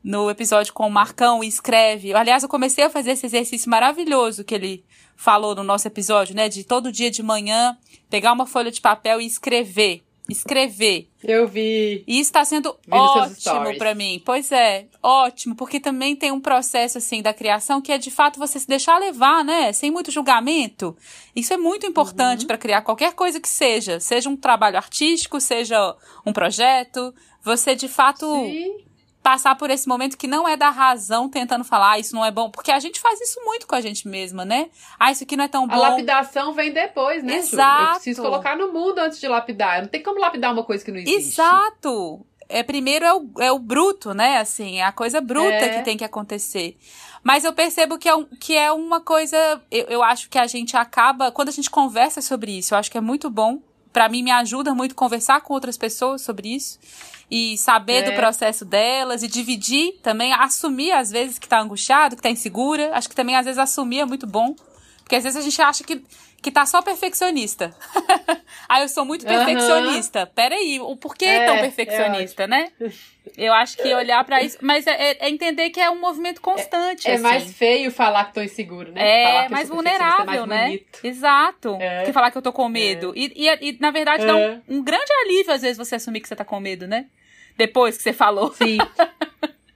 no 0.02 0.30
episódio 0.30 0.72
com 0.72 0.86
o 0.86 0.90
Marcão, 0.90 1.42
e 1.42 1.48
escreve. 1.48 2.14
Aliás, 2.14 2.42
eu 2.42 2.48
comecei 2.48 2.84
a 2.84 2.90
fazer 2.90 3.12
esse 3.12 3.26
exercício 3.26 3.70
maravilhoso 3.70 4.44
que 4.44 4.54
ele 4.54 4.84
falou 5.22 5.54
no 5.54 5.62
nosso 5.62 5.86
episódio, 5.86 6.34
né? 6.34 6.48
De 6.48 6.64
todo 6.64 6.90
dia 6.90 7.10
de 7.10 7.22
manhã 7.22 7.76
pegar 8.08 8.32
uma 8.32 8.46
folha 8.46 8.70
de 8.70 8.80
papel 8.80 9.20
e 9.20 9.26
escrever. 9.26 10.02
Escrever. 10.28 11.08
Eu 11.24 11.46
vi. 11.48 12.04
E 12.06 12.14
isso 12.20 12.30
está 12.30 12.44
sendo 12.44 12.74
Vi 12.86 12.96
ótimo 12.96 13.76
para 13.76 13.94
mim. 13.96 14.22
Pois 14.24 14.50
é, 14.52 14.86
ótimo, 15.02 15.56
porque 15.56 15.80
também 15.80 16.14
tem 16.14 16.30
um 16.30 16.40
processo 16.40 16.98
assim 16.98 17.20
da 17.20 17.34
criação 17.34 17.82
que 17.82 17.90
é 17.92 17.98
de 17.98 18.10
fato 18.12 18.38
você 18.38 18.58
se 18.60 18.66
deixar 18.68 18.98
levar, 18.98 19.44
né? 19.44 19.72
Sem 19.72 19.90
muito 19.90 20.10
julgamento. 20.10 20.96
Isso 21.34 21.52
é 21.52 21.56
muito 21.56 21.84
Uhum. 21.84 21.90
importante 21.90 22.46
para 22.46 22.56
criar 22.56 22.82
qualquer 22.82 23.12
coisa 23.14 23.40
que 23.40 23.48
seja, 23.48 23.98
seja 24.00 24.30
um 24.30 24.36
trabalho 24.36 24.76
artístico, 24.76 25.40
seja 25.40 25.96
um 26.24 26.32
projeto, 26.32 27.12
você 27.42 27.74
de 27.74 27.88
fato 27.88 28.24
Sim. 28.32 28.76
Passar 29.22 29.54
por 29.56 29.70
esse 29.70 29.86
momento 29.86 30.16
que 30.16 30.26
não 30.26 30.48
é 30.48 30.56
da 30.56 30.70
razão 30.70 31.28
tentando 31.28 31.62
falar, 31.62 31.92
ah, 31.92 31.98
isso 31.98 32.14
não 32.14 32.24
é 32.24 32.30
bom, 32.30 32.50
porque 32.50 32.70
a 32.72 32.78
gente 32.80 32.98
faz 33.00 33.20
isso 33.20 33.38
muito 33.44 33.66
com 33.66 33.74
a 33.74 33.80
gente 33.80 34.08
mesma, 34.08 34.44
né? 34.44 34.70
Ah, 34.98 35.12
isso 35.12 35.24
aqui 35.24 35.36
não 35.36 35.44
é 35.44 35.48
tão 35.48 35.64
A 35.64 35.66
bom. 35.66 35.76
lapidação 35.78 36.52
vem 36.54 36.72
depois, 36.72 37.22
né? 37.22 37.34
Ju? 37.34 37.38
Exato. 37.38 37.82
Eu 37.88 37.94
preciso 37.94 38.22
colocar 38.22 38.56
no 38.56 38.72
mundo 38.72 38.98
antes 38.98 39.20
de 39.20 39.28
lapidar. 39.28 39.82
Não 39.82 39.88
tem 39.88 40.02
como 40.02 40.18
lapidar 40.18 40.52
uma 40.52 40.64
coisa 40.64 40.84
que 40.84 40.90
não 40.90 40.98
existe. 40.98 41.40
Exato. 41.40 42.24
é 42.48 42.62
primeiro 42.64 43.04
é 43.04 43.14
o, 43.14 43.30
é 43.40 43.52
o 43.52 43.58
bruto, 43.58 44.12
né? 44.14 44.38
Assim, 44.38 44.78
é 44.78 44.84
a 44.84 44.90
coisa 44.90 45.20
bruta 45.20 45.52
É. 45.52 45.78
que 45.78 45.84
tem 45.84 45.96
que 45.96 46.02
acontecer. 46.04 46.76
Mas 47.22 47.44
eu 47.44 47.52
percebo 47.52 47.98
que 47.98 48.08
é, 48.08 48.16
um- 48.16 48.24
que 48.24 48.56
é 48.56 48.72
uma 48.72 49.00
coisa. 49.00 49.36
Eu, 49.70 49.84
eu 49.88 50.02
acho 50.02 50.28
que 50.30 50.38
a 50.38 50.46
gente 50.46 50.76
acaba. 50.76 51.30
Quando 51.30 51.48
a 51.50 51.52
gente 51.52 51.70
conversa 51.70 52.20
sobre 52.22 52.50
isso, 52.58 52.74
eu 52.74 52.78
acho 52.78 52.90
que 52.90 52.96
é 52.98 53.00
muito 53.02 53.28
bom. 53.30 53.60
Pra 53.92 54.08
mim, 54.08 54.22
me 54.22 54.30
ajuda 54.30 54.74
muito 54.74 54.94
conversar 54.94 55.40
com 55.42 55.52
outras 55.52 55.76
pessoas 55.76 56.22
sobre 56.22 56.48
isso. 56.54 56.78
E 57.30 57.56
saber 57.58 57.98
É. 58.04 58.10
do 58.10 58.12
processo 58.14 58.64
delas. 58.64 59.22
E 59.22 59.28
dividir 59.28 59.92
também. 60.02 60.32
Assumir, 60.32 60.92
às 60.92 61.10
vezes, 61.10 61.38
que 61.38 61.48
tá 61.48 61.60
angustiado, 61.60 62.16
que 62.16 62.22
tá 62.22 62.30
insegura. 62.30 62.90
Acho 62.94 63.08
que 63.08 63.14
também, 63.14 63.36
às 63.36 63.44
vezes, 63.44 63.58
assumir 63.58 64.00
é 64.00 64.04
muito 64.04 64.26
bom. 64.26 64.54
Porque 65.02 65.16
às 65.16 65.24
vezes 65.24 65.36
a 65.38 65.42
gente 65.42 65.60
acha 65.60 65.82
que, 65.82 66.04
que 66.40 66.52
tá 66.52 66.64
só 66.64 66.80
perfeccionista. 66.82 67.74
ah, 68.68 68.80
eu 68.80 68.88
sou 68.88 69.04
muito 69.04 69.26
perfeccionista. 69.26 70.24
Peraí, 70.26 70.78
o 70.80 70.94
porquê 70.96 71.24
É, 71.24 71.46
tão 71.46 71.56
é 71.56 71.60
perfeccionista, 71.62 72.46
né? 72.46 72.70
Eu 73.36 73.52
acho 73.52 73.76
que 73.76 73.92
olhar 73.92 74.22
pra 74.24 74.40
isso. 74.40 74.58
Mas 74.60 74.86
é, 74.86 74.92
é- 74.92 75.26
é 75.26 75.30
entender 75.30 75.70
que 75.70 75.80
é 75.80 75.90
um 75.90 76.00
movimento 76.00 76.40
constante. 76.40 77.08
É 77.10 77.14
assim. 77.14 77.22
mais 77.24 77.52
feio 77.52 77.90
falar 77.90 78.26
que 78.26 78.34
tô 78.34 78.40
inseguro, 78.40 78.92
né? 78.92 79.02
É 79.02 79.46
eu 79.46 79.50
mais 79.50 79.68
é 79.68 79.72
vulnerável, 79.72 80.46
mais 80.46 80.72
né? 80.72 80.78
Exato. 81.02 81.76
É. 81.80 82.04
Que 82.04 82.12
falar 82.12 82.30
que 82.30 82.38
eu 82.38 82.42
tô 82.42 82.52
com 82.52 82.68
medo. 82.68 83.12
E, 83.16 83.32
e, 83.34 83.70
e, 83.70 83.78
na 83.80 83.90
verdade, 83.90 84.24
dá 84.24 84.38
É. 84.38 84.60
um, 84.68 84.76
um 84.78 84.82
grande 84.84 85.12
alívio, 85.24 85.52
às 85.52 85.62
vezes, 85.62 85.76
você 85.76 85.96
assumir 85.96 86.20
que 86.20 86.28
você 86.28 86.36
tá 86.36 86.44
com 86.44 86.58
medo, 86.60 86.86
né? 86.86 87.06
Depois 87.66 87.96
que 87.96 88.02
você 88.02 88.12
falou. 88.12 88.52
Sim. 88.54 88.78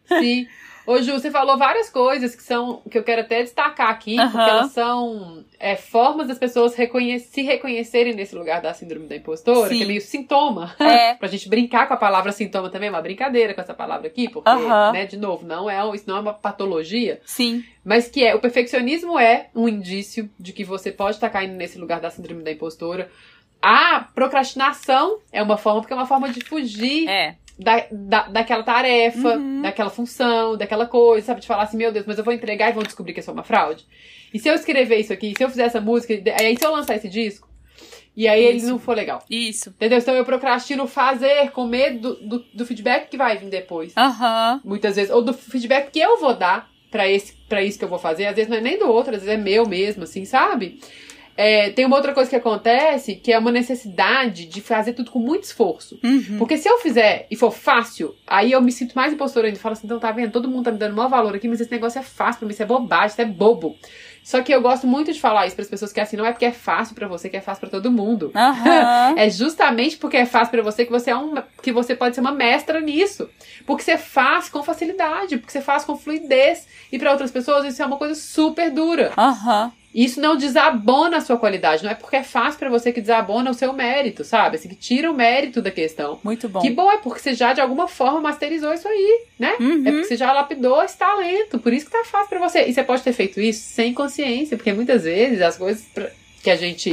Sim. 0.06 0.46
Ô, 0.86 1.00
Ju, 1.00 1.12
você 1.12 1.30
falou 1.30 1.56
várias 1.56 1.88
coisas 1.88 2.36
que 2.36 2.42
são 2.42 2.82
que 2.90 2.98
eu 2.98 3.02
quero 3.02 3.22
até 3.22 3.42
destacar 3.42 3.88
aqui, 3.88 4.16
porque 4.16 4.36
elas 4.50 4.70
são 4.72 5.42
é, 5.58 5.76
formas 5.76 6.28
das 6.28 6.36
pessoas 6.38 6.74
reconhe- 6.74 7.20
se 7.20 7.40
reconhecerem 7.40 8.12
nesse 8.14 8.34
lugar 8.36 8.60
da 8.60 8.74
síndrome 8.74 9.06
da 9.06 9.16
impostora, 9.16 9.70
Sim. 9.70 9.78
que 9.78 9.82
é 9.82 9.86
meio 9.86 10.00
sintoma. 10.02 10.76
É. 10.78 11.14
pra 11.16 11.26
gente 11.26 11.48
brincar 11.48 11.88
com 11.88 11.94
a 11.94 11.96
palavra 11.96 12.32
sintoma 12.32 12.68
também, 12.68 12.88
é 12.88 12.92
uma 12.92 13.00
brincadeira 13.00 13.54
com 13.54 13.62
essa 13.62 13.72
palavra 13.72 14.08
aqui, 14.08 14.28
porque, 14.28 14.50
né, 14.92 15.06
de 15.06 15.16
novo, 15.16 15.46
não 15.46 15.70
é, 15.70 15.78
isso 15.96 16.04
não 16.06 16.18
é 16.18 16.20
uma 16.20 16.34
patologia, 16.34 17.18
Sim. 17.24 17.64
mas 17.82 18.06
que 18.08 18.22
é, 18.22 18.34
o 18.34 18.38
perfeccionismo 18.40 19.18
é 19.18 19.48
um 19.54 19.66
indício 19.66 20.28
de 20.38 20.52
que 20.52 20.64
você 20.64 20.92
pode 20.92 21.16
estar 21.16 21.30
caindo 21.30 21.54
nesse 21.54 21.78
lugar 21.78 21.98
da 21.98 22.10
síndrome 22.10 22.42
da 22.42 22.52
impostora. 22.52 23.10
A 23.62 24.06
procrastinação 24.14 25.18
é 25.32 25.42
uma 25.42 25.56
forma, 25.56 25.80
porque 25.80 25.94
é 25.94 25.96
uma 25.96 26.04
forma 26.06 26.28
de 26.28 26.44
fugir 26.44 27.08
É. 27.08 27.36
da, 27.58 27.86
da, 27.90 28.28
daquela 28.28 28.62
tarefa, 28.62 29.36
Uhum. 29.36 29.62
daquela 29.62 29.90
função, 29.90 30.56
daquela 30.56 30.86
coisa, 30.86 31.26
sabe? 31.28 31.40
De 31.40 31.46
falar 31.46 31.62
assim, 31.64 31.76
meu 31.76 31.92
Deus, 31.92 32.06
mas 32.06 32.18
eu 32.18 32.24
vou 32.24 32.32
entregar 32.34 32.70
e 32.70 32.72
vão 32.72 32.82
descobrir 32.82 33.12
que 33.12 33.20
eu 33.20 33.24
sou 33.24 33.34
uma 33.34 33.44
fraude. 33.44 33.84
E 34.32 34.38
se 34.38 34.48
eu 34.48 34.54
escrever 34.54 34.96
isso 34.98 35.12
aqui, 35.12 35.32
se 35.36 35.42
eu 35.44 35.48
fizer 35.48 35.64
essa 35.64 35.80
música, 35.80 36.12
e 36.12 36.22
aí 36.30 36.56
se 36.58 36.64
eu 36.66 36.72
lançar 36.72 36.96
esse 36.96 37.08
disco, 37.08 37.48
e 38.16 38.28
aí 38.28 38.44
ele 38.44 38.58
Isso. 38.58 38.68
não 38.68 38.78
for 38.78 38.96
legal. 38.96 39.24
Isso. 39.28 39.70
Entendeu? 39.70 39.98
Então 39.98 40.14
eu 40.14 40.24
procrastino 40.24 40.86
fazer 40.86 41.50
com 41.50 41.66
medo 41.66 42.14
do, 42.14 42.28
do, 42.38 42.44
do 42.54 42.66
feedback 42.66 43.08
que 43.08 43.16
vai 43.16 43.36
vir 43.36 43.48
depois. 43.50 43.92
Aham. 43.96 44.60
Muitas 44.64 44.94
vezes. 44.94 45.10
Ou 45.10 45.20
do 45.20 45.32
feedback 45.32 45.90
que 45.90 45.98
eu 45.98 46.20
vou 46.20 46.32
dar 46.34 46.70
pra, 46.92 47.08
esse, 47.08 47.32
pra 47.48 47.60
isso 47.62 47.76
que 47.76 47.84
eu 47.84 47.88
vou 47.88 47.98
fazer. 47.98 48.26
Às 48.26 48.36
vezes 48.36 48.48
não 48.48 48.56
é 48.56 48.60
nem 48.60 48.78
do 48.78 48.86
outro, 48.88 49.14
às 49.16 49.22
vezes 49.22 49.34
é 49.34 49.36
meu 49.36 49.66
mesmo, 49.68 50.04
assim, 50.04 50.24
sabe? 50.24 50.78
É, 51.36 51.70
tem 51.70 51.84
uma 51.84 51.96
outra 51.96 52.12
coisa 52.12 52.30
que 52.30 52.36
acontece, 52.36 53.16
que 53.16 53.32
é 53.32 53.38
uma 53.38 53.50
necessidade 53.50 54.46
de 54.46 54.60
fazer 54.60 54.92
tudo 54.92 55.10
com 55.10 55.18
muito 55.18 55.44
esforço. 55.44 55.98
Uhum. 56.02 56.38
Porque 56.38 56.56
se 56.56 56.68
eu 56.68 56.78
fizer 56.78 57.26
e 57.30 57.36
for 57.36 57.50
fácil, 57.50 58.14
aí 58.26 58.52
eu 58.52 58.62
me 58.62 58.70
sinto 58.70 58.94
mais 58.94 59.12
impostora 59.12 59.46
ainda. 59.46 59.58
Falo 59.58 59.72
assim, 59.72 59.86
então 59.86 59.98
tá 59.98 60.12
vendo? 60.12 60.30
Todo 60.32 60.48
mundo 60.48 60.64
tá 60.64 60.72
me 60.72 60.78
dando 60.78 60.96
maior 60.96 61.08
valor 61.08 61.34
aqui, 61.34 61.48
mas 61.48 61.60
esse 61.60 61.70
negócio 61.70 61.98
é 61.98 62.02
fácil 62.02 62.40
pra 62.40 62.46
mim, 62.46 62.54
isso 62.54 62.62
é 62.62 62.66
bobagem, 62.66 63.08
isso 63.08 63.20
é 63.20 63.24
bobo. 63.24 63.76
Só 64.22 64.40
que 64.40 64.54
eu 64.54 64.62
gosto 64.62 64.86
muito 64.86 65.12
de 65.12 65.20
falar 65.20 65.46
isso 65.46 65.54
pras 65.54 65.68
pessoas 65.68 65.92
que 65.92 66.00
é 66.00 66.02
assim, 66.02 66.16
não 66.16 66.24
é 66.24 66.32
porque 66.32 66.46
é 66.46 66.52
fácil 66.52 66.94
pra 66.94 67.06
você 67.06 67.28
que 67.28 67.36
é 67.36 67.42
fácil 67.42 67.60
pra 67.60 67.68
todo 67.68 67.92
mundo. 67.92 68.32
Aham. 68.34 69.14
É 69.16 69.28
justamente 69.28 69.96
porque 69.98 70.16
é 70.16 70.26
fácil 70.26 70.50
pra 70.50 70.62
você 70.62 70.84
que 70.84 70.90
você 70.90 71.10
é 71.10 71.16
um, 71.16 71.34
que 71.62 71.70
você 71.70 71.94
pode 71.94 72.14
ser 72.14 72.20
uma 72.22 72.32
mestra 72.32 72.80
nisso. 72.80 73.28
Porque 73.66 73.82
você 73.82 73.98
faz 73.98 74.48
com 74.48 74.62
facilidade, 74.62 75.36
porque 75.36 75.52
você 75.52 75.60
faz 75.60 75.84
com 75.84 75.96
fluidez. 75.96 76.66
E 76.90 76.98
pra 76.98 77.12
outras 77.12 77.30
pessoas 77.30 77.64
isso 77.66 77.82
é 77.82 77.86
uma 77.86 77.98
coisa 77.98 78.14
super 78.14 78.70
dura. 78.70 79.12
Isso 79.94 80.20
não 80.20 80.36
desabona 80.36 81.18
a 81.18 81.20
sua 81.20 81.36
qualidade, 81.36 81.84
não 81.84 81.90
é 81.90 81.94
porque 81.94 82.16
é 82.16 82.24
fácil 82.24 82.58
pra 82.58 82.68
você 82.68 82.92
que 82.92 83.00
desabona 83.00 83.48
o 83.48 83.54
seu 83.54 83.72
mérito, 83.72 84.24
sabe? 84.24 84.56
Assim, 84.56 84.68
que 84.68 84.74
tira 84.74 85.08
o 85.08 85.14
mérito 85.14 85.62
da 85.62 85.70
questão. 85.70 86.18
Muito 86.24 86.48
bom. 86.48 86.60
Que 86.60 86.70
bom, 86.70 86.90
é 86.90 86.98
porque 86.98 87.20
você 87.20 87.32
já 87.32 87.52
de 87.52 87.60
alguma 87.60 87.86
forma 87.86 88.20
masterizou 88.20 88.74
isso 88.74 88.88
aí, 88.88 89.20
né? 89.38 89.54
Uhum. 89.60 89.82
É 89.86 89.92
porque 89.92 90.04
você 90.04 90.16
já 90.16 90.32
lapidou 90.32 90.82
esse 90.82 90.98
talento, 90.98 91.60
por 91.60 91.72
isso 91.72 91.86
que 91.86 91.92
tá 91.92 92.04
fácil 92.04 92.28
pra 92.28 92.40
você. 92.40 92.64
E 92.64 92.72
você 92.72 92.82
pode 92.82 93.02
ter 93.02 93.12
feito 93.12 93.40
isso 93.40 93.68
sem 93.68 93.94
consciência, 93.94 94.56
porque 94.56 94.72
muitas 94.72 95.04
vezes 95.04 95.40
as 95.40 95.56
coisas 95.56 95.86
que 96.42 96.50
a 96.50 96.56
gente 96.56 96.90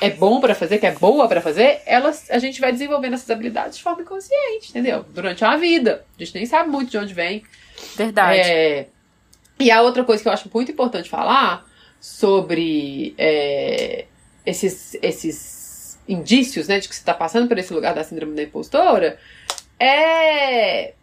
é 0.00 0.10
bom 0.10 0.40
pra 0.40 0.54
fazer, 0.54 0.78
que 0.78 0.86
é 0.86 0.92
boa 0.92 1.26
pra 1.26 1.40
fazer, 1.40 1.80
elas 1.86 2.30
a 2.30 2.38
gente 2.38 2.60
vai 2.60 2.70
desenvolvendo 2.70 3.14
essas 3.14 3.30
habilidades 3.30 3.78
de 3.78 3.82
forma 3.82 4.02
inconsciente, 4.02 4.70
entendeu? 4.70 5.04
Durante 5.12 5.44
a 5.44 5.56
vida. 5.56 6.04
A 6.16 6.22
gente 6.22 6.36
nem 6.36 6.46
sabe 6.46 6.68
muito 6.70 6.90
de 6.90 6.98
onde 6.98 7.12
vem. 7.12 7.42
Verdade. 7.96 8.38
É, 8.38 8.86
E 9.58 9.72
a 9.72 9.82
outra 9.82 10.04
coisa 10.04 10.22
que 10.22 10.28
eu 10.28 10.32
acho 10.32 10.48
muito 10.54 10.70
importante 10.70 11.10
falar 11.10 11.66
sobre 12.00 13.14
é, 13.18 14.06
esses, 14.46 14.96
esses 15.02 15.98
indícios, 16.08 16.68
né, 16.68 16.78
de 16.78 16.88
que 16.88 16.94
você 16.94 17.00
está 17.00 17.14
passando 17.14 17.48
por 17.48 17.58
esse 17.58 17.72
lugar 17.72 17.94
da 17.94 18.04
síndrome 18.04 18.34
da 18.34 18.42
impostora, 18.42 19.18
é 19.78 20.94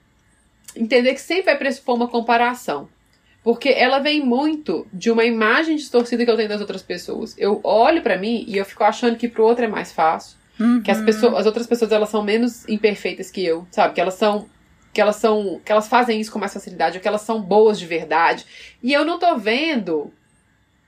entender 0.75 1.13
que 1.13 1.21
sempre 1.21 1.43
vai 1.43 1.57
pressupor 1.57 1.95
uma 1.95 2.07
comparação. 2.07 2.89
Porque 3.43 3.69
ela 3.69 3.99
vem 3.99 4.25
muito 4.25 4.87
de 4.91 5.11
uma 5.11 5.23
imagem 5.23 5.75
distorcida 5.75 6.25
que 6.25 6.31
eu 6.31 6.35
tenho 6.35 6.49
das 6.49 6.61
outras 6.61 6.81
pessoas. 6.81 7.35
Eu 7.37 7.61
olho 7.63 8.01
pra 8.01 8.17
mim 8.17 8.43
e 8.47 8.57
eu 8.57 8.65
fico 8.65 8.83
achando 8.83 9.17
que 9.17 9.27
pro 9.29 9.45
outro 9.45 9.63
é 9.65 9.67
mais 9.67 9.91
fácil. 9.91 10.35
Que 10.83 10.89
as 10.89 10.97
Uhum. 10.99 11.05
pessoas, 11.05 11.33
as 11.35 11.45
outras 11.45 11.67
pessoas 11.67 11.91
elas 11.91 12.09
são 12.09 12.23
menos 12.23 12.67
imperfeitas 12.67 13.29
que 13.29 13.45
eu, 13.45 13.67
sabe? 13.69 13.93
Que 13.93 14.01
elas 14.01 14.15
são 14.15 14.47
que 14.93 15.01
elas 15.01 15.17
são 15.17 15.59
que 15.63 15.69
elas 15.71 15.89
fazem 15.89 16.19
isso 16.21 16.31
com 16.31 16.39
mais 16.39 16.53
facilidade, 16.53 16.97
ou 16.97 17.01
que 17.01 17.07
elas 17.07 17.21
são 17.21 17.41
boas 17.41 17.77
de 17.77 17.85
verdade. 17.85 18.45
E 18.81 18.93
eu 18.93 19.03
não 19.05 19.19
tô 19.19 19.37
vendo 19.37 20.11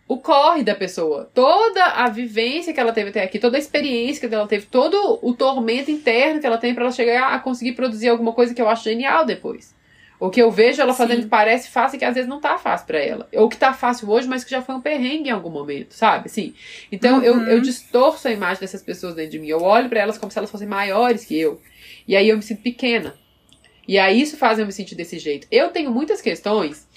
o 0.08 0.18
corre 0.18 0.64
da 0.64 0.74
pessoa, 0.74 1.30
toda 1.34 1.84
a 1.84 2.10
vivência 2.10 2.72
que 2.74 2.80
ela 2.80 2.94
teve 2.94 3.10
até 3.10 3.24
aqui, 3.24 3.40
toda 3.40 3.58
a 3.58 3.60
experiência 3.60 4.28
que 4.28 4.34
ela 4.34 4.48
teve, 4.48 4.66
todo 4.66 5.20
o 5.22 5.34
tormento 5.34 5.92
interno 5.92 6.40
que 6.40 6.48
ela 6.48 6.58
tem 6.58 6.74
pra 6.74 6.84
ela 6.86 6.92
chegar 6.94 7.34
a 7.34 7.40
conseguir 7.40 7.74
produzir 7.74 8.08
alguma 8.08 8.32
coisa 8.32 8.54
que 8.54 8.62
eu 8.62 8.70
acho 8.70 8.86
genial 8.86 9.26
depois. 9.26 9.76
O 10.20 10.32
que 10.32 10.42
eu 10.42 10.50
vejo 10.50 10.82
ela 10.82 10.96
fazendo 10.96 11.18
Sim. 11.18 11.24
que 11.24 11.30
parece 11.30 11.70
fácil 11.70 11.98
e 11.98 12.00
que 12.00 12.06
às 12.06 12.16
vezes 12.16 12.28
não 12.28 12.42
tá 12.42 12.58
fácil 12.58 12.88
pra 12.88 12.98
ela. 12.98 13.28
Ou 13.34 13.48
que 13.48 13.56
tá 13.58 13.72
fácil 13.72 14.10
hoje, 14.10 14.28
mas 14.28 14.44
que 14.44 14.50
já 14.50 14.64
foi 14.64 14.74
um 14.74 14.82
perrengue 14.82 15.30
em 15.30 15.32
algum 15.32 15.50
momento, 15.52 15.92
sabe? 15.94 16.26
Assim, 16.26 16.56
então 16.92 17.22
eu, 17.22 17.36
Uhum. 17.36 17.48
eu 17.48 17.62
distorço 17.62 18.28
a 18.28 18.32
imagem 18.32 18.62
dessas 18.62 18.82
pessoas 18.82 19.14
dentro 19.14 19.32
de 19.34 19.40
mim. 19.40 19.48
Eu 19.48 19.62
olho 19.62 19.88
pra 19.90 20.00
elas 20.00 20.18
como 20.18 20.32
se 20.32 20.38
elas 20.40 20.50
fossem 20.50 20.68
maiores 20.68 21.24
que 21.24 21.40
eu. 21.40 21.62
E 22.08 22.16
aí 22.16 22.30
eu 22.30 22.36
me 22.38 22.42
sinto 22.42 22.64
pequena. 22.64 23.14
E 23.88 24.00
aí 24.00 24.20
isso 24.20 24.38
faz 24.38 24.58
eu 24.58 24.66
me 24.66 24.72
sentir 24.72 24.96
desse 24.96 25.20
jeito. 25.20 25.46
Eu 25.52 25.70
tenho 25.70 25.92
muitas 25.92 26.20
questões 26.20 26.88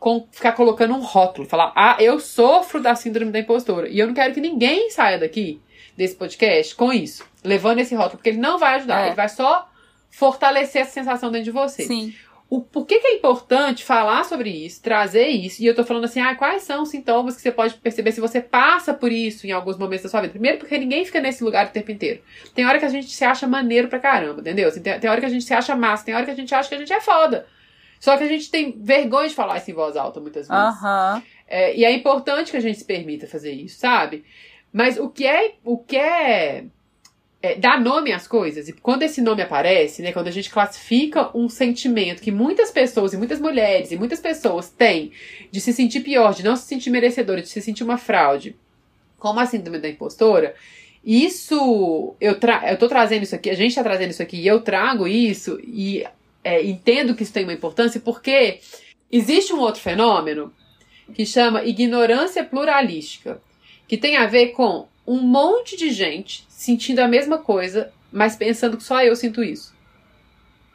com 0.00 0.26
ficar 0.32 0.52
colocando 0.52 0.94
um 0.94 1.00
rótulo, 1.00 1.46
falar, 1.46 1.72
ah, 1.76 1.96
eu 2.00 2.18
sofro 2.18 2.80
da 2.80 2.94
síndrome 2.94 3.30
da 3.30 3.38
impostora. 3.38 3.86
E 3.88 3.98
eu 3.98 4.06
não 4.06 4.14
quero 4.14 4.32
que 4.32 4.40
ninguém 4.40 4.90
saia 4.90 5.18
daqui 5.18 5.60
desse 5.96 6.14
podcast 6.16 6.74
com 6.74 6.90
isso, 6.90 7.22
levando 7.44 7.80
esse 7.80 7.94
rótulo, 7.94 8.16
porque 8.16 8.30
ele 8.30 8.38
não 8.38 8.58
vai 8.58 8.76
ajudar, 8.76 9.02
É. 9.02 9.06
ele 9.08 9.14
vai 9.14 9.28
só 9.28 9.68
fortalecer 10.10 10.82
essa 10.82 10.92
sensação 10.92 11.30
dentro 11.30 11.44
de 11.44 11.50
você. 11.50 11.84
Sim. 11.84 12.14
O, 12.48 12.60
por 12.60 12.84
que, 12.84 12.98
que 12.98 13.06
é 13.06 13.14
importante 13.14 13.84
falar 13.84 14.24
sobre 14.24 14.50
isso, 14.50 14.82
trazer 14.82 15.28
isso? 15.28 15.62
E 15.62 15.66
eu 15.66 15.74
tô 15.74 15.84
falando 15.84 16.04
assim, 16.06 16.20
ah, 16.20 16.34
quais 16.34 16.62
são 16.64 16.82
os 16.82 16.88
sintomas 16.88 17.36
que 17.36 17.42
você 17.42 17.52
pode 17.52 17.74
perceber 17.74 18.10
se 18.10 18.20
você 18.20 18.40
passa 18.40 18.92
por 18.92 19.12
isso 19.12 19.46
em 19.46 19.52
alguns 19.52 19.78
momentos 19.78 20.02
da 20.04 20.08
sua 20.08 20.22
vida? 20.22 20.32
Primeiro, 20.32 20.58
porque 20.58 20.76
ninguém 20.76 21.04
fica 21.04 21.20
nesse 21.20 21.44
lugar 21.44 21.66
o 21.66 21.70
tempo 21.70 21.92
inteiro. 21.92 22.20
Tem 22.52 22.66
hora 22.66 22.78
que 22.80 22.84
a 22.84 22.88
gente 22.88 23.08
se 23.08 23.24
acha 23.24 23.46
maneiro 23.46 23.86
pra 23.86 24.00
caramba, 24.00 24.40
entendeu? 24.40 24.66
Assim, 24.68 24.82
tem, 24.82 24.98
tem 24.98 25.08
hora 25.08 25.20
que 25.20 25.26
a 25.26 25.30
gente 25.30 25.44
se 25.44 25.54
acha 25.54 25.76
massa, 25.76 26.04
tem 26.04 26.14
hora 26.14 26.24
que 26.24 26.30
a 26.32 26.34
gente 26.34 26.52
acha 26.52 26.68
que 26.68 26.74
a 26.74 26.78
gente 26.78 26.92
é 26.92 27.00
foda. 27.00 27.46
Só 28.00 28.16
que 28.16 28.24
a 28.24 28.28
gente 28.28 28.50
tem 28.50 28.80
vergonha 28.80 29.28
de 29.28 29.34
falar 29.34 29.58
isso 29.58 29.70
em 29.70 29.74
voz 29.74 29.94
alta 29.94 30.18
muitas 30.18 30.48
vezes. 30.48 30.64
Aham. 30.64 31.22
É, 31.46 31.76
e 31.76 31.84
é 31.84 31.92
importante 31.92 32.50
que 32.50 32.56
a 32.56 32.60
gente 32.60 32.78
se 32.78 32.84
permita 32.84 33.26
fazer 33.26 33.52
isso, 33.52 33.78
sabe? 33.78 34.24
Mas 34.72 34.98
o 34.98 35.10
que 35.10 35.26
é. 35.26 35.54
O 35.62 35.76
que 35.76 35.98
é, 35.98 36.64
é 37.42 37.54
dar 37.56 37.78
nome 37.78 38.12
às 38.12 38.26
coisas, 38.26 38.68
e 38.68 38.72
quando 38.72 39.02
esse 39.02 39.20
nome 39.20 39.42
aparece, 39.42 40.00
né? 40.00 40.12
Quando 40.12 40.28
a 40.28 40.32
gente 40.32 40.48
classifica 40.48 41.36
um 41.36 41.48
sentimento 41.48 42.22
que 42.22 42.30
muitas 42.30 42.70
pessoas, 42.70 43.12
e 43.12 43.18
muitas 43.18 43.38
mulheres, 43.38 43.92
e 43.92 43.96
muitas 43.96 44.20
pessoas 44.20 44.70
têm 44.70 45.12
de 45.50 45.60
se 45.60 45.72
sentir 45.72 46.00
pior, 46.00 46.32
de 46.32 46.42
não 46.42 46.56
se 46.56 46.64
sentir 46.64 46.88
merecedora, 46.88 47.42
de 47.42 47.48
se 47.48 47.60
sentir 47.60 47.84
uma 47.84 47.98
fraude, 47.98 48.56
como 49.18 49.40
a 49.40 49.46
síndrome 49.46 49.78
da 49.78 49.88
impostora. 49.88 50.54
Isso, 51.04 52.14
eu, 52.20 52.38
tra 52.38 52.70
eu 52.70 52.78
tô 52.78 52.88
trazendo 52.88 53.24
isso 53.24 53.34
aqui, 53.34 53.50
a 53.50 53.54
gente 53.54 53.74
tá 53.74 53.82
trazendo 53.82 54.10
isso 54.10 54.22
aqui, 54.22 54.38
e 54.38 54.46
eu 54.46 54.60
trago 54.60 55.08
isso, 55.08 55.58
e 55.64 56.04
é, 56.42 56.64
entendo 56.64 57.14
que 57.14 57.22
isso 57.22 57.32
tem 57.32 57.44
uma 57.44 57.52
importância, 57.52 58.00
porque 58.00 58.60
existe 59.10 59.52
um 59.52 59.58
outro 59.60 59.80
fenômeno 59.80 60.52
que 61.14 61.26
chama 61.26 61.64
ignorância 61.64 62.44
pluralística, 62.44 63.40
que 63.88 63.96
tem 63.96 64.16
a 64.16 64.26
ver 64.26 64.48
com 64.48 64.86
um 65.06 65.20
monte 65.20 65.76
de 65.76 65.90
gente 65.90 66.44
sentindo 66.48 67.00
a 67.00 67.08
mesma 67.08 67.38
coisa, 67.38 67.92
mas 68.12 68.36
pensando 68.36 68.76
que 68.76 68.84
só 68.84 69.02
eu 69.02 69.16
sinto 69.16 69.42
isso. 69.42 69.74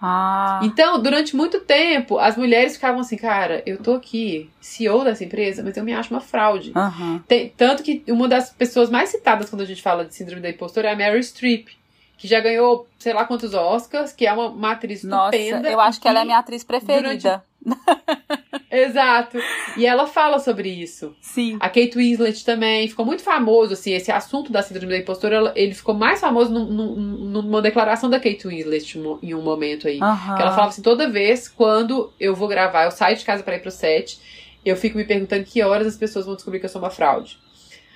Ah. 0.02 0.60
Então, 0.62 1.02
durante 1.02 1.36
muito 1.36 1.62
tempo, 1.62 2.20
as 2.20 2.36
mulheres 2.36 2.76
ficavam 2.76 3.00
assim, 3.00 3.16
cara, 3.16 3.64
eu 3.66 3.78
tô 3.82 3.94
aqui, 3.94 4.50
CEO 4.60 5.04
dessa 5.04 5.24
empresa, 5.24 5.64
mas 5.64 5.78
eu 5.78 5.84
me 5.84 5.94
acho 5.94 6.14
uma 6.14 6.20
fraude. 6.20 6.74
Aham. 6.76 7.24
Tem- 7.28 7.50
tanto 7.56 7.82
que 7.82 8.04
uma 8.08 8.28
das 8.28 8.52
pessoas 8.52 8.90
mais 8.90 9.10
citadas 9.10 9.50
quando 9.50 9.62
a 9.62 9.66
gente 9.66 9.82
fala 9.82 10.06
de 10.06 10.14
síndrome 10.14 10.42
da 10.42 10.50
impostora 10.50 10.90
é 10.90 10.94
a 10.94 10.96
Mary 10.96 11.24
Streep. 11.24 11.70
Que 12.18 12.28
já 12.28 12.40
ganhou 12.40 12.88
sei 12.98 13.14
lá 13.14 13.26
quantos 13.26 13.54
Oscars, 13.54 14.12
que 14.14 14.26
é 14.26 14.34
uma, 14.34 14.48
uma 14.48 14.72
atriz 14.72 15.04
Nossa, 15.04 15.36
estupenda. 15.36 15.70
eu 15.70 15.80
acho 15.80 16.00
que, 16.02 16.08
ela 16.08 16.22
é 16.22 16.26
minha 16.26 16.40
atriz 16.40 16.64
preferida. 16.64 17.44
Exato. 18.72 19.38
E 19.78 19.86
ela 19.86 20.06
fala 20.08 20.40
sobre 20.40 20.70
isso. 20.70 21.16
Sim. 21.22 21.58
A 21.60 21.68
Kate 21.70 21.96
Winslet 21.96 22.44
também 22.44 22.88
ficou 22.88 23.06
muito 23.06 23.24
famoso, 23.24 23.74
assim, 23.74 23.94
esse 23.94 24.12
assunto 24.12 24.52
da 24.52 24.62
síndrome 24.62 24.92
da 24.92 24.98
impostora, 24.98 25.52
ele 25.56 25.74
ficou 25.74 25.94
mais 25.96 26.20
famoso 26.20 26.52
num- 26.52 26.66
num- 26.66 26.96
numa 27.42 27.62
declaração 27.62 28.10
da 28.10 28.20
Kate 28.20 28.48
Winslet 28.48 28.98
em 29.22 29.34
um 29.34 29.42
momento 29.42 29.88
aí. 29.88 30.00
Aham. 30.02 30.36
Que 30.36 30.42
ela 30.42 30.52
falava 30.52 30.70
assim, 30.70 30.82
toda 30.82 31.10
vez 31.10 31.48
quando 31.48 32.12
eu 32.20 32.36
vou 32.36 32.48
gravar, 32.48 32.86
eu 32.86 32.92
saio 32.92 33.16
de 33.18 33.24
casa 33.26 33.44
pra 33.44 33.56
ir 33.56 33.60
pro 33.62 33.72
set, 33.72 34.20
eu 34.64 34.76
fico 34.76 34.98
me 34.98 35.06
perguntando 35.06 35.44
que 35.46 35.62
horas 35.64 35.88
as 35.88 35.96
pessoas 35.98 36.26
vão 36.26 36.36
descobrir 36.36 36.60
que 36.60 36.66
eu 36.66 36.70
sou 36.70 36.82
uma 36.82 36.90
fraude. 36.90 37.38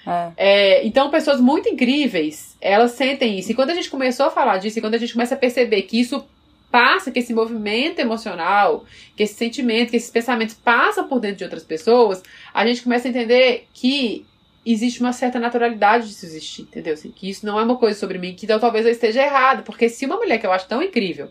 É. 0.06 0.32
É, 0.38 0.86
então, 0.86 1.10
pessoas 1.10 1.40
muito 1.40 1.70
incríveis, 1.70 2.58
elas 2.62 2.92
sentem 2.92 3.38
isso. 3.38 3.52
E 3.52 3.56
quando 3.56 3.72
a 3.72 3.76
gente 3.76 3.90
começou 3.90 4.26
a 4.26 4.32
falar 4.32 4.58
disso, 4.58 4.80
e 4.80 4.82
quando 4.82 4.96
a 4.96 4.98
gente 4.98 5.14
começa 5.14 5.36
a 5.36 5.38
perceber 5.38 5.84
que 5.84 6.00
isso 6.00 6.26
passa, 6.72 7.12
que 7.12 7.20
esse 7.20 7.34
movimento 7.34 8.00
emocional, 8.00 8.86
que 9.16 9.24
esse 9.24 9.34
sentimento, 9.34 9.90
que 9.90 9.98
esses 9.98 10.10
pensamentos 10.10 10.56
passam 10.56 11.08
por 11.08 11.20
dentro 11.20 11.38
de 11.38 11.44
outras 11.44 11.64
pessoas, 11.64 12.22
a 12.54 12.66
gente 12.66 12.84
começa 12.84 13.08
a 13.08 13.10
entender 13.10 13.68
que 13.74 14.26
existe 14.66 15.00
uma 15.00 15.14
certa 15.14 15.40
naturalidade 15.40 16.08
disso 16.08 16.26
existir, 16.26 16.62
entendeu? 16.64 16.94
Assim, 16.94 17.12
que 17.12 17.30
isso 17.30 17.46
não 17.46 17.60
é 17.60 17.64
uma 17.64 17.78
coisa 17.78 18.00
sobre 18.00 18.18
mim, 18.18 18.36
que 18.36 18.46
então, 18.46 18.60
talvez 18.60 18.86
eu 18.86 18.92
esteja 18.92 19.24
errado. 19.24 19.64
Porque 19.64 19.90
se 19.90 20.06
uma 20.06 20.18
mulher 20.18 20.38
que 20.38 20.46
eu 20.46 20.52
acho 20.52 20.68
tão 20.68 20.84
incrível, 20.84 21.30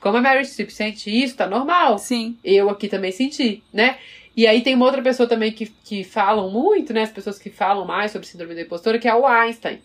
como 0.00 0.16
a 0.16 0.20
Mary 0.20 0.44
Streep 0.44 0.70
sente 0.70 1.10
isso, 1.10 1.36
tá 1.36 1.46
normal 1.46 1.98
Sim. 1.98 2.38
eu 2.44 2.70
aqui 2.70 2.88
também 2.88 3.12
senti, 3.12 3.62
né? 3.72 3.98
E 4.38 4.46
aí 4.46 4.62
tem 4.62 4.76
uma 4.76 4.84
outra 4.84 5.02
pessoa 5.02 5.28
também 5.28 5.50
que, 5.50 5.66
que 5.66 6.04
falam 6.04 6.48
muito, 6.48 6.92
né? 6.92 7.02
As 7.02 7.10
pessoas 7.10 7.40
que 7.40 7.50
falam 7.50 7.84
mais 7.84 8.12
sobre 8.12 8.24
síndrome 8.24 8.54
da 8.54 8.60
impostora, 8.60 8.96
que 8.96 9.08
é 9.08 9.12
o 9.12 9.26
Einstein. 9.26 9.80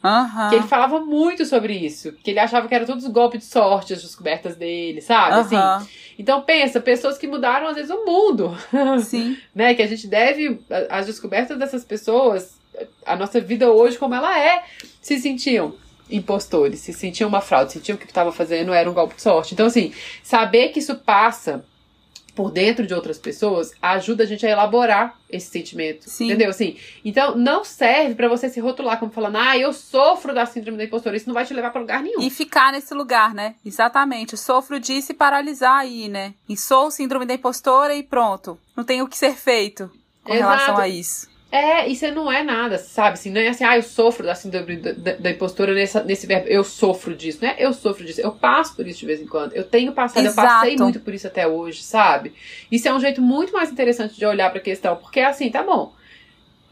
Que 0.52 0.56
ele 0.58 0.68
falava 0.68 1.00
muito 1.00 1.44
sobre 1.44 1.74
isso. 1.74 2.12
Que 2.24 2.30
ele 2.30 2.40
achava 2.40 2.68
que 2.68 2.76
era 2.76 2.86
todos 2.86 3.04
golpes 3.08 3.40
de 3.40 3.46
sorte, 3.48 3.94
as 3.94 4.04
descobertas 4.04 4.56
dele, 4.56 5.02
sabe? 5.02 5.38
Assim. 5.38 5.56
Então 6.20 6.44
pensa, 6.44 6.80
pessoas 6.80 7.18
que 7.18 7.26
mudaram 7.26 7.68
às 7.68 7.76
vezes 7.78 7.90
o 7.90 8.06
mundo, 8.06 8.56
Sim. 9.02 9.36
né? 9.56 9.74
Que 9.74 9.82
a 9.82 9.88
gente 9.88 10.06
deve, 10.06 10.62
as 10.88 11.08
descobertas 11.08 11.58
dessas 11.58 11.84
pessoas, 11.84 12.56
a 13.08 13.16
nossa 13.16 13.42
vida 13.42 13.72
hoje 13.72 13.98
como 13.98 14.14
ela 14.14 14.40
é, 14.40 14.66
se 15.02 15.18
sentiam 15.18 15.74
impostores, 16.12 16.80
se 16.80 16.94
sentiam 16.94 17.28
uma 17.28 17.42
fraude, 17.42 17.72
sentiam 17.72 17.98
que 17.98 18.04
o 18.04 18.06
que 18.06 18.12
estava 18.12 18.32
fazendo 18.32 18.72
era 18.72 18.88
um 18.88 18.94
golpe 18.94 19.16
de 19.16 19.22
sorte. 19.24 19.56
Então 19.56 19.66
assim, 19.66 19.92
saber 20.22 20.70
que 20.70 20.78
isso 20.78 20.94
passa 20.94 21.66
por 22.36 22.52
dentro 22.52 22.86
de 22.88 22.94
outras 22.94 23.18
pessoas 23.18 23.72
ajuda 23.82 24.24
a 24.24 24.26
gente 24.26 24.46
a 24.46 24.50
elaborar 24.50 25.18
esse 25.30 25.50
sentimento. 25.50 26.10
Sim. 26.10 26.26
Entendeu? 26.26 26.50
Assim, 26.50 26.78
então 27.04 27.36
não 27.36 27.64
serve 27.64 28.16
pra 28.16 28.28
você 28.28 28.50
se 28.50 28.60
rotular 28.60 29.00
como 29.00 29.12
falando, 29.12 29.38
ah, 29.38 29.58
eu 29.58 29.72
sofro 29.74 30.34
da 30.34 30.46
síndrome 30.46 30.78
da 30.78 30.84
impostora. 30.84 31.16
Isso 31.16 31.28
não 31.28 31.34
vai 31.34 31.46
te 31.46 31.54
levar 31.54 31.72
pra 31.72 31.82
lugar 31.82 32.02
nenhum. 32.02 32.22
E 32.22 32.30
ficar 32.30 32.72
nesse 32.72 32.94
lugar, 32.94 33.34
né? 33.34 33.56
Exatamente. 33.66 34.38
Sofro 34.38 34.80
disso 34.80 35.12
e 35.12 35.16
paralisar 35.16 35.80
aí, 35.80 36.08
né? 36.08 36.34
E 36.48 36.58
sou 36.58 36.90
síndrome 36.92 37.26
da 37.26 37.34
impostora 37.34 37.94
e 37.96 38.04
pronto. 38.04 38.60
Não 38.76 38.84
tem 38.84 39.02
o 39.02 39.08
que 39.08 39.18
ser 39.18 39.36
feito 39.36 39.92
com 40.24 40.34
Exato. 40.34 40.50
relação 40.50 40.78
a 40.78 40.88
isso. 40.88 41.33
É, 41.54 41.88
isso 41.88 42.12
não 42.12 42.32
é 42.32 42.42
nada, 42.42 42.80
sabe? 42.80 43.14
Assim, 43.14 43.30
não 43.30 43.40
é 43.40 43.50
assim, 43.50 43.64
ah, 43.64 43.76
eu 43.76 43.84
sofro 43.84 44.26
da 44.26 44.34
síndrome 44.34 44.76
da, 44.76 44.92
da, 44.92 45.12
da 45.14 45.30
impostora 45.30 45.72
nessa, 45.72 46.04
nesse 46.04 46.26
verbo, 46.26 46.48
eu 46.48 46.64
sofro 46.64 47.16
disso, 47.16 47.38
não 47.44 47.50
é? 47.50 47.56
Eu 47.60 47.72
sofro 47.74 48.04
disso, 48.04 48.20
eu 48.22 48.32
passo 48.32 48.76
por 48.76 48.88
isso 48.88 49.02
de 49.02 49.06
vez 49.06 49.22
em 49.22 49.28
quando. 49.28 49.54
Eu 49.54 49.64
tenho 49.64 49.94
passado, 49.94 50.26
Exato. 50.26 50.48
eu 50.48 50.52
passei 50.52 50.78
muito 50.78 51.00
por 51.02 51.14
isso 51.14 51.28
até 51.28 51.46
hoje, 51.46 51.84
sabe? 51.84 52.34
Isso 52.72 52.88
é 52.88 52.94
um 52.94 53.00
jeito 53.00 53.22
muito 53.22 53.54
mais 53.54 53.72
interessante 53.72 54.16
de 54.16 54.26
olhar 54.26 54.50
pra 54.50 54.60
questão, 54.60 54.96
porque 54.96 55.20
é 55.20 55.26
assim, 55.26 55.52
tá 55.52 55.62
bom. 55.62 55.94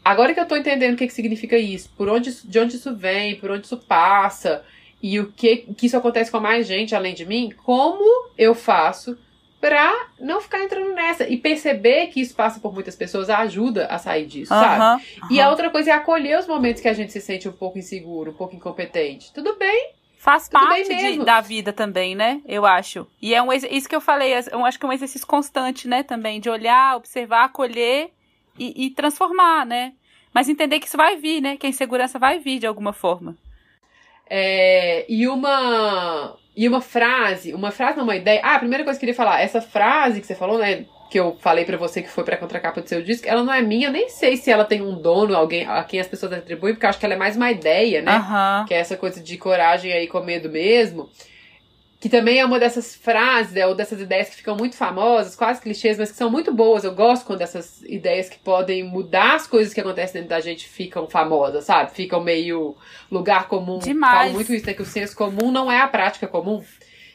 Agora 0.04 0.34
que 0.34 0.40
eu 0.40 0.46
tô 0.46 0.56
entendendo 0.56 0.94
o 0.94 0.96
que, 0.96 1.06
que 1.06 1.14
significa 1.14 1.56
isso, 1.56 1.88
por 1.96 2.08
onde, 2.08 2.34
de 2.44 2.58
onde 2.58 2.74
isso 2.74 2.92
vem, 2.92 3.36
por 3.36 3.52
onde 3.52 3.66
isso 3.66 3.76
passa, 3.76 4.64
e 5.00 5.20
o 5.20 5.30
que, 5.30 5.58
que 5.76 5.86
isso 5.86 5.96
acontece 5.96 6.28
com 6.28 6.40
mais 6.40 6.66
gente 6.66 6.92
além 6.92 7.14
de 7.14 7.24
mim, 7.24 7.52
como 7.62 8.32
eu 8.36 8.52
faço 8.52 9.16
pra 9.62 10.08
não 10.18 10.40
ficar 10.40 10.58
entrando 10.64 10.92
nessa? 10.92 11.26
E 11.28 11.36
perceber 11.36 12.08
que 12.08 12.20
isso 12.20 12.34
passa 12.34 12.58
por 12.58 12.74
muitas 12.74 12.96
pessoas 12.96 13.30
ajuda 13.30 13.86
a 13.86 13.96
sair 13.96 14.26
disso, 14.26 14.48
sabe? 14.48 15.04
E 15.30 15.40
a 15.40 15.48
outra 15.48 15.70
coisa 15.70 15.90
é 15.90 15.94
acolher 15.94 16.36
os 16.40 16.48
momentos 16.48 16.82
que 16.82 16.88
a 16.88 16.92
gente 16.92 17.12
se 17.12 17.20
sente 17.20 17.48
um 17.48 17.52
pouco 17.52 17.78
inseguro, 17.78 18.32
um 18.32 18.34
pouco 18.34 18.56
incompetente. 18.56 19.32
Tudo 19.32 19.56
bem, 19.56 19.92
Faz 20.18 20.48
Tudo 20.48 20.60
parte 20.60 20.88
bem 20.88 21.18
de- 21.18 21.24
da 21.24 21.40
vida 21.40 21.72
também, 21.72 22.14
né? 22.14 22.40
Eu 22.46 22.64
acho. 22.64 23.06
E 23.20 23.34
é 23.34 23.42
um 23.42 23.52
isso 23.52 23.88
que 23.88 23.94
eu 23.96 24.00
falei, 24.00 24.32
eu 24.52 24.64
acho 24.64 24.78
que 24.78 24.84
é 24.86 24.88
um 24.88 24.92
exercício 24.92 25.26
constante, 25.26 25.88
né? 25.88 26.02
Também, 26.04 26.40
de 26.40 26.48
olhar, 26.48 26.96
observar, 26.96 27.44
acolher 27.44 28.10
e, 28.56 28.86
e 28.86 28.90
transformar, 28.90 29.66
né? 29.66 29.94
Mas 30.32 30.48
entender 30.48 30.78
que 30.78 30.86
isso 30.86 30.96
vai 30.96 31.16
vir, 31.16 31.40
né? 31.40 31.56
Que 31.56 31.66
a 31.66 31.70
insegurança 31.70 32.20
vai 32.20 32.38
vir 32.38 32.60
de 32.60 32.66
alguma 32.68 32.92
forma. 32.92 33.36
É, 34.30 35.04
e 35.08 35.26
uma 35.26 36.36
e 36.56 36.68
uma 36.68 36.80
frase, 36.80 37.54
uma 37.54 37.70
frase 37.70 37.96
não, 37.96 38.04
uma 38.04 38.16
ideia. 38.16 38.40
Ah, 38.42 38.56
a 38.56 38.58
primeira 38.58 38.84
coisa 38.84 38.98
que 38.98 39.04
eu 39.04 39.08
queria 39.08 39.16
falar, 39.16 39.40
essa 39.40 39.60
frase 39.60 40.20
que 40.20 40.26
você 40.26 40.34
falou, 40.34 40.58
né, 40.58 40.84
que 41.10 41.20
eu 41.20 41.36
falei 41.40 41.64
pra 41.64 41.76
você 41.76 42.00
que 42.00 42.08
foi 42.08 42.24
pra 42.24 42.36
contracapa 42.38 42.80
do 42.80 42.88
seu 42.88 43.02
disco, 43.02 43.28
ela 43.28 43.42
não 43.42 43.52
é 43.52 43.60
minha, 43.60 43.88
eu 43.88 43.92
nem 43.92 44.08
sei 44.08 44.36
se 44.36 44.50
ela 44.50 44.64
tem 44.64 44.80
um 44.80 44.94
dono, 44.94 45.36
alguém 45.36 45.66
a 45.66 45.84
quem 45.84 46.00
as 46.00 46.06
pessoas 46.06 46.32
atribuem, 46.32 46.74
porque 46.74 46.86
eu 46.86 46.90
acho 46.90 46.98
que 46.98 47.04
ela 47.04 47.14
é 47.14 47.18
mais 47.18 47.36
uma 47.36 47.50
ideia, 47.50 48.00
né? 48.00 48.12
Aham. 48.12 48.64
que 48.66 48.72
é 48.72 48.78
essa 48.78 48.96
coisa 48.96 49.20
de 49.20 49.36
coragem 49.36 49.92
aí 49.92 50.06
com 50.06 50.20
medo 50.20 50.48
mesmo, 50.48 51.10
que 52.02 52.08
também 52.08 52.40
é 52.40 52.44
uma 52.44 52.58
dessas 52.58 52.96
frases, 52.96 53.52
né, 53.52 53.64
ou 53.64 53.76
dessas 53.76 54.00
ideias 54.00 54.28
que 54.28 54.34
ficam 54.34 54.56
muito 54.56 54.74
famosas, 54.74 55.36
quase 55.36 55.62
clichês, 55.62 55.96
mas 55.96 56.10
que 56.10 56.16
são 56.16 56.28
muito 56.28 56.52
boas. 56.52 56.82
Eu 56.82 56.96
gosto 56.96 57.24
quando 57.24 57.42
essas 57.42 57.80
ideias 57.82 58.28
que 58.28 58.40
podem 58.40 58.82
mudar 58.82 59.36
as 59.36 59.46
coisas 59.46 59.72
que 59.72 59.80
acontecem 59.80 60.14
dentro 60.14 60.30
da 60.30 60.40
gente 60.40 60.66
ficam 60.66 61.06
famosas, 61.06 61.62
sabe? 61.62 61.92
Ficam 61.92 62.20
meio 62.20 62.76
lugar 63.08 63.46
comum. 63.46 63.78
Demais. 63.78 64.18
Falo 64.18 64.32
muito 64.32 64.52
isso, 64.52 64.66
né, 64.66 64.74
que 64.74 64.82
o 64.82 64.84
senso 64.84 65.16
comum 65.16 65.52
não 65.52 65.70
é 65.70 65.80
a 65.80 65.86
prática 65.86 66.26
comum. 66.26 66.60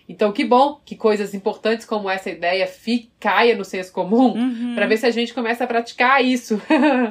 Então, 0.08 0.32
que 0.32 0.46
bom 0.46 0.80
que 0.86 0.96
coisas 0.96 1.34
importantes 1.34 1.86
como 1.86 2.10
essa 2.10 2.30
ideia 2.30 2.66
fi, 2.66 3.12
caia 3.20 3.58
no 3.58 3.66
senso 3.66 3.92
comum, 3.92 4.36
Uhum. 4.38 4.74
Pra 4.74 4.88
ver 4.88 4.96
se 4.96 5.06
a 5.06 5.12
gente 5.12 5.34
começa 5.34 5.66
a 5.66 5.68
praticar 5.68 6.24
isso 6.24 6.62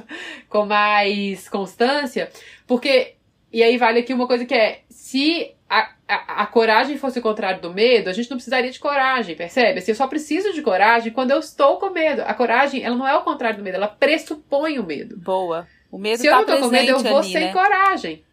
com 0.49 0.65
mais 0.65 1.47
constância. 1.51 2.31
Porque, 2.67 3.17
e 3.53 3.63
aí 3.63 3.77
vale 3.77 3.99
aqui 3.99 4.15
uma 4.15 4.27
coisa 4.27 4.47
que 4.47 4.55
é: 4.55 4.81
se 4.89 5.55
a, 5.69 5.91
a, 6.07 6.43
a 6.43 6.47
coragem 6.47 6.97
fosse 6.97 7.19
o 7.19 7.23
contrário 7.23 7.61
do 7.61 7.73
medo, 7.73 8.09
a 8.09 8.13
gente 8.13 8.31
não 8.31 8.37
precisaria 8.37 8.71
de 8.71 8.79
coragem, 8.79 9.37
percebe? 9.37 9.79
Assim, 9.79 9.91
eu 9.91 9.97
só 9.97 10.07
preciso 10.07 10.53
de 10.53 10.63
coragem 10.63 11.13
quando 11.13 11.33
eu 11.33 11.39
estou 11.39 11.79
com 11.79 11.91
medo. 11.91 12.23
A 12.23 12.35
coragem, 12.35 12.83
ela 12.83 12.97
não 12.97 13.07
é 13.07 13.17
o 13.17 13.23
contrário 13.23 13.59
do 13.59 13.65
medo, 13.65 13.77
ela 13.77 13.89
pressupõe 13.89 14.79
o 14.79 14.85
medo. 14.85 15.17
Boa. 15.19 15.67
O 15.91 15.99
medo 15.99 16.21
se 16.21 16.27
eu 16.27 16.33
tá 16.33 16.39
não 16.39 16.47
tô 16.47 16.61
com 16.61 16.69
medo, 16.69 16.91
eu 16.91 16.99
vou 17.01 17.19
ali, 17.19 17.33
sem 17.33 17.47
né? 17.47 17.53
coragem. 17.53 18.25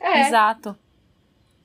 É. 0.00 0.28
Exato. 0.28 0.76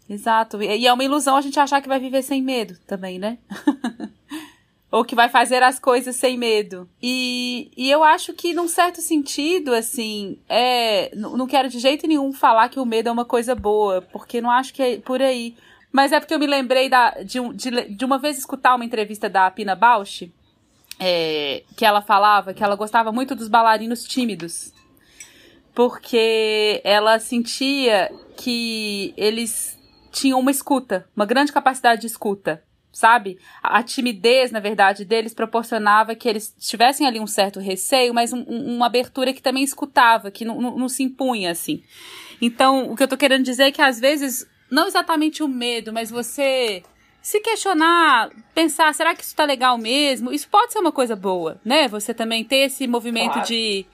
Exato. 0.10 0.62
E 0.62 0.86
é 0.86 0.94
uma 0.94 1.04
ilusão 1.04 1.38
a 1.38 1.42
gente 1.42 1.60
achar 1.60 1.82
que 1.82 1.88
vai 1.88 2.00
viver 2.00 2.22
sem 2.22 2.42
medo 2.42 2.78
também, 2.86 3.18
né? 3.18 3.38
Ou 4.94 5.04
que 5.04 5.16
vai 5.16 5.28
fazer 5.28 5.64
as 5.64 5.80
coisas 5.80 6.16
sem 6.16 6.38
medo. 6.38 6.88
E, 7.02 7.72
e 7.76 7.90
eu 7.90 8.04
acho 8.04 8.32
que, 8.32 8.54
num 8.54 8.68
certo 8.68 9.02
sentido, 9.02 9.74
assim, 9.74 10.38
é. 10.48 11.10
Não 11.16 11.48
quero 11.48 11.68
de 11.68 11.80
jeito 11.80 12.06
nenhum 12.06 12.32
falar 12.32 12.70
que 12.70 12.80
o 12.80 12.86
medo 12.86 13.10
é 13.10 13.12
uma 13.12 13.26
coisa 13.26 13.56
boa, 13.56 14.04
porque 14.04 14.40
não 14.40 14.52
acho 14.52 14.72
que 14.72 14.84
é 14.84 14.98
por 15.00 15.20
aí. 15.20 15.56
Mas 15.92 16.12
é 16.12 16.20
porque 16.20 16.34
eu 16.36 16.38
me 16.40 16.46
lembrei 16.46 16.90
da, 16.90 17.10
de, 17.24 17.40
um- 17.40 17.52
de, 17.52 17.70
de 17.90 18.06
uma 18.06 18.20
vez 18.20 18.38
escutar 18.38 18.76
uma 18.76 18.86
entrevista 18.86 19.28
da 19.28 19.50
Pina 19.50 19.74
Bausch, 19.76 20.32
é, 21.00 21.64
que 21.76 21.84
ela 21.86 22.02
falava 22.04 22.54
que 22.54 22.64
ela 22.64 22.76
gostava 22.76 23.12
muito 23.12 23.34
dos 23.34 23.48
bailarinos 23.48 24.04
tímidos 24.04 24.72
porque 25.74 26.82
ela 26.84 27.20
sentia 27.20 28.12
que 28.38 29.14
eles 29.18 29.76
tinham 30.12 30.40
uma 30.40 30.52
escuta, 30.52 31.08
uma 31.16 31.26
grande 31.26 31.52
capacidade 31.52 32.02
de 32.02 32.08
escuta, 32.08 32.64
sabe? 32.94 33.38
A, 33.62 33.84
timidez, 33.84 34.52
na 34.52 34.60
verdade, 34.62 35.04
deles 35.04 35.34
proporcionava 35.34 36.16
que 36.16 36.30
eles 36.30 36.56
tivessem 36.60 37.06
ali 37.06 37.20
um 37.20 37.28
certo 37.28 37.60
receio, 37.60 38.14
mas 38.14 38.32
um- 38.32 38.46
um- 38.48 38.76
uma 38.78 38.86
abertura 38.86 39.34
que 39.34 39.42
também 39.42 39.64
escutava, 39.64 40.32
que 40.32 40.46
não, 40.46 40.62
não, 40.62 40.78
não 40.78 40.88
se 40.88 41.04
impunha 41.04 41.52
assim. 41.52 41.84
Então, 42.42 42.92
o 42.92 42.96
que 42.96 43.04
eu 43.04 43.08
tô 43.08 43.18
querendo 43.18 43.44
dizer 43.44 43.64
é 43.64 43.72
que 43.72 43.82
às 43.82 44.00
vezes, 44.00 44.48
não 44.70 44.88
exatamente 44.88 45.42
o 45.44 45.48
medo, 45.48 45.92
mas 45.92 46.10
você 46.12 46.84
se 47.22 47.40
questionar, 47.40 48.30
pensar, 48.54 48.94
será 48.94 49.16
que 49.16 49.24
isso 49.24 49.36
tá 49.36 49.46
legal 49.46 49.78
mesmo? 49.78 50.32
Isso 50.32 50.48
pode 50.50 50.72
ser 50.74 50.80
uma 50.80 50.92
coisa 50.92 51.16
boa, 51.16 51.60
né? 51.66 51.88
Você 51.88 52.14
também 52.14 52.44
ter 52.44 52.66
esse 52.66 52.86
movimento 52.86 53.34
Claro. 53.34 53.48
de 53.48 53.86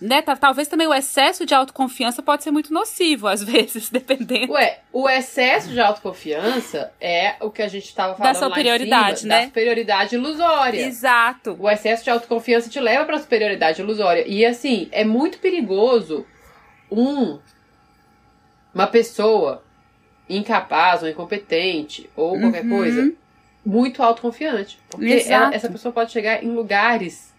né, 0.00 0.22
ta- 0.22 0.36
talvez 0.36 0.66
também 0.68 0.86
o 0.86 0.94
excesso 0.94 1.46
de 1.46 1.54
autoconfiança 1.54 2.22
pode 2.22 2.42
ser 2.42 2.50
muito 2.50 2.72
nocivo, 2.72 3.28
às 3.28 3.42
vezes, 3.44 3.90
dependendo. 3.90 4.52
Ué, 4.52 4.80
o 4.92 5.08
excesso 5.08 5.68
de 5.68 5.80
autoconfiança 5.80 6.92
é 7.00 7.36
o 7.40 7.50
que 7.50 7.62
a 7.62 7.68
gente 7.68 7.94
tava 7.94 8.14
falando 8.16 8.34
lá 8.34 8.46
em 8.46 8.48
superioridade, 8.50 9.20
cima, 9.20 9.34
né? 9.34 9.40
Da 9.42 9.46
superioridade 9.46 10.14
ilusória. 10.16 10.80
Exato. 10.80 11.56
O 11.60 11.70
excesso 11.70 12.04
de 12.04 12.10
autoconfiança 12.10 12.68
te 12.68 12.80
leva 12.80 13.04
pra 13.04 13.18
superioridade 13.18 13.80
ilusória. 13.80 14.24
E 14.26 14.44
assim, 14.44 14.88
é 14.92 15.04
muito 15.04 15.38
perigoso 15.38 16.26
um 16.90 17.38
uma 18.74 18.86
pessoa 18.86 19.64
incapaz 20.28 21.02
ou 21.02 21.08
incompetente 21.08 22.08
ou 22.14 22.38
qualquer 22.38 22.62
Uhum. 22.64 22.68
coisa 22.68 23.12
muito 23.64 24.02
autoconfiante. 24.02 24.78
Porque 24.90 25.24
ela- 25.26 25.54
essa 25.54 25.68
pessoa 25.68 25.92
pode 25.92 26.12
chegar 26.12 26.42
em 26.44 26.48
lugares 26.50 27.32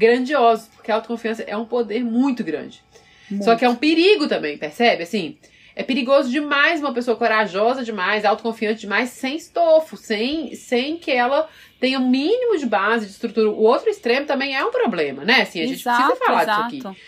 grandiosos, 0.00 0.66
porque 0.74 0.90
a 0.90 0.94
autoconfiança 0.96 1.42
é 1.46 1.56
um 1.56 1.66
poder 1.66 2.02
muito 2.02 2.42
grande. 2.42 2.82
Só 3.42 3.54
que 3.54 3.64
é 3.64 3.68
um 3.68 3.76
perigo 3.76 4.26
também, 4.26 4.58
percebe? 4.58 5.02
Assim, 5.04 5.36
É 5.76 5.84
perigoso 5.84 6.28
demais 6.28 6.80
uma 6.80 6.92
pessoa 6.92 7.16
corajosa 7.16 7.84
demais, 7.84 8.24
autoconfiante 8.24 8.80
demais, 8.80 9.10
sem 9.10 9.36
estofo, 9.36 9.96
sem, 9.96 10.54
sem 10.56 10.98
que 10.98 11.12
ela 11.12 11.48
tenha 11.78 11.98
um 12.00 12.08
mínimo 12.08 12.58
de 12.58 12.66
base, 12.66 13.06
de 13.06 13.12
estrutura. 13.12 13.48
O 13.48 13.62
outro 13.62 13.88
extremo 13.88 14.26
também 14.26 14.54
é 14.54 14.64
um 14.64 14.72
problema, 14.72 15.24
né? 15.24 15.42
Assim, 15.42 15.60
a 15.62 15.66
gente 15.66 15.80
exato, 15.80 16.02
precisa 16.02 16.26
falar 16.26 16.42
exato. 16.42 16.70
disso 16.70 16.88
aqui. 16.88 17.00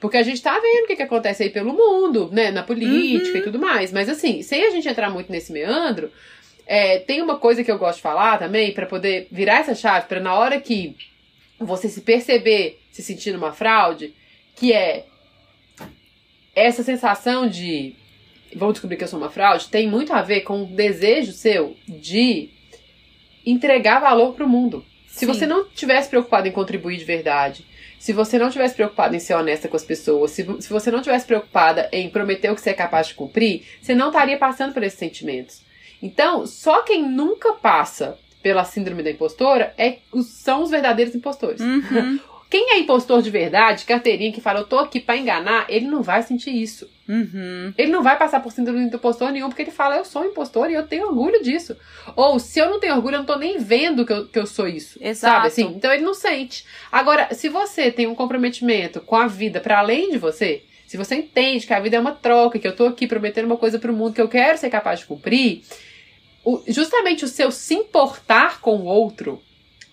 Porque 0.00 0.16
a 0.16 0.22
gente 0.22 0.42
tá 0.42 0.58
vendo 0.58 0.84
o 0.84 0.86
que, 0.86 0.96
que 0.96 1.02
acontece 1.02 1.42
aí 1.42 1.50
pelo 1.50 1.72
mundo, 1.72 2.30
né? 2.32 2.50
Na 2.50 2.62
política 2.62 3.32
uhum. 3.32 3.38
e 3.38 3.42
tudo 3.42 3.58
mais. 3.58 3.92
Mas 3.92 4.08
assim, 4.08 4.42
sem 4.42 4.64
a 4.64 4.70
gente 4.70 4.88
entrar 4.88 5.10
muito 5.10 5.30
nesse 5.30 5.52
meandro, 5.52 6.10
é, 6.66 6.98
tem 6.98 7.22
uma 7.22 7.38
coisa 7.38 7.62
que 7.62 7.70
eu 7.70 7.78
gosto 7.78 7.96
de 7.96 8.02
falar 8.02 8.38
também, 8.38 8.72
para 8.72 8.86
poder 8.86 9.28
virar 9.30 9.60
essa 9.60 9.74
chave, 9.74 10.06
para 10.06 10.20
na 10.20 10.34
hora 10.34 10.58
que 10.60 10.96
você 11.58 11.88
se 11.88 12.00
perceber 12.00 12.80
se 12.90 13.02
sentindo 13.02 13.38
uma 13.38 13.52
fraude, 13.52 14.14
que 14.54 14.72
é 14.72 15.06
essa 16.54 16.82
sensação 16.82 17.46
de 17.48 17.94
vão 18.54 18.72
descobrir 18.72 18.96
que 18.96 19.04
eu 19.04 19.08
sou 19.08 19.18
uma 19.18 19.30
fraude, 19.30 19.68
tem 19.68 19.86
muito 19.88 20.12
a 20.12 20.22
ver 20.22 20.40
com 20.42 20.62
o 20.62 20.66
desejo 20.66 21.32
seu 21.32 21.76
de 21.86 22.48
entregar 23.44 24.00
valor 24.00 24.34
para 24.34 24.46
o 24.46 24.48
mundo. 24.48 24.84
Se 25.06 25.20
Sim. 25.20 25.26
você 25.26 25.46
não 25.46 25.68
tivesse 25.68 26.08
preocupado 26.08 26.48
em 26.48 26.52
contribuir 26.52 26.96
de 26.96 27.04
verdade, 27.04 27.66
se 27.98 28.12
você 28.12 28.38
não 28.38 28.50
tivesse 28.50 28.74
preocupado 28.74 29.14
em 29.14 29.18
ser 29.18 29.34
honesta 29.34 29.68
com 29.68 29.76
as 29.76 29.84
pessoas, 29.84 30.30
se, 30.30 30.44
se 30.60 30.68
você 30.68 30.90
não 30.90 31.02
tivesse 31.02 31.26
preocupada 31.26 31.88
em 31.92 32.08
prometer 32.08 32.50
o 32.50 32.54
que 32.54 32.60
você 32.60 32.70
é 32.70 32.74
capaz 32.74 33.08
de 33.08 33.14
cumprir, 33.14 33.64
você 33.80 33.94
não 33.94 34.08
estaria 34.08 34.38
passando 34.38 34.72
por 34.72 34.82
esses 34.82 34.98
sentimentos. 34.98 35.62
Então, 36.02 36.46
só 36.46 36.82
quem 36.82 37.08
nunca 37.08 37.54
passa 37.54 38.18
pela 38.46 38.62
síndrome 38.62 39.02
da 39.02 39.10
impostora 39.10 39.74
é, 39.76 39.96
são 40.22 40.62
os 40.62 40.70
verdadeiros 40.70 41.16
impostores. 41.16 41.60
Uhum. 41.60 42.20
Quem 42.48 42.74
é 42.74 42.78
impostor 42.78 43.20
de 43.20 43.28
verdade, 43.28 43.84
carteirinha 43.84 44.30
que 44.30 44.40
fala, 44.40 44.60
eu 44.60 44.64
tô 44.64 44.78
aqui 44.78 45.00
para 45.00 45.16
enganar, 45.16 45.66
ele 45.68 45.88
não 45.88 46.00
vai 46.00 46.22
sentir 46.22 46.52
isso. 46.52 46.88
Uhum. 47.08 47.74
Ele 47.76 47.90
não 47.90 48.04
vai 48.04 48.16
passar 48.16 48.38
por 48.38 48.52
síndrome 48.52 48.88
do 48.88 48.98
impostor 48.98 49.32
nenhum, 49.32 49.48
porque 49.48 49.62
ele 49.62 49.72
fala, 49.72 49.96
eu 49.96 50.04
sou 50.04 50.24
impostor 50.24 50.70
e 50.70 50.74
eu 50.74 50.86
tenho 50.86 51.08
orgulho 51.08 51.42
disso. 51.42 51.76
Ou, 52.14 52.38
se 52.38 52.60
eu 52.60 52.70
não 52.70 52.78
tenho 52.78 52.94
orgulho, 52.94 53.16
eu 53.16 53.18
não 53.18 53.26
tô 53.26 53.36
nem 53.36 53.58
vendo 53.58 54.06
que 54.06 54.12
eu, 54.12 54.28
que 54.28 54.38
eu 54.38 54.46
sou 54.46 54.68
isso. 54.68 54.96
Exato. 55.02 55.34
Sabe 55.34 55.46
assim? 55.48 55.74
Então 55.76 55.92
ele 55.92 56.04
não 56.04 56.14
sente. 56.14 56.64
Agora, 56.92 57.34
se 57.34 57.48
você 57.48 57.90
tem 57.90 58.06
um 58.06 58.14
comprometimento 58.14 59.00
com 59.00 59.16
a 59.16 59.26
vida 59.26 59.58
para 59.58 59.80
além 59.80 60.12
de 60.12 60.18
você, 60.18 60.62
se 60.86 60.96
você 60.96 61.16
entende 61.16 61.66
que 61.66 61.74
a 61.74 61.80
vida 61.80 61.96
é 61.96 62.00
uma 62.00 62.12
troca, 62.12 62.60
que 62.60 62.68
eu 62.68 62.76
tô 62.76 62.86
aqui 62.86 63.08
prometendo 63.08 63.46
uma 63.46 63.56
coisa 63.56 63.76
pro 63.76 63.92
mundo 63.92 64.14
que 64.14 64.22
eu 64.22 64.28
quero 64.28 64.56
ser 64.56 64.70
capaz 64.70 65.00
de 65.00 65.06
cumprir, 65.06 65.62
o, 66.46 66.62
justamente 66.68 67.24
o 67.24 67.28
seu 67.28 67.50
se 67.50 67.74
importar 67.74 68.60
com 68.60 68.76
o 68.76 68.84
outro 68.84 69.42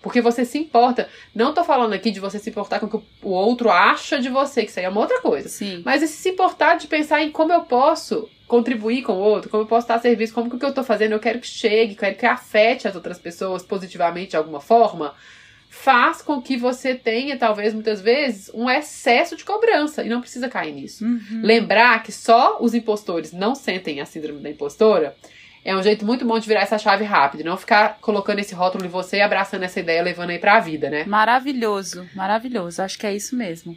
porque 0.00 0.20
você 0.20 0.44
se 0.44 0.58
importa. 0.58 1.08
Não 1.34 1.54
tô 1.54 1.64
falando 1.64 1.94
aqui 1.94 2.10
de 2.10 2.20
você 2.20 2.38
se 2.38 2.50
importar 2.50 2.78
com 2.78 2.84
o 2.84 2.90
que 2.90 3.06
o 3.22 3.30
outro 3.30 3.70
acha 3.70 4.20
de 4.20 4.28
você, 4.28 4.62
que 4.62 4.68
isso 4.68 4.78
aí 4.78 4.84
é 4.84 4.88
uma 4.90 5.00
outra 5.00 5.18
coisa. 5.22 5.48
Sim. 5.48 5.80
Mas 5.82 6.02
esse 6.02 6.12
se 6.12 6.28
importar 6.28 6.74
de 6.74 6.86
pensar 6.86 7.22
em 7.22 7.30
como 7.30 7.54
eu 7.54 7.62
posso 7.62 8.28
contribuir 8.46 9.00
com 9.02 9.14
o 9.14 9.18
outro, 9.18 9.48
como 9.48 9.62
eu 9.62 9.66
posso 9.66 9.84
estar 9.84 9.94
a 9.94 9.98
serviço, 9.98 10.34
como 10.34 10.50
que 10.50 10.56
o 10.56 10.58
que 10.58 10.66
eu 10.66 10.74
tô 10.74 10.84
fazendo 10.84 11.12
eu 11.12 11.18
quero 11.18 11.40
que 11.40 11.46
chegue, 11.46 11.94
quero 11.94 12.16
que 12.16 12.26
afete 12.26 12.86
as 12.86 12.94
outras 12.94 13.18
pessoas 13.18 13.62
positivamente 13.62 14.32
de 14.32 14.36
alguma 14.36 14.60
forma, 14.60 15.14
faz 15.70 16.20
com 16.20 16.42
que 16.42 16.58
você 16.58 16.94
tenha, 16.94 17.38
talvez, 17.38 17.72
muitas 17.72 18.02
vezes, 18.02 18.50
um 18.52 18.68
excesso 18.68 19.36
de 19.36 19.44
cobrança. 19.44 20.04
E 20.04 20.10
não 20.10 20.20
precisa 20.20 20.50
cair 20.50 20.74
nisso. 20.74 21.02
Uhum. 21.02 21.40
Lembrar 21.42 22.02
que 22.02 22.12
só 22.12 22.58
os 22.60 22.74
impostores 22.74 23.32
não 23.32 23.54
sentem 23.54 24.02
a 24.02 24.04
síndrome 24.04 24.40
da 24.40 24.50
impostora 24.50 25.16
é 25.64 25.74
um 25.74 25.82
jeito 25.82 26.04
muito 26.04 26.26
bom 26.26 26.38
de 26.38 26.46
virar 26.46 26.60
essa 26.60 26.76
chave 26.76 27.04
rápido, 27.04 27.42
não 27.42 27.56
ficar 27.56 27.98
colocando 28.00 28.38
esse 28.38 28.54
rótulo 28.54 28.84
em 28.84 28.88
você 28.88 29.16
e 29.16 29.22
abraçando 29.22 29.62
essa 29.62 29.80
ideia, 29.80 30.02
levando 30.02 30.30
aí 30.30 30.38
pra 30.38 30.60
vida, 30.60 30.90
né? 30.90 31.04
Maravilhoso, 31.04 32.06
maravilhoso. 32.14 32.82
Acho 32.82 32.98
que 32.98 33.06
é 33.06 33.14
isso 33.14 33.34
mesmo. 33.34 33.76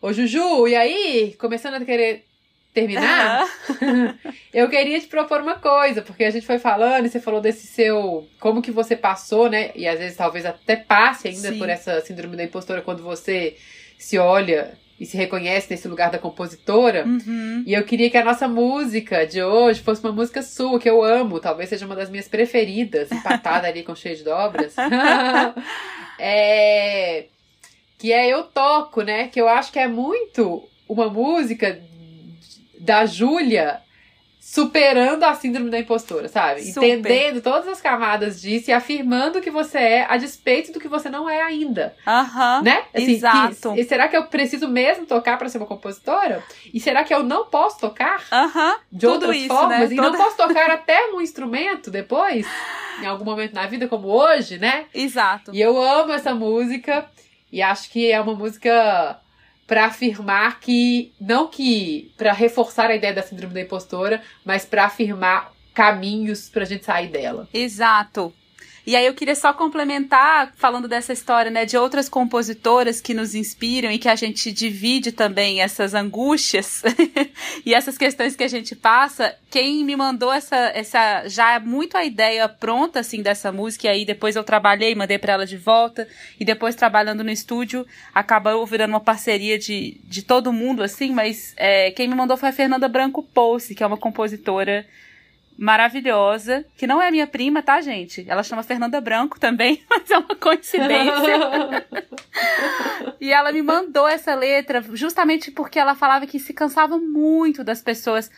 Ô, 0.00 0.12
Juju, 0.12 0.68
e 0.68 0.76
aí? 0.76 1.34
Começando 1.38 1.74
a 1.74 1.84
querer 1.84 2.24
terminar, 2.72 3.44
uhum. 3.68 4.32
eu 4.54 4.68
queria 4.70 5.00
te 5.00 5.08
propor 5.08 5.40
uma 5.40 5.56
coisa, 5.56 6.00
porque 6.00 6.22
a 6.22 6.30
gente 6.30 6.46
foi 6.46 6.60
falando 6.60 7.06
e 7.06 7.08
você 7.08 7.18
falou 7.18 7.40
desse 7.40 7.66
seu. 7.66 8.28
Como 8.38 8.62
que 8.62 8.70
você 8.70 8.94
passou, 8.94 9.50
né? 9.50 9.72
E 9.74 9.88
às 9.88 9.98
vezes 9.98 10.16
talvez 10.16 10.46
até 10.46 10.76
passe 10.76 11.26
ainda 11.26 11.50
Sim. 11.52 11.58
por 11.58 11.68
essa 11.68 12.00
síndrome 12.02 12.36
da 12.36 12.44
impostora 12.44 12.82
quando 12.82 13.02
você 13.02 13.56
se 13.98 14.16
olha 14.16 14.78
e 15.00 15.06
se 15.06 15.16
reconhece 15.16 15.68
nesse 15.70 15.88
lugar 15.88 16.10
da 16.10 16.18
compositora. 16.18 17.06
Uhum. 17.06 17.64
E 17.66 17.72
eu 17.72 17.82
queria 17.84 18.10
que 18.10 18.18
a 18.18 18.24
nossa 18.24 18.46
música 18.46 19.26
de 19.26 19.42
hoje 19.42 19.80
fosse 19.80 20.04
uma 20.04 20.12
música 20.12 20.42
sua, 20.42 20.78
que 20.78 20.90
eu 20.90 21.02
amo, 21.02 21.40
talvez 21.40 21.70
seja 21.70 21.86
uma 21.86 21.96
das 21.96 22.10
minhas 22.10 22.28
preferidas, 22.28 23.10
empatada 23.10 23.66
ali 23.66 23.82
com 23.82 23.94
cheio 23.94 24.14
de 24.14 24.24
dobras. 24.24 24.74
é, 26.20 27.24
que 27.98 28.12
é 28.12 28.28
Eu 28.28 28.42
Toco, 28.42 29.00
né? 29.00 29.28
Que 29.28 29.40
eu 29.40 29.48
acho 29.48 29.72
que 29.72 29.78
é 29.78 29.88
muito 29.88 30.68
uma 30.86 31.08
música 31.08 31.80
da 32.78 33.06
Júlia 33.06 33.80
superando 34.40 35.22
a 35.22 35.34
síndrome 35.34 35.68
da 35.68 35.78
impostora, 35.78 36.26
sabe? 36.26 36.62
Super. 36.62 36.98
Entendendo 36.98 37.42
todas 37.42 37.68
as 37.68 37.80
camadas 37.80 38.40
disso 38.40 38.70
e 38.70 38.72
afirmando 38.72 39.40
que 39.40 39.50
você 39.50 39.78
é 39.78 40.06
a 40.08 40.16
despeito 40.16 40.72
do 40.72 40.80
que 40.80 40.88
você 40.88 41.10
não 41.10 41.28
é 41.28 41.42
ainda. 41.42 41.94
Aham. 42.06 42.62
Né? 42.62 42.82
Assim, 42.94 43.12
exato. 43.12 43.74
e 43.76 43.84
será 43.84 44.08
que 44.08 44.16
eu 44.16 44.24
preciso 44.24 44.66
mesmo 44.66 45.04
tocar 45.04 45.36
para 45.36 45.48
ser 45.50 45.58
uma 45.58 45.66
compositora? 45.66 46.42
E 46.72 46.80
será 46.80 47.04
que 47.04 47.12
eu 47.12 47.22
não 47.22 47.44
posso 47.44 47.78
tocar? 47.78 48.24
Aham. 48.32 48.76
De 48.90 49.00
Tudo 49.00 49.12
outras 49.12 49.36
isso, 49.36 49.48
formas? 49.48 49.90
Né? 49.90 49.94
E 49.94 49.96
Toda... 49.96 50.10
não 50.10 50.24
posso 50.24 50.36
tocar 50.38 50.70
até 50.72 51.12
um 51.12 51.20
instrumento 51.20 51.90
depois? 51.90 52.46
Em 53.02 53.06
algum 53.06 53.26
momento 53.26 53.54
na 53.54 53.66
vida, 53.66 53.88
como 53.88 54.08
hoje, 54.08 54.58
né? 54.58 54.86
Exato. 54.94 55.54
E 55.54 55.60
eu 55.60 55.80
amo 55.80 56.12
essa 56.12 56.34
música. 56.34 57.06
E 57.52 57.60
acho 57.60 57.90
que 57.90 58.10
é 58.10 58.20
uma 58.20 58.34
música 58.34 59.18
para 59.70 59.84
afirmar 59.84 60.58
que 60.58 61.12
não 61.20 61.46
que 61.46 62.10
para 62.16 62.32
reforçar 62.32 62.90
a 62.90 62.96
ideia 62.96 63.14
da 63.14 63.22
síndrome 63.22 63.54
da 63.54 63.60
impostora, 63.60 64.20
mas 64.44 64.64
para 64.64 64.84
afirmar 64.84 65.52
caminhos 65.72 66.48
pra 66.48 66.64
gente 66.64 66.84
sair 66.84 67.06
dela. 67.06 67.48
Exato. 67.54 68.34
E 68.86 68.96
aí 68.96 69.04
eu 69.06 69.14
queria 69.14 69.34
só 69.34 69.52
complementar, 69.52 70.52
falando 70.56 70.88
dessa 70.88 71.12
história, 71.12 71.50
né, 71.50 71.64
de 71.64 71.76
outras 71.76 72.08
compositoras 72.08 73.00
que 73.00 73.12
nos 73.12 73.34
inspiram 73.34 73.90
e 73.90 73.98
que 73.98 74.08
a 74.08 74.14
gente 74.14 74.50
divide 74.50 75.12
também 75.12 75.60
essas 75.60 75.94
angústias 75.94 76.82
e 77.64 77.74
essas 77.74 77.98
questões 77.98 78.34
que 78.34 78.44
a 78.44 78.48
gente 78.48 78.74
passa. 78.74 79.34
Quem 79.50 79.84
me 79.84 79.96
mandou 79.96 80.32
essa, 80.32 80.56
essa 80.74 81.28
já 81.28 81.54
é 81.54 81.58
muito 81.58 81.96
a 81.96 82.04
ideia 82.04 82.48
pronta, 82.48 83.00
assim, 83.00 83.22
dessa 83.22 83.52
música, 83.52 83.86
e 83.86 83.90
aí 83.90 84.04
depois 84.04 84.36
eu 84.36 84.44
trabalhei, 84.44 84.94
mandei 84.94 85.18
para 85.18 85.34
ela 85.34 85.46
de 85.46 85.56
volta, 85.56 86.08
e 86.38 86.44
depois 86.44 86.74
trabalhando 86.74 87.24
no 87.24 87.30
estúdio, 87.30 87.86
acabou 88.14 88.64
virando 88.64 88.92
uma 88.92 89.00
parceria 89.00 89.58
de, 89.58 90.00
de 90.04 90.22
todo 90.22 90.52
mundo, 90.52 90.82
assim, 90.82 91.12
mas 91.12 91.52
é, 91.56 91.90
quem 91.90 92.08
me 92.08 92.14
mandou 92.14 92.36
foi 92.36 92.48
a 92.48 92.52
Fernanda 92.52 92.88
Branco 92.88 93.22
Pouce, 93.22 93.74
que 93.74 93.82
é 93.82 93.86
uma 93.86 93.96
compositora 93.96 94.86
maravilhosa, 95.60 96.64
que 96.74 96.86
não 96.86 97.02
é 97.02 97.10
minha 97.10 97.26
prima, 97.26 97.62
tá, 97.62 97.82
gente? 97.82 98.24
Ela 98.26 98.42
chama 98.42 98.62
Fernanda 98.62 98.98
Branco 98.98 99.38
também, 99.38 99.84
mas 99.90 100.10
é 100.10 100.16
uma 100.16 100.34
coincidência. 100.34 101.86
e 103.20 103.30
ela 103.30 103.52
me 103.52 103.60
mandou 103.60 104.08
essa 104.08 104.34
letra 104.34 104.82
justamente 104.94 105.50
porque 105.50 105.78
ela 105.78 105.94
falava 105.94 106.26
que 106.26 106.38
se 106.38 106.54
cansava 106.54 106.96
muito 106.96 107.62
das 107.62 107.82
pessoas 107.82 108.30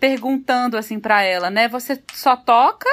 perguntando 0.00 0.78
assim 0.78 0.98
para 0.98 1.22
ela, 1.22 1.50
né? 1.50 1.68
Você 1.68 2.02
só 2.14 2.34
toca 2.34 2.88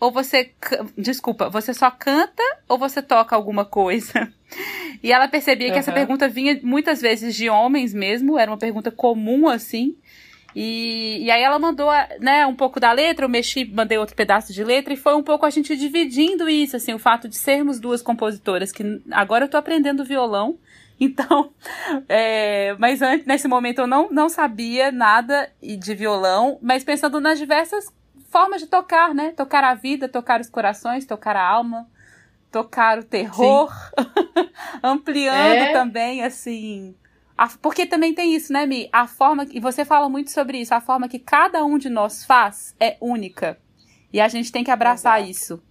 ou 0.00 0.10
você 0.10 0.50
desculpa, 0.96 1.48
você 1.48 1.72
só 1.72 1.92
canta 1.92 2.42
ou 2.68 2.76
você 2.76 3.00
toca 3.00 3.36
alguma 3.36 3.64
coisa? 3.64 4.32
E 5.00 5.12
ela 5.12 5.28
percebia 5.28 5.68
que 5.68 5.74
uhum. 5.74 5.78
essa 5.78 5.92
pergunta 5.92 6.28
vinha 6.28 6.58
muitas 6.64 7.00
vezes 7.00 7.36
de 7.36 7.48
homens 7.48 7.94
mesmo, 7.94 8.36
era 8.36 8.50
uma 8.50 8.58
pergunta 8.58 8.90
comum 8.90 9.46
assim. 9.48 9.96
E, 10.60 11.22
e 11.22 11.30
aí 11.30 11.40
ela 11.40 11.56
mandou, 11.56 11.88
né, 12.18 12.44
um 12.44 12.54
pouco 12.56 12.80
da 12.80 12.90
letra, 12.90 13.24
eu 13.24 13.28
mexi, 13.28 13.64
mandei 13.64 13.96
outro 13.96 14.16
pedaço 14.16 14.52
de 14.52 14.64
letra, 14.64 14.92
e 14.92 14.96
foi 14.96 15.14
um 15.14 15.22
pouco 15.22 15.46
a 15.46 15.50
gente 15.50 15.76
dividindo 15.76 16.48
isso, 16.48 16.74
assim, 16.74 16.92
o 16.92 16.98
fato 16.98 17.28
de 17.28 17.36
sermos 17.36 17.78
duas 17.78 18.02
compositoras, 18.02 18.72
que 18.72 19.00
agora 19.12 19.44
eu 19.44 19.48
tô 19.48 19.56
aprendendo 19.56 20.04
violão, 20.04 20.58
então, 20.98 21.52
é, 22.08 22.74
mas 22.76 23.02
antes, 23.02 23.24
nesse 23.24 23.46
momento 23.46 23.82
eu 23.82 23.86
não, 23.86 24.10
não 24.10 24.28
sabia 24.28 24.90
nada 24.90 25.48
de 25.62 25.94
violão, 25.94 26.58
mas 26.60 26.82
pensando 26.82 27.20
nas 27.20 27.38
diversas 27.38 27.94
formas 28.28 28.60
de 28.60 28.66
tocar, 28.66 29.14
né? 29.14 29.30
Tocar 29.36 29.62
a 29.62 29.74
vida, 29.74 30.08
tocar 30.08 30.40
os 30.40 30.50
corações, 30.50 31.06
tocar 31.06 31.36
a 31.36 31.48
alma, 31.48 31.88
tocar 32.50 32.98
o 32.98 33.04
terror, 33.04 33.72
ampliando 34.82 35.62
é. 35.62 35.72
também, 35.72 36.24
assim, 36.24 36.96
a, 37.38 37.48
porque 37.62 37.86
também 37.86 38.12
tem 38.12 38.34
isso, 38.34 38.52
né, 38.52 38.66
Mi? 38.66 38.88
A 38.92 39.06
forma, 39.06 39.46
e 39.52 39.60
você 39.60 39.84
fala 39.84 40.08
muito 40.08 40.32
sobre 40.32 40.58
isso, 40.58 40.74
a 40.74 40.80
forma 40.80 41.08
que 41.08 41.20
cada 41.20 41.64
um 41.64 41.78
de 41.78 41.88
nós 41.88 42.24
faz 42.24 42.74
é 42.80 42.96
única. 43.00 43.56
E 44.12 44.20
a 44.20 44.26
gente 44.26 44.50
tem 44.50 44.64
que 44.64 44.70
abraçar 44.72 45.18
Exato. 45.20 45.30
isso. 45.30 45.62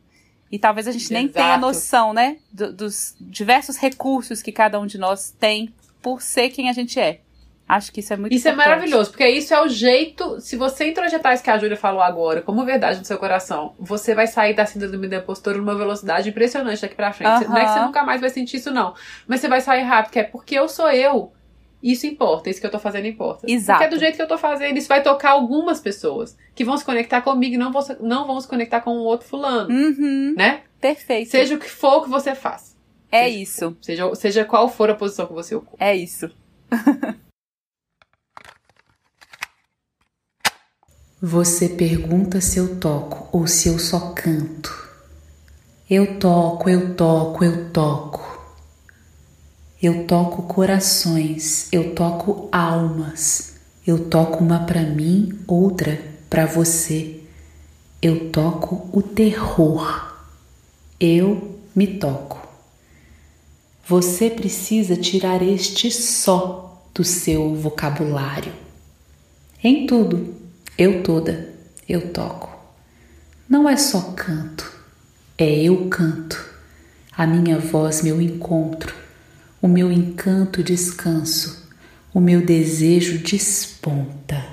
E 0.50 0.58
talvez 0.58 0.88
a 0.88 0.92
gente 0.94 1.12
nem 1.12 1.26
Exato. 1.26 1.34
tenha 1.40 1.58
noção, 1.58 2.14
né, 2.14 2.38
do, 2.52 2.72
dos 2.72 3.16
diversos 3.20 3.76
recursos 3.76 4.42
que 4.42 4.52
cada 4.52 4.80
um 4.80 4.86
de 4.86 4.98
nós 4.98 5.30
tem 5.38 5.74
por 6.02 6.22
ser 6.22 6.50
quem 6.50 6.70
a 6.70 6.74
gente 6.74 6.98
é. 7.00 7.20
Acho 7.68 7.92
que 7.92 8.00
isso 8.00 8.14
é 8.14 8.16
muito 8.16 8.34
Isso 8.34 8.48
importante. 8.48 8.66
é 8.66 8.70
maravilhoso, 8.70 9.10
porque 9.12 9.28
isso 9.28 9.54
é 9.54 9.62
o 9.62 9.68
jeito. 9.68 10.40
Se 10.40 10.56
você 10.56 10.90
introjetar 10.90 11.34
isso 11.34 11.44
que 11.44 11.50
a 11.50 11.58
Júlia 11.58 11.76
falou 11.76 12.02
agora, 12.02 12.42
como 12.42 12.64
verdade 12.64 13.00
no 13.00 13.04
seu 13.04 13.18
coração, 13.18 13.76
você 13.78 14.16
vai 14.16 14.26
sair 14.26 14.54
da 14.54 14.66
síndrome 14.66 15.10
da 15.10 15.18
impostora 15.18 15.58
numa 15.58 15.76
velocidade 15.76 16.30
impressionante 16.30 16.82
daqui 16.82 16.96
pra 16.96 17.12
frente. 17.12 17.46
Não 17.46 17.58
é 17.58 17.66
que 17.66 17.72
você 17.74 17.80
nunca 17.82 18.04
mais 18.04 18.22
vai 18.22 18.30
sentir 18.30 18.56
isso, 18.56 18.72
não. 18.72 18.96
Mas 19.28 19.42
você 19.42 19.50
vai 19.50 19.60
sair 19.60 19.82
rápido, 19.82 20.14
que 20.14 20.20
é 20.20 20.24
porque 20.24 20.56
eu 20.56 20.70
sou 20.70 20.90
eu. 20.90 21.34
Isso 21.82 22.06
importa, 22.08 22.50
isso 22.50 22.60
que 22.60 22.66
eu 22.68 22.72
tô 22.72 22.80
fazendo 22.80 23.06
importa. 23.08 23.50
Exato. 23.50 23.80
Porque 23.80 23.94
é 23.94 23.96
do 23.96 24.00
jeito 24.00 24.16
que 24.16 24.22
eu 24.22 24.28
tô 24.28 24.38
fazendo, 24.38 24.78
isso 24.78 24.88
vai 24.88 25.02
tocar 25.04 25.32
algumas 25.32 25.80
pessoas 25.80 26.36
que 26.56 26.64
vão 26.66 26.76
se 26.78 26.84
conectar 26.86 27.22
comigo 27.22 27.56
e 27.56 27.58
não 27.58 27.72
vão, 27.72 27.84
não 28.02 28.26
vão 28.28 28.40
se 28.42 28.48
conectar 28.48 28.82
com 28.82 28.92
o 28.98 29.04
outro 29.04 29.28
fulano, 29.28 29.70
Uhum. 29.70 30.34
né? 30.36 30.62
Perfeito. 30.82 31.30
Seja 31.32 31.56
o 31.56 31.60
que 31.60 31.70
for 31.70 32.04
que 32.04 32.10
você 32.10 32.34
faz. 32.36 32.76
É 33.12 33.24
seja- 33.26 33.38
isso. 33.40 33.78
Seja, 33.82 34.16
seja 34.16 34.46
qual 34.46 34.68
for 34.70 34.90
a 34.90 34.96
posição 34.96 35.26
que 35.28 35.34
você 35.34 35.56
ocupa. 35.56 35.78
É 35.84 35.96
isso. 35.96 36.30
Você 41.22 41.70
pergunta 41.70 42.40
se 42.42 42.60
eu 42.60 42.80
toco 42.80 43.28
ou 43.36 43.48
se 43.48 43.70
eu 43.70 43.80
só 43.80 44.12
canto. 44.12 44.88
Eu 45.90 46.20
toco, 46.20 46.70
eu 46.70 46.96
toco, 46.96 47.44
eu 47.44 47.72
toco. 47.72 48.27
Eu 49.82 50.06
toco 50.06 50.42
corações, 50.44 51.68
eu 51.72 51.94
toco 51.94 52.50
almas. 52.52 53.54
Eu 53.86 54.10
toco 54.10 54.44
uma 54.44 54.66
pra 54.66 54.82
mim, 54.82 55.38
outra 55.46 56.02
pra 56.28 56.48
você. 56.48 57.22
Eu 58.02 58.32
toco 58.32 58.90
o 58.92 59.04
terror. 59.04 60.16
Eu 61.00 61.60
me 61.76 61.86
toco. 61.86 62.40
Você 63.88 64.32
precisa 64.32 64.98
tirar 64.98 65.44
este 65.44 65.92
só 65.92 66.84
do 66.94 67.04
seu 67.04 67.54
vocabulário. 67.54 68.54
Em 69.64 69.86
tudo, 69.86 70.34
eu 70.76 71.04
toda, 71.04 71.54
eu 71.88 72.12
toco. 72.12 72.50
Não 73.48 73.70
é 73.70 73.78
só 73.78 74.14
canto, 74.16 74.70
é 75.38 75.62
eu 75.62 75.88
canto. 75.88 76.44
A 77.16 77.28
minha 77.28 77.60
voz, 77.60 78.02
meu 78.02 78.20
encontro, 78.20 78.94
o 79.62 79.68
meu 79.68 79.92
encanto 79.92 80.64
descanso, 80.64 81.68
o 82.14 82.20
meu 82.20 82.46
desejo 82.46 83.20
desponta. 83.20 84.46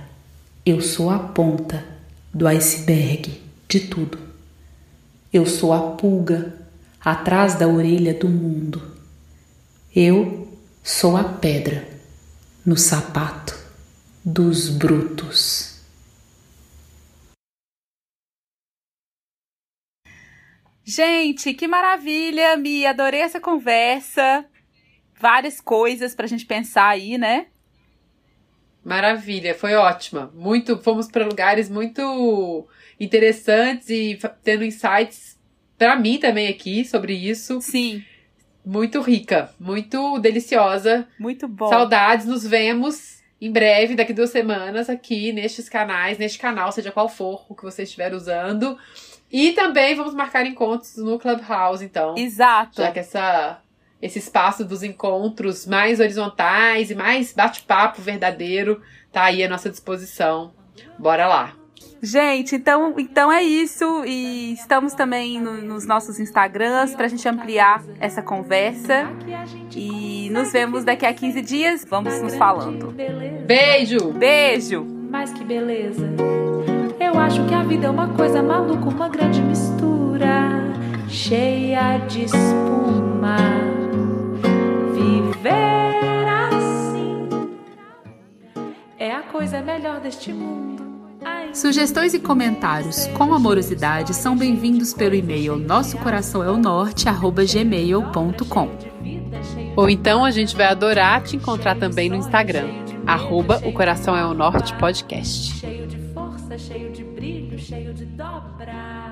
Eu 0.64 0.80
sou 0.80 1.10
a 1.10 1.18
ponta 1.18 1.84
do 2.32 2.46
iceberg 2.46 3.40
de 3.68 3.80
tudo. 3.80 4.18
Eu 5.32 5.44
sou 5.46 5.72
a 5.72 5.96
pulga 5.96 6.54
atrás 7.00 7.54
da 7.54 7.68
orelha 7.68 8.14
do 8.14 8.28
mundo. 8.28 8.82
Eu 9.94 10.48
sou 10.82 11.16
a 11.16 11.24
pedra 11.24 11.86
no 12.64 12.76
sapato 12.76 13.58
dos 14.24 14.70
brutos. 14.70 15.74
Gente, 20.82 21.54
que 21.54 21.66
maravilha, 21.66 22.56
Mi. 22.56 22.84
Adorei 22.86 23.20
essa 23.20 23.40
conversa. 23.40 24.46
Várias 25.24 25.58
coisas 25.58 26.14
pra 26.14 26.26
gente 26.26 26.44
pensar 26.44 26.86
aí, 26.86 27.16
né? 27.16 27.46
Maravilha, 28.84 29.54
foi 29.54 29.72
ótima. 29.74 30.30
Muito, 30.34 30.76
fomos 30.82 31.08
para 31.08 31.24
lugares 31.24 31.70
muito 31.70 32.68
interessantes 33.00 33.88
e 33.88 34.18
tendo 34.42 34.64
insights 34.64 35.38
para 35.78 35.96
mim 35.96 36.18
também 36.18 36.48
aqui 36.48 36.84
sobre 36.84 37.14
isso. 37.14 37.58
Sim, 37.62 38.04
Muito 38.62 39.00
rica, 39.00 39.50
muito 39.58 40.18
deliciosa. 40.18 41.08
muito 41.18 41.48
bom. 41.48 41.70
Saudades, 41.70 42.26
nos 42.26 42.46
vemos 42.46 43.22
em 43.40 43.50
breve, 43.50 43.94
daqui 43.94 44.12
duas 44.12 44.28
semanas, 44.28 44.90
aqui 44.90 45.32
nestes 45.32 45.70
canais, 45.70 46.18
neste 46.18 46.38
canal, 46.38 46.70
seja 46.70 46.92
qual 46.92 47.08
for 47.08 47.46
o 47.48 47.54
que 47.54 47.62
você 47.62 47.84
estiver 47.84 48.12
usando. 48.12 48.76
E 49.32 49.52
também 49.52 49.94
vamos 49.94 50.12
marcar 50.14 50.44
encontros 50.44 50.96
no 50.98 51.18
Clubhouse, 51.18 51.82
então. 51.82 52.14
Exato. 52.18 52.82
Já 52.82 52.92
que 52.92 52.98
essa, 52.98 53.60
esse 54.02 54.18
espaço 54.18 54.64
dos 54.64 54.82
encontros 54.82 55.66
mais 55.66 56.00
horizontais 56.00 56.90
e 56.90 56.94
mais 56.94 57.32
bate-papo 57.32 58.02
verdadeiro 58.02 58.80
tá 59.12 59.24
aí 59.24 59.42
à 59.42 59.48
nossa 59.48 59.70
disposição. 59.70 60.52
Bora 60.98 61.26
lá. 61.26 61.52
Gente, 62.02 62.56
então, 62.56 62.94
então 62.98 63.32
é 63.32 63.42
isso. 63.42 64.04
E 64.04 64.52
estamos 64.52 64.92
também 64.92 65.40
no- 65.40 65.62
nos 65.62 65.86
nossos 65.86 66.20
Instagrams 66.20 66.94
pra 66.94 67.08
gente 67.08 67.26
ampliar 67.26 67.82
essa 67.98 68.20
conversa. 68.20 69.08
E 69.74 70.28
nos 70.30 70.52
vemos 70.52 70.84
daqui 70.84 71.06
a 71.06 71.14
15 71.14 71.40
dias. 71.40 71.86
Vamos 71.88 72.20
nos 72.20 72.34
falando. 72.34 72.94
Beijo! 73.46 74.12
Beijo! 74.12 74.84
Mas 75.10 75.32
que 75.32 75.42
beleza. 75.44 76.06
Eu 77.00 77.18
acho 77.18 77.42
que 77.46 77.54
a 77.54 77.62
vida 77.62 77.86
é 77.86 77.90
uma 77.90 78.08
coisa 78.08 78.42
maluca, 78.42 78.86
uma 78.88 79.08
grande 79.08 79.40
mistura, 79.40 80.50
cheia 81.08 81.98
de 82.06 82.24
espuma. 82.24 83.36
Viver 85.44 86.26
assim 86.48 87.18
é 88.98 89.12
a 89.12 89.20
coisa 89.20 89.60
melhor 89.60 90.00
deste 90.00 90.32
mundo. 90.32 90.82
Ai, 91.22 91.54
Sugestões 91.54 92.14
e 92.14 92.18
comentários 92.18 93.06
com 93.08 93.34
amorosidade 93.34 94.14
são 94.14 94.34
bem-vindos 94.34 94.94
pelo 94.94 95.14
e-mail 95.14 95.58
cheia 95.58 95.98
Ou 99.76 99.90
então 99.90 100.24
a 100.24 100.30
gente 100.30 100.56
vai 100.56 100.64
adorar 100.64 101.22
te 101.22 101.36
encontrar 101.36 101.76
também 101.76 102.08
no 102.08 102.16
Instagram. 102.16 102.68
Arroba 103.06 103.60
o 103.66 103.72
Coração 103.72 104.16
é 104.16 104.24
o 104.24 104.32
Norte 104.32 104.74
Podcast. 104.78 105.58
cheio 105.58 105.86
de 105.86 105.98
força, 106.14 106.56
cheio 106.56 106.90
de 106.90 107.04
brilho, 107.04 107.58
cheio 107.58 107.92
de 107.92 108.06
dobra. 108.06 109.03